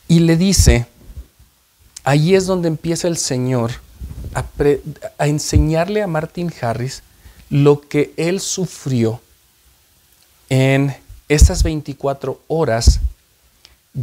Y 0.07 0.20
le 0.20 0.37
dice, 0.37 0.87
ahí 2.05 2.35
es 2.35 2.47
donde 2.47 2.68
empieza 2.68 3.09
el 3.09 3.18
Señor 3.18 3.72
a, 4.35 4.45
a 5.18 5.26
enseñarle 5.26 6.03
a 6.03 6.07
Martin 6.07 6.53
Harris 6.61 7.03
lo 7.51 7.81
que 7.81 8.12
él 8.16 8.41
sufrió 8.41 9.20
en 10.49 10.95
esas 11.29 11.62
24 11.62 12.41
horas 12.49 13.01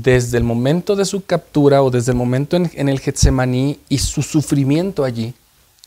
desde 0.02 0.38
el 0.38 0.44
momento 0.44 0.98
de 0.98 1.06
su 1.06 1.24
captura 1.24 1.82
o 1.82 1.90
desde 1.90 2.12
el 2.12 2.18
momento 2.18 2.58
en, 2.58 2.70
en 2.74 2.90
el 2.90 3.00
Getsemaní 3.00 3.80
y 3.88 4.00
su 4.00 4.24
sufrimiento 4.24 5.06
allí 5.06 5.34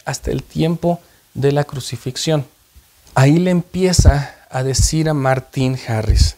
hasta 0.06 0.30
el 0.30 0.42
tiempo 0.42 0.98
de 1.34 1.52
la 1.52 1.64
crucifixión. 1.64 2.46
Ahí 3.14 3.38
le 3.38 3.50
empieza 3.50 4.34
a 4.48 4.62
decir 4.62 5.10
a 5.10 5.14
Martín 5.14 5.78
Harris, 5.86 6.36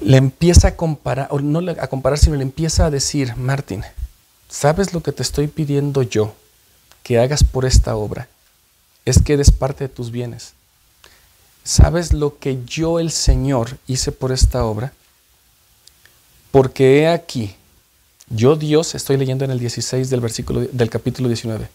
le 0.00 0.16
empieza 0.16 0.68
a 0.68 0.76
comparar, 0.76 1.32
no 1.42 1.60
a 1.70 1.86
comparar, 1.86 2.18
sino 2.18 2.34
le 2.34 2.42
empieza 2.42 2.86
a 2.86 2.90
decir, 2.90 3.36
Martín, 3.36 3.84
¿sabes 4.48 4.92
lo 4.92 5.04
que 5.04 5.12
te 5.12 5.22
estoy 5.22 5.46
pidiendo 5.46 6.02
yo 6.02 6.34
que 7.04 7.20
hagas 7.20 7.44
por 7.44 7.64
esta 7.64 7.94
obra? 7.94 8.28
Es 9.04 9.22
que 9.22 9.36
des 9.36 9.52
parte 9.52 9.84
de 9.84 9.94
tus 9.94 10.10
bienes. 10.10 10.54
¿Sabes 11.62 12.12
lo 12.12 12.38
que 12.38 12.64
yo, 12.64 12.98
el 12.98 13.12
Señor, 13.12 13.78
hice 13.86 14.10
por 14.10 14.32
esta 14.32 14.64
obra? 14.64 14.92
Porque 16.50 17.00
he 17.00 17.08
aquí, 17.08 17.54
yo 18.28 18.56
Dios, 18.56 18.94
estoy 18.94 19.16
leyendo 19.16 19.44
en 19.44 19.50
el 19.50 19.58
16 19.58 20.10
del 20.10 20.20
versículo 20.20 20.60
del 20.60 20.90
capítulo 20.90 21.28
19 21.28 21.68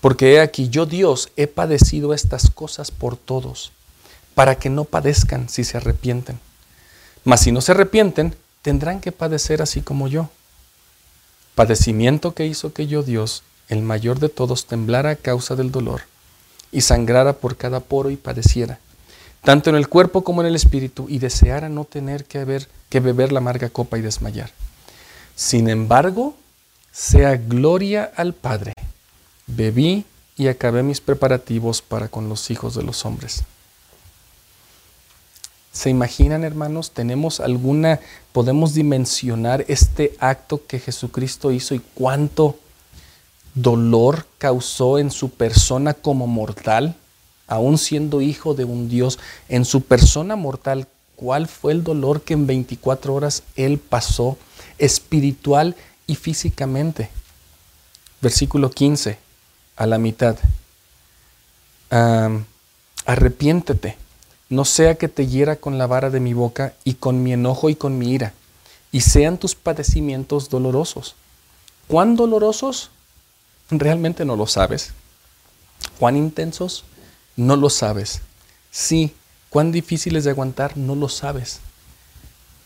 porque 0.00 0.34
he 0.34 0.40
aquí, 0.40 0.68
yo 0.68 0.86
Dios 0.86 1.30
he 1.36 1.46
padecido 1.46 2.14
estas 2.14 2.50
cosas 2.50 2.90
por 2.90 3.16
todos, 3.16 3.72
para 4.34 4.58
que 4.58 4.70
no 4.70 4.84
padezcan 4.84 5.48
si 5.48 5.64
se 5.64 5.76
arrepienten. 5.76 6.40
Mas 7.24 7.42
si 7.42 7.52
no 7.52 7.60
se 7.60 7.72
arrepienten, 7.72 8.34
tendrán 8.62 9.00
que 9.00 9.12
padecer 9.12 9.60
así 9.60 9.82
como 9.82 10.08
yo. 10.08 10.30
Padecimiento 11.54 12.34
que 12.34 12.46
hizo 12.46 12.72
que 12.72 12.86
yo 12.86 13.02
Dios, 13.02 13.42
el 13.68 13.82
mayor 13.82 14.20
de 14.20 14.30
todos, 14.30 14.66
temblara 14.66 15.10
a 15.10 15.16
causa 15.16 15.54
del 15.54 15.70
dolor, 15.70 16.02
y 16.72 16.80
sangrara 16.80 17.34
por 17.34 17.56
cada 17.56 17.80
poro 17.80 18.10
y 18.10 18.16
padeciera, 18.16 18.78
tanto 19.42 19.70
en 19.70 19.76
el 19.76 19.88
cuerpo 19.88 20.22
como 20.22 20.42
en 20.42 20.48
el 20.48 20.56
espíritu, 20.56 21.06
y 21.08 21.18
deseara 21.18 21.68
no 21.68 21.84
tener 21.84 22.24
que, 22.24 22.38
haber, 22.38 22.68
que 22.88 23.00
beber 23.00 23.32
la 23.32 23.38
amarga 23.38 23.68
copa 23.68 23.98
y 23.98 24.02
desmayar. 24.02 24.50
Sin 25.34 25.68
embargo, 25.68 26.34
sea 26.92 27.36
gloria 27.36 28.10
al 28.16 28.34
Padre 28.34 28.74
bebí 29.56 30.04
y 30.36 30.48
acabé 30.48 30.82
mis 30.82 31.00
preparativos 31.00 31.82
para 31.82 32.08
con 32.08 32.28
los 32.28 32.50
hijos 32.50 32.74
de 32.74 32.82
los 32.82 33.04
hombres. 33.04 33.44
¿Se 35.72 35.90
imaginan, 35.90 36.44
hermanos? 36.44 36.90
¿Tenemos 36.90 37.40
alguna, 37.40 38.00
podemos 38.32 38.74
dimensionar 38.74 39.64
este 39.68 40.16
acto 40.18 40.66
que 40.66 40.80
Jesucristo 40.80 41.52
hizo 41.52 41.74
y 41.74 41.80
cuánto 41.94 42.58
dolor 43.54 44.26
causó 44.38 44.98
en 44.98 45.10
su 45.10 45.30
persona 45.30 45.94
como 45.94 46.26
mortal, 46.26 46.96
aún 47.50 47.76
siendo 47.76 48.22
hijo 48.22 48.54
de 48.54 48.64
un 48.64 48.88
Dios, 48.88 49.18
en 49.50 49.66
su 49.66 49.82
persona 49.82 50.36
mortal? 50.36 50.86
¿Cuál 51.16 51.48
fue 51.48 51.72
el 51.72 51.84
dolor 51.84 52.22
que 52.22 52.32
en 52.32 52.46
24 52.46 53.12
horas 53.12 53.42
él 53.56 53.78
pasó 53.78 54.38
espiritual 54.78 55.76
y 56.06 56.14
físicamente? 56.14 57.10
Versículo 58.22 58.70
15 58.70 59.18
a 59.76 59.86
la 59.86 59.98
mitad. 59.98 60.36
arrepiéntete, 63.04 63.96
no 64.48 64.64
sea 64.64 64.94
que 64.94 65.08
te 65.08 65.26
hiera 65.26 65.56
con 65.56 65.76
la 65.76 65.86
vara 65.86 66.10
de 66.10 66.20
mi 66.20 66.34
boca 66.34 66.74
y 66.84 66.94
con 66.94 67.22
mi 67.22 67.32
enojo 67.32 67.68
y 67.68 67.74
con 67.74 67.98
mi 67.98 68.12
ira, 68.12 68.32
y 68.92 69.00
sean 69.00 69.38
tus 69.38 69.54
padecimientos 69.54 70.48
dolorosos. 70.48 71.16
¿Cuán 71.88 72.14
dolorosos? 72.14 72.90
Realmente 73.70 74.24
no 74.24 74.36
lo 74.36 74.46
sabes. 74.46 74.92
¿Cuán 75.98 76.16
intensos? 76.16 76.84
No 77.36 77.56
lo 77.56 77.70
sabes. 77.70 78.20
Sí, 78.70 79.14
cuán 79.48 79.72
difíciles 79.72 80.24
de 80.24 80.30
aguantar, 80.30 80.76
no 80.76 80.94
lo 80.94 81.08
sabes. 81.08 81.60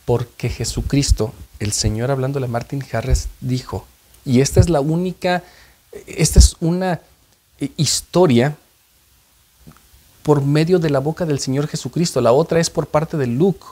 Porque 0.05 0.49
Jesucristo, 0.49 1.33
el 1.59 1.73
Señor 1.73 2.11
hablándole 2.11 2.47
a 2.47 2.51
Martin 2.51 2.85
Harris, 2.93 3.29
dijo, 3.41 3.87
y 4.25 4.41
esta 4.41 4.61
es 4.61 4.69
la 4.69 4.81
única 4.81 5.43
esta 6.07 6.39
es 6.39 6.57
una 6.61 7.01
eh, 7.61 7.71
historia 7.77 8.57
por 10.23 10.43
medio 10.43 10.79
de 10.79 10.91
la 10.91 11.01
boca 11.01 11.27
del 11.27 11.39
Señor 11.39 11.69
Jesucristo. 11.69 12.21
La 12.21 12.33
otra 12.33 12.61
es 12.61 12.71
por 12.71 12.87
parte 12.87 13.17
de, 13.17 13.27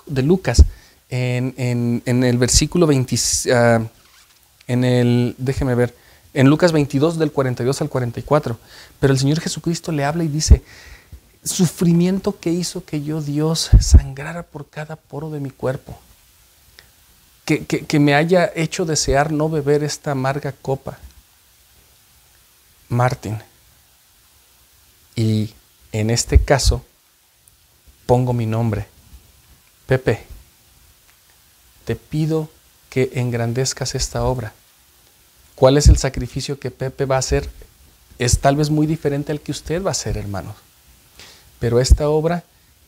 de 0.06 0.22
Lucas 0.22 0.64
en, 1.08 2.02
el 2.04 2.38
versículo 2.38 2.86
20, 2.86 3.16
ah, 3.52 3.82
en 4.66 4.84
el, 4.84 5.34
déjeme 5.38 5.74
ver, 5.74 5.94
en 6.34 6.48
Lucas 6.48 6.72
22 6.72 7.18
del 7.18 7.32
42 7.32 7.80
al 7.80 7.88
44. 7.88 8.58
Pero 9.00 9.12
el 9.12 9.18
Señor 9.18 9.40
Jesucristo 9.40 9.92
le 9.92 10.04
habla 10.04 10.24
y 10.24 10.28
dice, 10.28 10.62
sufrimiento 11.44 12.38
que 12.38 12.50
hizo 12.50 12.84
que 12.84 13.02
yo 13.02 13.20
Dios 13.20 13.70
sangrara 13.80 14.42
por 14.42 14.68
cada 14.68 14.96
poro 14.96 15.30
de 15.30 15.40
mi 15.40 15.50
cuerpo. 15.50 15.98
que 17.44 17.98
me 18.00 18.14
haya 18.14 18.50
hecho 18.54 18.84
desear 18.84 19.30
no 19.30 19.50
beber 19.50 19.82
esta 19.84 20.12
amarga 20.12 20.52
copa 20.52 20.98
Martin. 22.92 23.38
Y 25.16 25.52
en 25.90 26.10
este 26.10 26.42
caso 26.42 26.84
pongo 28.06 28.32
mi 28.32 28.46
nombre. 28.46 28.86
Pepe, 29.86 30.24
te 31.84 31.96
pido 31.96 32.48
que 32.88 33.10
engrandezcas 33.14 33.94
esta 33.94 34.24
obra. 34.24 34.52
¿Cuál 35.62 35.78
es 35.78 35.86
el 35.86 35.96
sacrificio 35.96 36.58
que 36.58 36.72
Pepe 36.72 37.04
va 37.04 37.14
a 37.14 37.18
hacer? 37.20 37.48
Es 38.18 38.40
tal 38.40 38.56
vez 38.56 38.68
muy 38.68 38.84
diferente 38.84 39.30
al 39.30 39.40
que 39.40 39.52
usted 39.52 39.80
va 39.80 39.90
a 39.90 39.92
hacer, 39.92 40.16
hermanos. 40.16 40.56
Pero 41.60 41.78
esta 41.78 42.08
obra 42.08 42.42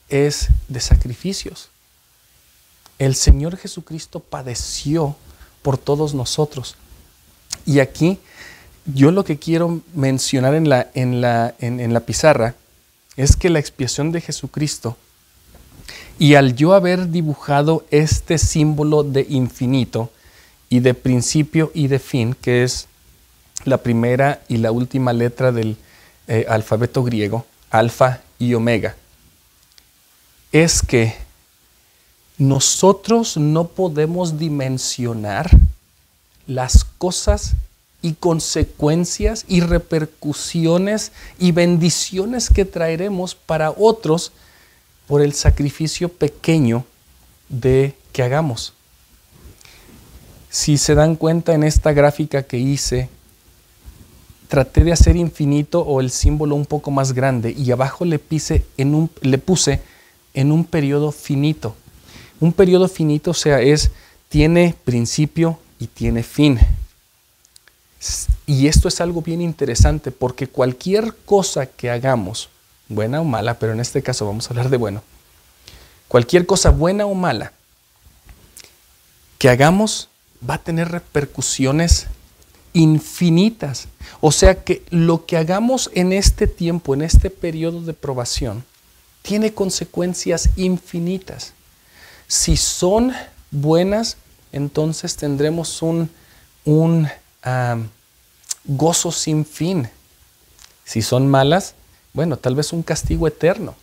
es 0.08 0.48
de 0.66 0.80
sacrificios. 0.80 1.68
el 2.98 3.14
Señor 3.14 3.56
Jesucristo 3.58 4.18
padeció 4.18 5.14
por 5.62 5.78
todos 5.78 6.14
nosotros. 6.14 6.74
Y 7.64 7.78
aquí 7.78 8.18
yo 8.86 9.12
lo 9.12 9.22
que 9.24 9.38
quiero 9.38 9.80
mencionar 9.94 10.56
en 10.56 10.68
la, 10.68 10.90
en 10.94 11.20
la, 11.20 11.54
en, 11.60 11.94
la 11.94 12.00
pizarra 12.00 12.56
es 13.14 13.36
que 13.36 13.50
la 13.50 13.60
expiación 13.60 14.10
de 14.10 14.20
Jesucristo 14.20 14.96
y 16.18 16.34
al 16.34 16.56
yo 16.56 16.74
haber 16.74 17.10
dibujado 17.10 17.86
este 17.92 18.36
símbolo 18.36 19.04
de 19.04 19.24
infinito 19.28 20.10
y 20.68 20.80
de 20.80 20.94
principio 20.94 21.70
y 21.74 21.88
de 21.88 21.98
fin, 21.98 22.34
que 22.40 22.64
es 22.64 22.88
la 23.64 23.78
primera 23.78 24.42
y 24.48 24.58
la 24.58 24.72
última 24.72 25.12
letra 25.12 25.52
del 25.52 25.76
eh, 26.26 26.46
alfabeto 26.48 27.02
griego, 27.02 27.46
alfa 27.70 28.20
y 28.38 28.54
omega, 28.54 28.96
es 30.52 30.82
que 30.82 31.14
nosotros 32.38 33.36
no 33.36 33.68
podemos 33.68 34.38
dimensionar 34.38 35.50
las 36.46 36.84
cosas 36.84 37.54
y 38.02 38.12
consecuencias 38.12 39.44
y 39.48 39.60
repercusiones 39.60 41.12
y 41.38 41.52
bendiciones 41.52 42.50
que 42.50 42.64
traeremos 42.64 43.34
para 43.34 43.70
otros 43.70 44.32
por 45.06 45.22
el 45.22 45.32
sacrificio 45.32 46.08
pequeño 46.08 46.84
de 47.48 47.94
que 48.12 48.22
hagamos. 48.22 48.74
Si 50.54 50.78
se 50.78 50.94
dan 50.94 51.16
cuenta 51.16 51.52
en 51.52 51.64
esta 51.64 51.92
gráfica 51.92 52.44
que 52.44 52.58
hice, 52.58 53.08
traté 54.46 54.84
de 54.84 54.92
hacer 54.92 55.16
infinito 55.16 55.80
o 55.80 56.00
el 56.00 56.12
símbolo 56.12 56.54
un 56.54 56.64
poco 56.64 56.92
más 56.92 57.12
grande 57.12 57.50
y 57.50 57.72
abajo 57.72 58.04
le, 58.04 58.20
en 58.76 58.94
un, 58.94 59.10
le 59.20 59.38
puse 59.38 59.80
en 60.32 60.52
un 60.52 60.64
periodo 60.64 61.10
finito. 61.10 61.74
Un 62.38 62.52
periodo 62.52 62.86
finito, 62.86 63.32
o 63.32 63.34
sea, 63.34 63.60
es, 63.60 63.90
tiene 64.28 64.76
principio 64.84 65.58
y 65.80 65.88
tiene 65.88 66.22
fin. 66.22 66.60
Y 68.46 68.68
esto 68.68 68.86
es 68.86 69.00
algo 69.00 69.22
bien 69.22 69.40
interesante 69.40 70.12
porque 70.12 70.46
cualquier 70.46 71.16
cosa 71.24 71.66
que 71.66 71.90
hagamos, 71.90 72.48
buena 72.88 73.20
o 73.20 73.24
mala, 73.24 73.58
pero 73.58 73.72
en 73.72 73.80
este 73.80 74.04
caso 74.04 74.24
vamos 74.24 74.46
a 74.46 74.50
hablar 74.50 74.68
de 74.68 74.76
bueno, 74.76 75.02
cualquier 76.06 76.46
cosa 76.46 76.70
buena 76.70 77.06
o 77.06 77.14
mala 77.14 77.52
que 79.36 79.48
hagamos 79.48 80.10
va 80.48 80.54
a 80.54 80.62
tener 80.62 80.90
repercusiones 80.90 82.06
infinitas. 82.72 83.88
O 84.20 84.32
sea 84.32 84.62
que 84.64 84.82
lo 84.90 85.26
que 85.26 85.36
hagamos 85.36 85.90
en 85.94 86.12
este 86.12 86.46
tiempo, 86.46 86.94
en 86.94 87.02
este 87.02 87.30
periodo 87.30 87.80
de 87.80 87.94
probación, 87.94 88.64
tiene 89.22 89.54
consecuencias 89.54 90.50
infinitas. 90.56 91.54
Si 92.26 92.56
son 92.56 93.12
buenas, 93.50 94.16
entonces 94.52 95.16
tendremos 95.16 95.82
un, 95.82 96.10
un 96.64 97.08
gozo 98.64 99.12
sin 99.12 99.46
fin. 99.46 99.88
Si 100.84 101.00
son 101.00 101.26
malas, 101.28 101.74
bueno, 102.12 102.36
tal 102.36 102.54
vez 102.54 102.72
un 102.72 102.82
castigo 102.82 103.26
eterno. 103.26 103.74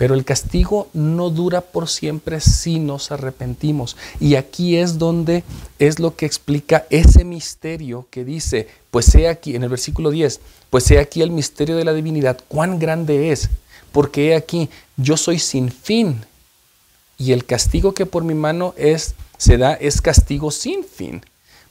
Pero 0.00 0.14
el 0.14 0.24
castigo 0.24 0.88
no 0.94 1.28
dura 1.28 1.60
por 1.60 1.86
siempre 1.86 2.40
si 2.40 2.78
nos 2.78 3.12
arrepentimos. 3.12 3.98
Y 4.18 4.36
aquí 4.36 4.78
es 4.78 4.96
donde 4.96 5.44
es 5.78 5.98
lo 5.98 6.16
que 6.16 6.24
explica 6.24 6.86
ese 6.88 7.24
misterio 7.24 8.06
que 8.10 8.24
dice, 8.24 8.66
pues 8.90 9.14
he 9.14 9.28
aquí, 9.28 9.54
en 9.54 9.62
el 9.62 9.68
versículo 9.68 10.10
10, 10.10 10.40
pues 10.70 10.90
he 10.90 10.98
aquí 10.98 11.20
el 11.20 11.30
misterio 11.30 11.76
de 11.76 11.84
la 11.84 11.92
divinidad, 11.92 12.40
cuán 12.48 12.78
grande 12.78 13.30
es, 13.30 13.50
porque 13.92 14.28
he 14.28 14.34
aquí, 14.34 14.70
yo 14.96 15.18
soy 15.18 15.38
sin 15.38 15.70
fin. 15.70 16.24
Y 17.18 17.32
el 17.32 17.44
castigo 17.44 17.92
que 17.92 18.06
por 18.06 18.24
mi 18.24 18.32
mano 18.32 18.72
es, 18.78 19.14
se 19.36 19.58
da 19.58 19.74
es 19.74 20.00
castigo 20.00 20.50
sin 20.50 20.82
fin 20.82 21.20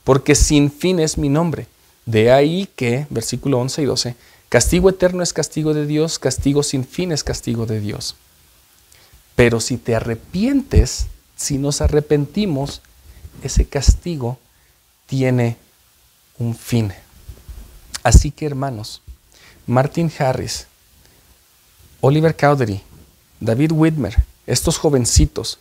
porque 0.10 0.34
sin 0.34 0.72
fin 0.72 1.00
es 1.00 1.20
mi 1.20 1.30
nombre. 1.30 1.68
De 2.08 2.32
ahí 2.32 2.68
que, 2.76 3.06
versículo 3.12 3.60
11 3.60 3.84
y 3.84 3.86
12, 3.86 4.16
castigo 4.50 4.90
eterno 4.90 5.24
es 5.24 5.34
castigo 5.34 5.74
de 5.74 5.86
Dios, 5.86 6.20
castigo 6.20 6.64
sin 6.64 6.86
fin 6.86 7.12
es 7.12 7.24
castigo 7.24 7.66
de 7.66 7.80
Dios. 7.80 8.16
Pero 9.36 9.60
si 9.60 9.78
te 9.78 9.96
arrepientes, 9.96 11.08
si 11.36 11.58
nos 11.58 11.82
arrepentimos, 11.82 12.82
ese 13.42 13.66
castigo 13.66 14.38
tiene 15.08 15.58
un 16.38 16.56
fin. 16.56 16.92
Así 18.04 18.32
que 18.32 18.46
hermanos, 18.46 19.02
Martin 19.66 20.12
Harris, 20.18 20.68
Oliver 22.02 22.36
Cowdery, 22.36 22.82
David 23.40 23.72
Whitmer, 23.72 24.16
estos 24.48 24.78
jovencitos, 24.78 25.60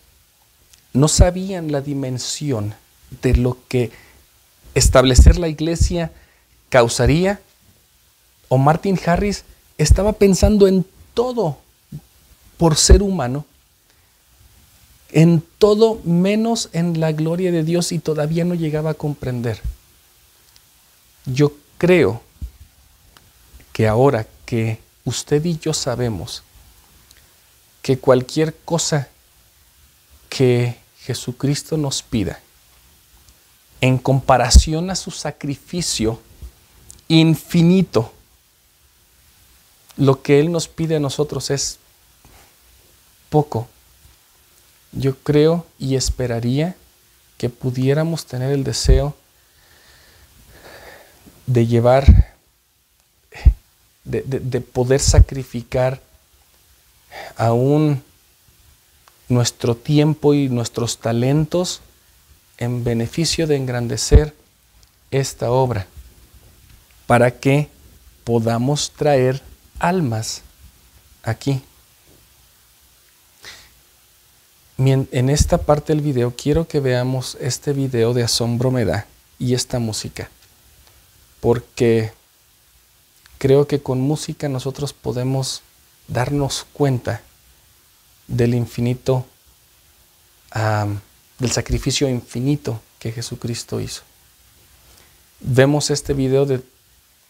no 0.92 1.08
sabían 1.08 1.70
la 1.70 1.80
dimensión 1.80 2.74
de 3.22 3.36
lo 3.36 3.58
que 3.68 3.90
establecer 4.74 5.38
la 5.38 5.48
iglesia 5.48 6.12
causaría? 6.68 7.40
¿O 8.48 8.58
Martin 8.58 8.98
Harris 9.04 9.44
estaba 9.76 10.12
pensando 10.12 10.66
en 10.66 10.84
todo 11.14 11.58
por 12.56 12.76
ser 12.76 13.02
humano? 13.02 13.44
En 15.10 15.42
todo 15.58 16.00
menos 16.04 16.68
en 16.72 17.00
la 17.00 17.12
gloria 17.12 17.50
de 17.50 17.62
Dios 17.62 17.92
y 17.92 17.98
todavía 17.98 18.44
no 18.44 18.54
llegaba 18.54 18.90
a 18.90 18.94
comprender. 18.94 19.60
Yo 21.24 21.52
creo 21.78 22.22
que 23.72 23.86
ahora 23.86 24.26
que 24.44 24.80
usted 25.04 25.44
y 25.44 25.58
yo 25.58 25.72
sabemos 25.72 26.42
que 27.82 27.98
cualquier 27.98 28.54
cosa 28.64 29.08
que 30.28 30.76
Jesucristo 31.00 31.76
nos 31.76 32.02
pida, 32.02 32.40
en 33.80 33.96
comparación 33.96 34.90
a 34.90 34.96
su 34.96 35.10
sacrificio 35.10 36.20
infinito, 37.06 38.12
lo 39.98 40.22
que 40.22 40.38
Él 40.38 40.50
nos 40.52 40.68
pide 40.68 40.96
a 40.96 41.00
nosotros 41.00 41.50
es 41.50 41.78
poco. 43.28 43.68
Yo 44.92 45.16
creo 45.16 45.66
y 45.78 45.96
esperaría 45.96 46.76
que 47.36 47.50
pudiéramos 47.50 48.24
tener 48.24 48.52
el 48.52 48.64
deseo 48.64 49.14
de 51.46 51.66
llevar, 51.66 52.36
de, 54.04 54.60
poder 54.60 55.00
sacrificar 55.00 56.00
aún 57.36 58.02
nuestro 59.28 59.74
tiempo 59.74 60.32
y 60.32 60.48
nuestros 60.48 60.98
talentos 60.98 61.80
en 62.56 62.84
beneficio 62.84 63.46
de 63.46 63.56
engrandecer 63.56 64.34
esta 65.10 65.50
obra, 65.50 65.86
para 67.06 67.32
que 67.32 67.68
podamos 68.24 68.92
traer 68.92 69.42
almas 69.78 70.42
aquí. 71.22 71.62
En 74.78 75.28
esta 75.28 75.58
parte 75.58 75.92
del 75.92 76.02
video 76.02 76.34
quiero 76.36 76.68
que 76.68 76.78
veamos 76.78 77.36
este 77.40 77.72
video 77.72 78.14
de 78.14 78.22
asombro 78.22 78.70
me 78.70 78.84
da 78.84 79.06
y 79.38 79.54
esta 79.54 79.80
música, 79.80 80.30
porque 81.40 82.12
creo 83.38 83.66
que 83.66 83.82
con 83.82 84.00
música 84.00 84.48
nosotros 84.48 84.92
podemos 84.92 85.62
darnos 86.06 86.64
cuenta 86.72 87.22
del 88.28 88.54
infinito 88.54 89.26
del 91.38 91.50
sacrificio 91.52 92.08
infinito 92.08 92.80
que 92.98 93.12
Jesucristo 93.12 93.80
hizo. 93.80 94.02
Vemos 95.40 95.90
este 95.90 96.14
video 96.14 96.46
de 96.46 96.62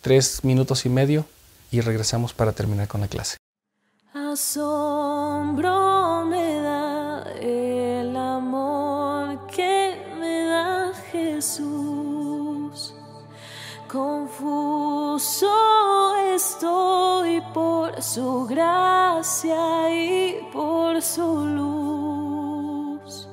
tres 0.02 0.44
minutos 0.44 0.86
y 0.86 0.88
medio 0.88 1.26
y 1.70 1.80
regresamos 1.80 2.32
para 2.32 2.52
terminar 2.52 2.88
con 2.88 3.00
la 3.00 3.08
clase. 3.08 3.36
Asombro 4.14 6.24
me 6.26 6.60
da 6.60 7.24
el 7.40 8.16
amor 8.16 9.46
que 9.46 10.00
me 10.18 10.44
da 10.44 10.92
Jesús. 11.12 12.94
Confuso 13.88 15.48
estoy 16.34 17.40
por 17.52 18.00
su 18.02 18.46
gracia 18.46 19.90
y 19.90 20.40
por 20.52 21.02
su 21.02 21.44
luz 21.44 23.28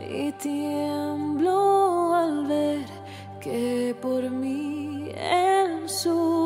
y 0.00 0.32
tiemblo 0.32 2.14
al 2.14 2.46
ver 2.46 2.86
que 3.40 3.94
por 4.00 4.30
mí 4.30 5.10
en 5.14 5.88
su 5.88 6.39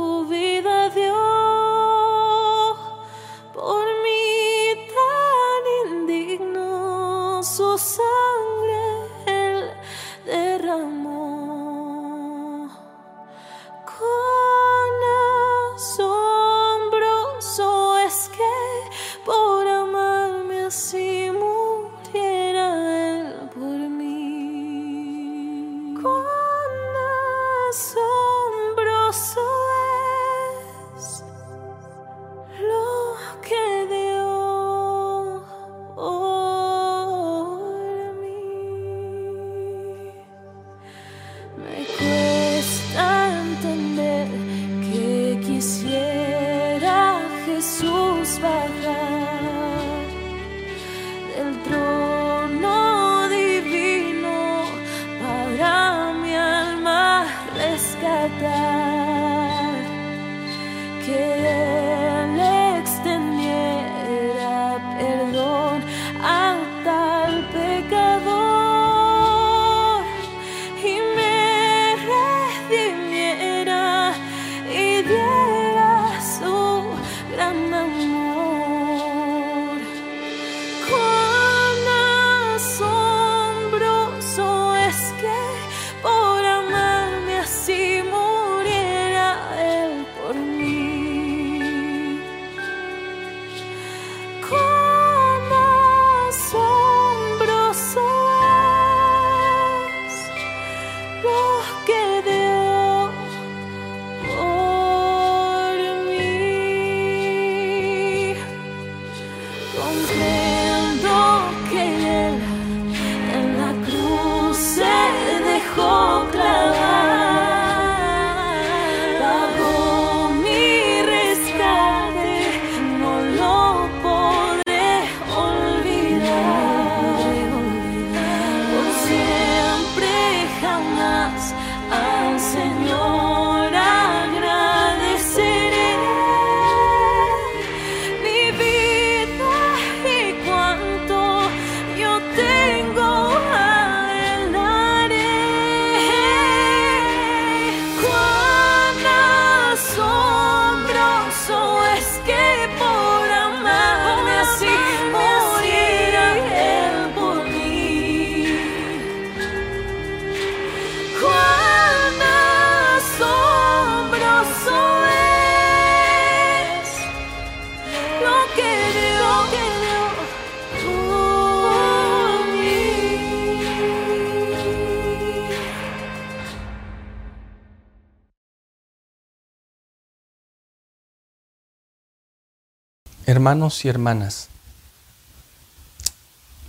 Hermanos 183.44 183.84
y 183.84 183.88
hermanas, 183.88 184.48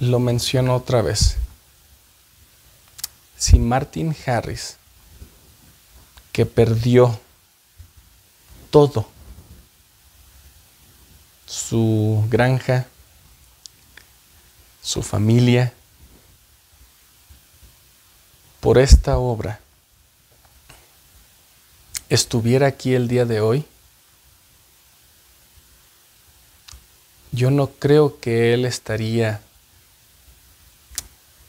lo 0.02 0.20
menciono 0.20 0.76
otra 0.76 1.02
vez. 1.02 1.38
Si 3.38 3.60
Martin 3.60 4.14
Harris, 4.26 4.76
que 6.34 6.46
perdió 6.46 7.18
todo, 8.72 9.08
su 11.46 12.26
granja, 12.30 12.88
su 14.82 15.02
familia, 15.02 15.72
por 18.60 18.80
esta 18.80 19.18
obra, 19.18 19.62
estuviera 22.10 22.68
aquí 22.68 22.96
el 22.96 23.08
día 23.08 23.24
de 23.24 23.40
hoy, 23.40 23.66
yo 27.36 27.52
no 27.52 27.68
creo 27.68 28.20
que 28.20 28.54
él 28.54 28.66
estaría 28.66 29.42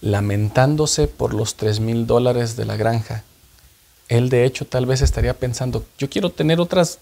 lamentándose 0.01 1.09
por 1.09 1.33
los 1.33 1.55
3 1.55 1.81
mil 1.81 2.07
dólares 2.07 2.57
de 2.57 2.65
la 2.65 2.77
granja. 2.77 3.25
Él 4.09 4.29
de 4.29 4.45
hecho 4.45 4.67
tal 4.67 4.87
vez 4.87 5.01
estaría 5.01 5.35
pensando, 5.35 5.85
yo 5.99 6.11
quiero 6.11 6.31
tener 6.31 6.61
otras, 6.61 6.99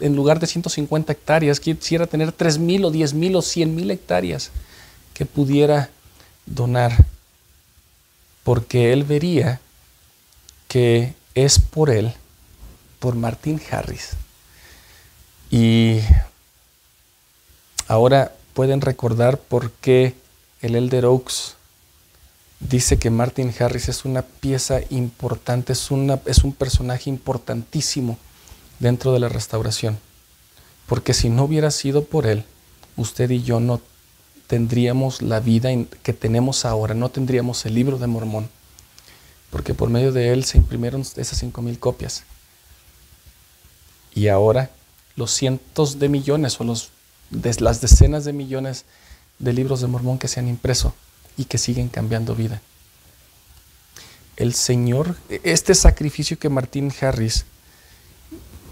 en 0.00 0.16
lugar 0.16 0.40
de 0.40 0.46
150 0.46 1.12
hectáreas, 1.12 1.60
quisiera 1.60 2.06
tener 2.06 2.32
3 2.32 2.58
mil 2.58 2.84
o 2.84 2.90
10 2.90 3.14
mil 3.14 3.36
o 3.36 3.42
100 3.42 3.74
mil 3.74 3.90
hectáreas 3.90 4.50
que 5.14 5.26
pudiera 5.26 5.90
donar. 6.46 7.06
Porque 8.44 8.92
él 8.92 9.04
vería 9.04 9.60
que 10.68 11.14
es 11.34 11.58
por 11.58 11.90
él, 11.90 12.12
por 12.98 13.14
Martín 13.14 13.60
Harris. 13.70 14.10
Y 15.50 16.00
Ahora 17.88 18.32
pueden 18.54 18.80
recordar 18.80 19.38
por 19.38 19.70
qué 19.72 20.14
el 20.60 20.76
Elder 20.76 21.06
Oaks 21.06 21.56
dice 22.60 22.98
que 22.98 23.10
Martin 23.10 23.52
Harris 23.58 23.88
es 23.88 24.04
una 24.04 24.22
pieza 24.22 24.80
importante, 24.90 25.72
es, 25.72 25.90
una, 25.90 26.20
es 26.26 26.44
un 26.44 26.52
personaje 26.52 27.10
importantísimo 27.10 28.18
dentro 28.78 29.12
de 29.12 29.20
la 29.20 29.28
restauración. 29.28 29.98
Porque 30.86 31.14
si 31.14 31.28
no 31.28 31.44
hubiera 31.44 31.70
sido 31.70 32.04
por 32.04 32.26
él, 32.26 32.44
usted 32.96 33.30
y 33.30 33.42
yo 33.42 33.60
no 33.60 33.80
tendríamos 34.46 35.22
la 35.22 35.40
vida 35.40 35.70
que 36.02 36.12
tenemos 36.12 36.64
ahora, 36.64 36.94
no 36.94 37.08
tendríamos 37.08 37.64
el 37.66 37.74
libro 37.74 37.98
de 37.98 38.06
Mormón. 38.06 38.48
Porque 39.50 39.74
por 39.74 39.90
medio 39.90 40.12
de 40.12 40.32
él 40.32 40.44
se 40.44 40.58
imprimieron 40.58 41.02
esas 41.02 41.38
cinco 41.38 41.62
mil 41.62 41.78
copias. 41.78 42.24
Y 44.14 44.28
ahora 44.28 44.70
los 45.16 45.30
cientos 45.30 45.98
de 45.98 46.08
millones 46.08 46.60
o 46.60 46.64
los 46.64 46.90
de 47.32 47.54
las 47.60 47.80
decenas 47.80 48.24
de 48.24 48.32
millones 48.32 48.84
de 49.38 49.52
libros 49.52 49.80
de 49.80 49.88
Mormón 49.88 50.18
que 50.18 50.28
se 50.28 50.38
han 50.38 50.48
impreso 50.48 50.94
y 51.36 51.46
que 51.46 51.58
siguen 51.58 51.88
cambiando 51.88 52.34
vida. 52.34 52.60
El 54.36 54.54
Señor, 54.54 55.16
este 55.42 55.74
sacrificio 55.74 56.38
que 56.38 56.48
Martín 56.48 56.92
Harris, 57.00 57.44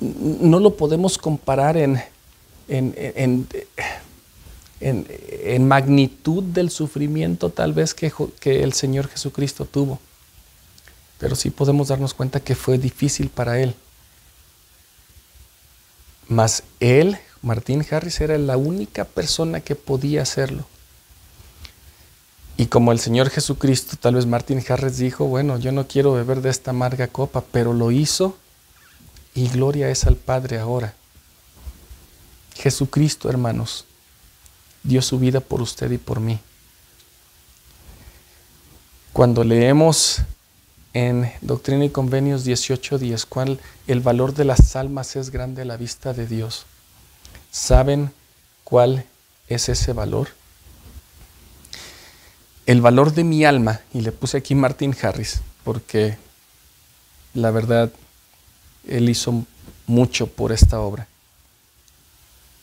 no 0.01 0.61
lo 0.61 0.77
podemos 0.77 1.19
comparar 1.19 1.77
en, 1.77 2.03
en, 2.69 2.95
en, 4.81 5.07
en, 5.11 5.69
magnitud 5.69 6.43
del 6.43 6.71
sufrimiento 6.71 7.51
tal 7.51 7.75
vez 7.75 7.93
que, 7.93 8.11
que 8.41 8.63
el 8.63 8.73
Señor 8.73 9.09
Jesucristo 9.09 9.67
tuvo, 9.67 9.99
pero 11.19 11.37
sí 11.37 11.51
podemos 11.51 11.89
darnos 11.89 12.15
cuenta 12.15 12.41
que 12.41 12.55
fue 12.55 12.79
difícil 12.79 13.29
para 13.29 13.61
Él. 13.61 13.75
Mas 16.29 16.63
Él, 16.79 17.19
Martín 17.43 17.86
Harris 17.91 18.20
era 18.20 18.36
la 18.38 18.57
única 18.57 19.05
persona 19.05 19.61
que 19.61 19.74
podía 19.74 20.22
hacerlo. 20.22 20.66
Y 22.57 22.66
como 22.66 22.93
el 22.93 23.01
Señor 23.01 23.30
Jesucristo, 23.30 23.97
tal 23.99 24.16
vez 24.16 24.26
Martín 24.26 24.62
Harris 24.68 24.99
dijo, 24.99 25.24
bueno, 25.24 25.59
yo 25.59 25.72
no 25.72 25.86
quiero 25.86 26.12
beber 26.12 26.43
de 26.43 26.51
esta 26.51 26.72
amarga 26.72 27.07
copa, 27.09 27.43
pero 27.51 27.72
lo 27.72 27.91
hizo 27.91 28.36
y 29.34 29.49
gloria 29.49 29.88
es 29.88 30.05
al 30.05 30.16
Padre 30.16 30.59
ahora. 30.59 30.95
Jesucristo, 32.55 33.30
hermanos, 33.30 33.86
dio 34.82 35.01
su 35.01 35.18
vida 35.18 35.41
por 35.41 35.62
usted 35.62 35.91
y 35.91 35.99
por 35.99 36.20
mí. 36.20 36.38
Cuando 39.14 39.43
leemos 39.43 40.18
en 40.93 41.32
Doctrina 41.41 41.86
y 41.86 41.91
Convenios 41.91 42.47
18.10, 42.47 43.24
cuál 43.26 43.61
el 43.86 44.01
valor 44.01 44.34
de 44.34 44.45
las 44.45 44.76
almas 44.76 45.16
es 45.16 45.30
grande 45.30 45.62
a 45.62 45.64
la 45.64 45.78
vista 45.78 46.12
de 46.12 46.26
Dios. 46.26 46.66
¿Saben 47.51 48.12
cuál 48.64 49.05
es 49.48 49.68
ese 49.68 49.92
valor? 49.92 50.28
El 52.66 52.80
valor 52.80 53.12
de 53.12 53.24
mi 53.24 53.44
alma, 53.44 53.80
y 53.92 54.03
le 54.03 54.12
puse 54.12 54.36
aquí 54.38 54.55
Martin 54.55 54.96
Harris, 55.03 55.40
porque 55.64 56.16
la 57.34 57.51
verdad, 57.51 57.90
él 58.86 59.09
hizo 59.09 59.44
mucho 59.86 60.26
por 60.26 60.53
esta 60.53 60.80
obra. 60.80 61.07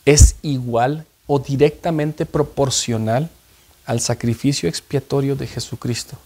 Es 0.05 0.35
igual 0.41 1.05
o 1.25 1.39
directamente 1.39 2.25
proporcional 2.25 3.29
al 3.85 3.99
sacrificio 3.99 4.67
expiatorio 4.69 5.35
de 5.35 5.47
Jesucristo. 5.47 6.17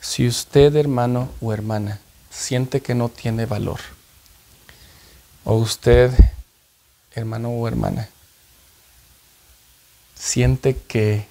Si 0.00 0.26
usted, 0.26 0.74
hermano 0.74 1.28
o 1.40 1.52
hermana, 1.52 2.00
siente 2.30 2.80
que 2.80 2.94
no 2.94 3.08
tiene 3.08 3.46
valor, 3.46 3.80
o 5.44 5.54
usted, 5.54 6.12
hermano 7.14 7.50
o 7.50 7.68
hermana, 7.68 8.08
siente 10.14 10.76
que, 10.76 11.26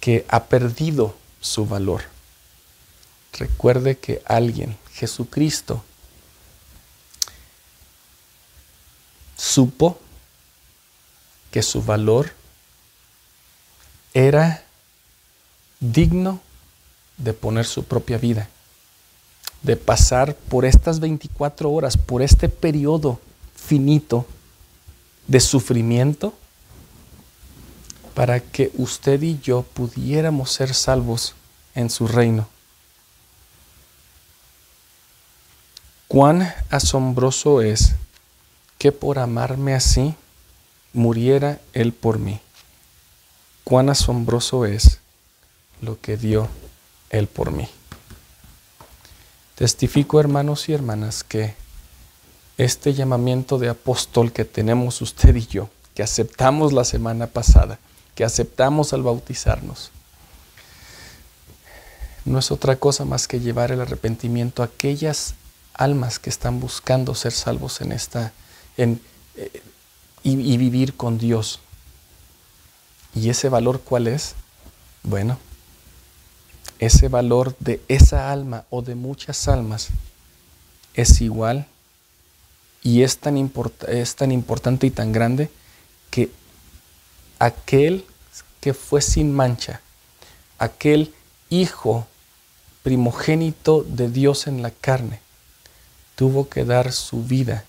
que 0.00 0.26
ha 0.28 0.44
perdido 0.44 1.16
su 1.40 1.66
valor, 1.66 2.02
recuerde 3.32 3.98
que 3.98 4.22
alguien, 4.26 4.76
Jesucristo, 4.92 5.82
supo 9.36 9.98
que 11.50 11.62
su 11.62 11.82
valor 11.82 12.32
era 14.12 14.62
digno 15.80 16.40
de 17.16 17.32
poner 17.32 17.64
su 17.64 17.84
propia 17.84 18.18
vida, 18.18 18.48
de 19.62 19.76
pasar 19.76 20.34
por 20.34 20.64
estas 20.64 21.00
24 21.00 21.70
horas, 21.70 21.96
por 21.96 22.22
este 22.22 22.48
periodo 22.48 23.20
finito 23.60 24.26
de 25.26 25.40
sufrimiento, 25.40 26.34
para 28.14 28.40
que 28.40 28.72
usted 28.76 29.22
y 29.22 29.38
yo 29.40 29.62
pudiéramos 29.62 30.50
ser 30.50 30.74
salvos 30.74 31.34
en 31.74 31.88
su 31.88 32.08
reino. 32.08 32.48
Cuán 36.08 36.52
asombroso 36.70 37.62
es 37.62 37.94
que 38.78 38.90
por 38.90 39.20
amarme 39.20 39.74
así 39.74 40.14
muriera 40.92 41.60
Él 41.72 41.92
por 41.92 42.18
mí. 42.18 42.40
Cuán 43.62 43.88
asombroso 43.90 44.66
es 44.66 44.98
lo 45.80 46.00
que 46.00 46.16
dio 46.16 46.48
Él 47.10 47.28
por 47.28 47.52
mí. 47.52 47.68
Testifico, 49.54 50.18
hermanos 50.18 50.68
y 50.68 50.72
hermanas, 50.72 51.22
que 51.22 51.54
este 52.64 52.92
llamamiento 52.92 53.58
de 53.58 53.70
apóstol 53.70 54.32
que 54.32 54.44
tenemos 54.44 55.00
usted 55.00 55.34
y 55.34 55.46
yo, 55.46 55.70
que 55.94 56.02
aceptamos 56.02 56.74
la 56.74 56.84
semana 56.84 57.26
pasada, 57.26 57.78
que 58.14 58.22
aceptamos 58.22 58.92
al 58.92 59.02
bautizarnos, 59.02 59.90
no 62.26 62.38
es 62.38 62.50
otra 62.50 62.76
cosa 62.76 63.06
más 63.06 63.26
que 63.26 63.40
llevar 63.40 63.72
el 63.72 63.80
arrepentimiento 63.80 64.62
a 64.62 64.66
aquellas 64.66 65.34
almas 65.72 66.18
que 66.18 66.28
están 66.28 66.60
buscando 66.60 67.14
ser 67.14 67.32
salvos 67.32 67.80
en 67.80 67.92
esta 67.92 68.32
en, 68.76 69.00
eh, 69.36 69.62
y, 70.22 70.52
y 70.52 70.58
vivir 70.58 70.94
con 70.94 71.16
Dios. 71.16 71.60
¿Y 73.14 73.30
ese 73.30 73.48
valor 73.48 73.80
cuál 73.80 74.06
es? 74.06 74.34
Bueno, 75.02 75.38
ese 76.78 77.08
valor 77.08 77.56
de 77.58 77.82
esa 77.88 78.30
alma 78.30 78.64
o 78.68 78.82
de 78.82 78.94
muchas 78.94 79.48
almas 79.48 79.88
es 80.92 81.22
igual 81.22 81.66
y 82.82 83.02
es 83.02 83.18
tan, 83.18 83.50
es 83.88 84.16
tan 84.16 84.32
importante 84.32 84.86
y 84.86 84.90
tan 84.90 85.12
grande 85.12 85.50
que 86.10 86.30
aquel 87.38 88.04
que 88.60 88.74
fue 88.74 89.00
sin 89.00 89.32
mancha, 89.32 89.80
aquel 90.58 91.14
hijo 91.48 92.06
primogénito 92.82 93.82
de 93.82 94.08
Dios 94.10 94.46
en 94.46 94.62
la 94.62 94.70
carne, 94.70 95.20
tuvo 96.14 96.48
que 96.48 96.64
dar 96.64 96.92
su 96.92 97.22
vida 97.24 97.64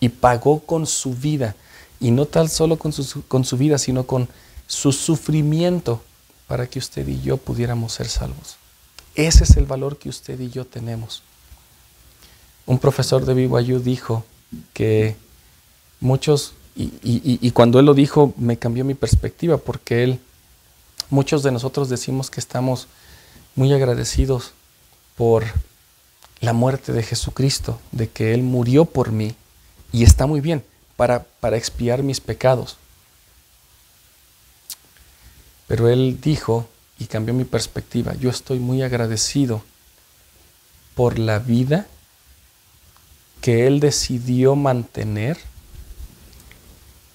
y 0.00 0.08
pagó 0.08 0.60
con 0.60 0.86
su 0.86 1.14
vida, 1.14 1.54
y 2.00 2.10
no 2.10 2.24
tan 2.26 2.48
solo 2.48 2.78
con 2.78 2.92
su, 2.92 3.26
con 3.26 3.44
su 3.44 3.56
vida, 3.56 3.78
sino 3.78 4.06
con 4.06 4.28
su 4.66 4.92
sufrimiento 4.92 6.02
para 6.46 6.66
que 6.66 6.78
usted 6.78 7.06
y 7.06 7.20
yo 7.20 7.36
pudiéramos 7.36 7.92
ser 7.92 8.08
salvos. 8.08 8.56
Ese 9.14 9.44
es 9.44 9.56
el 9.56 9.66
valor 9.66 9.98
que 9.98 10.08
usted 10.08 10.40
y 10.40 10.48
yo 10.50 10.64
tenemos. 10.64 11.22
Un 12.66 12.78
profesor 12.78 13.24
de 13.24 13.34
BYU 13.34 13.80
dijo 13.80 14.24
que 14.72 15.16
muchos, 16.00 16.52
y, 16.76 16.92
y- 17.02 17.50
cuando 17.50 17.78
él 17.80 17.86
lo 17.86 17.94
dijo 17.94 18.32
me 18.36 18.56
cambió 18.58 18.84
mi 18.84 18.94
perspectiva, 18.94 19.56
porque 19.58 20.02
él, 20.04 20.20
muchos 21.10 21.42
de 21.42 21.50
nosotros 21.50 21.88
decimos 21.88 22.30
que 22.30 22.40
estamos 22.40 22.86
muy 23.56 23.72
agradecidos 23.72 24.52
por 25.16 25.44
la 26.40 26.52
muerte 26.52 26.92
de 26.92 27.02
Jesucristo, 27.02 27.78
de 27.92 28.08
que 28.08 28.32
Él 28.32 28.42
murió 28.42 28.84
por 28.86 29.12
mí, 29.12 29.34
y 29.92 30.04
está 30.04 30.26
muy 30.26 30.40
bien, 30.40 30.64
para, 30.96 31.24
para 31.40 31.56
expiar 31.58 32.02
mis 32.02 32.20
pecados. 32.20 32.76
Pero 35.66 35.88
Él 35.88 36.18
dijo, 36.22 36.66
y 36.98 37.06
cambió 37.06 37.34
mi 37.34 37.44
perspectiva, 37.44 38.14
yo 38.14 38.30
estoy 38.30 38.58
muy 38.58 38.82
agradecido 38.82 39.62
por 40.94 41.18
la 41.18 41.38
vida 41.38 41.86
que 43.40 43.66
Él 43.66 43.80
decidió 43.80 44.54
mantener 44.54 45.38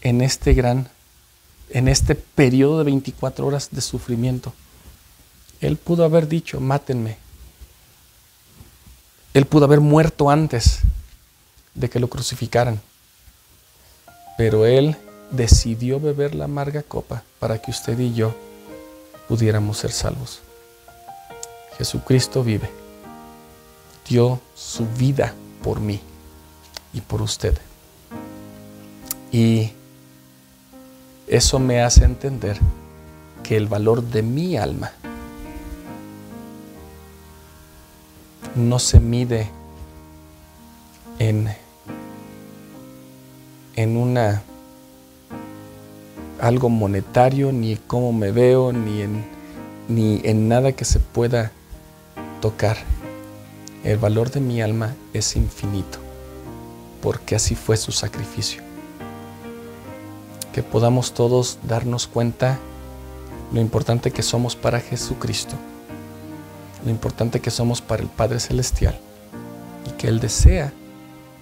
en 0.02 0.22
este 0.22 0.54
gran, 0.54 0.90
en 1.70 1.88
este 1.88 2.16
periodo 2.16 2.80
de 2.80 2.86
24 2.86 3.46
horas 3.46 3.70
de 3.72 3.82
sufrimiento. 3.82 4.54
Él 5.62 5.78
pudo 5.78 6.04
haber 6.04 6.28
dicho, 6.28 6.60
mátenme. 6.60 7.18
Él 9.34 9.46
pudo 9.46 9.66
haber 9.66 9.82
muerto 9.82 10.30
antes 10.30 10.80
de 11.74 11.90
que 11.90 12.00
lo 12.00 12.08
crucificaran. 12.08 12.82
Pero 14.38 14.66
Él 14.66 14.96
decidió 15.32 16.00
beber 16.00 16.36
la 16.36 16.46
amarga 16.46 16.84
copa 16.84 17.24
para 17.40 17.62
que 17.62 17.72
usted 17.72 17.98
y 18.00 18.14
yo 18.14 18.36
pudiéramos 19.28 19.78
ser 19.78 19.92
salvos. 19.92 20.42
Jesucristo 21.78 22.44
vive. 22.44 22.70
Dio 24.08 24.40
su 24.56 24.86
vida 24.86 25.34
por 25.64 25.80
mí 25.80 26.00
y 26.96 27.02
por 27.02 27.22
usted. 27.22 27.56
Y 29.32 29.72
eso 31.28 31.60
me 31.60 31.82
hace 31.82 32.06
entender 32.06 32.58
que 33.44 33.58
el 33.58 33.68
valor 33.68 34.02
de 34.02 34.24
mi 34.24 34.58
alma 34.58 34.92
no 38.56 38.80
se 38.80 39.00
mide 39.00 39.50
en, 41.20 41.50
en 43.76 43.98
una 43.98 44.42
algo 46.40 46.70
monetario, 46.70 47.52
ni 47.52 47.76
cómo 47.76 48.14
me 48.14 48.32
veo, 48.32 48.72
ni 48.72 49.02
en, 49.02 49.26
ni 49.88 50.22
en 50.24 50.48
nada 50.48 50.72
que 50.72 50.86
se 50.86 51.00
pueda 51.00 51.52
tocar. 52.42 52.78
El 53.84 53.98
valor 53.98 54.32
de 54.32 54.40
mi 54.40 54.62
alma 54.62 54.96
es 55.14 55.36
infinito, 55.36 56.00
porque 57.06 57.36
así 57.36 57.54
fue 57.54 57.78
su 57.78 57.92
sacrificio. 57.92 58.64
Que 60.52 60.64
podamos 60.64 61.14
todos 61.14 61.60
darnos 61.62 62.08
cuenta 62.08 62.58
lo 63.54 63.62
importante 63.62 64.10
que 64.10 64.24
somos 64.24 64.56
para 64.56 64.80
Jesucristo, 64.80 65.56
lo 66.84 66.90
importante 66.90 67.42
que 67.42 67.52
somos 67.52 67.80
para 67.80 68.02
el 68.02 68.10
Padre 68.10 68.40
Celestial 68.40 69.00
y 69.88 69.92
que 69.92 70.08
Él 70.08 70.20
desea 70.20 70.74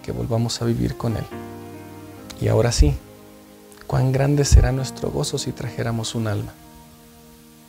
que 0.04 0.12
volvamos 0.12 0.62
a 0.62 0.66
vivir 0.66 0.98
con 0.98 1.16
Él. 1.16 1.24
Y 2.42 2.50
ahora 2.50 2.74
sí, 2.74 2.98
cuán 3.88 4.12
grande 4.12 4.44
será 4.44 4.74
nuestro 4.74 5.12
gozo 5.12 5.38
si 5.38 5.54
trajéramos 5.54 6.14
un 6.14 6.28
alma, 6.28 6.52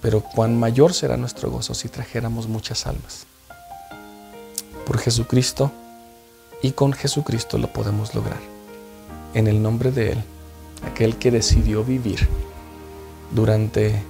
pero 0.03 0.21
cuán 0.21 0.59
mayor 0.59 0.93
será 0.93 1.17
nuestro 1.17 1.49
gozo 1.49 1.75
si 1.75 1.89
trajéramos 1.89 2.49
muchas 2.49 2.89
almas. 2.89 3.29
Por 4.85 4.99
Jesucristo 4.99 5.71
y 6.65 6.73
con 6.73 6.95
Jesucristo 6.95 7.59
lo 7.59 7.71
podemos 7.71 8.15
lograr. 8.15 8.41
En 9.35 9.49
el 9.49 9.63
nombre 9.63 9.93
de 9.93 10.13
Él, 10.13 10.25
aquel 10.91 11.19
que 11.19 11.31
decidió 11.31 11.85
vivir 11.85 12.27
durante 13.33 14.03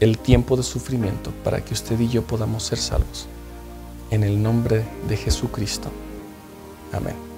el 0.00 0.18
tiempo 0.18 0.58
de 0.58 0.62
sufrimiento 0.62 1.32
para 1.42 1.64
que 1.64 1.72
usted 1.72 1.98
y 1.98 2.08
yo 2.10 2.22
podamos 2.22 2.64
ser 2.64 2.76
salvos. 2.80 3.28
En 4.10 4.24
el 4.24 4.42
nombre 4.42 4.84
de 5.08 5.16
Jesucristo. 5.16 5.88
Amén. 6.92 7.33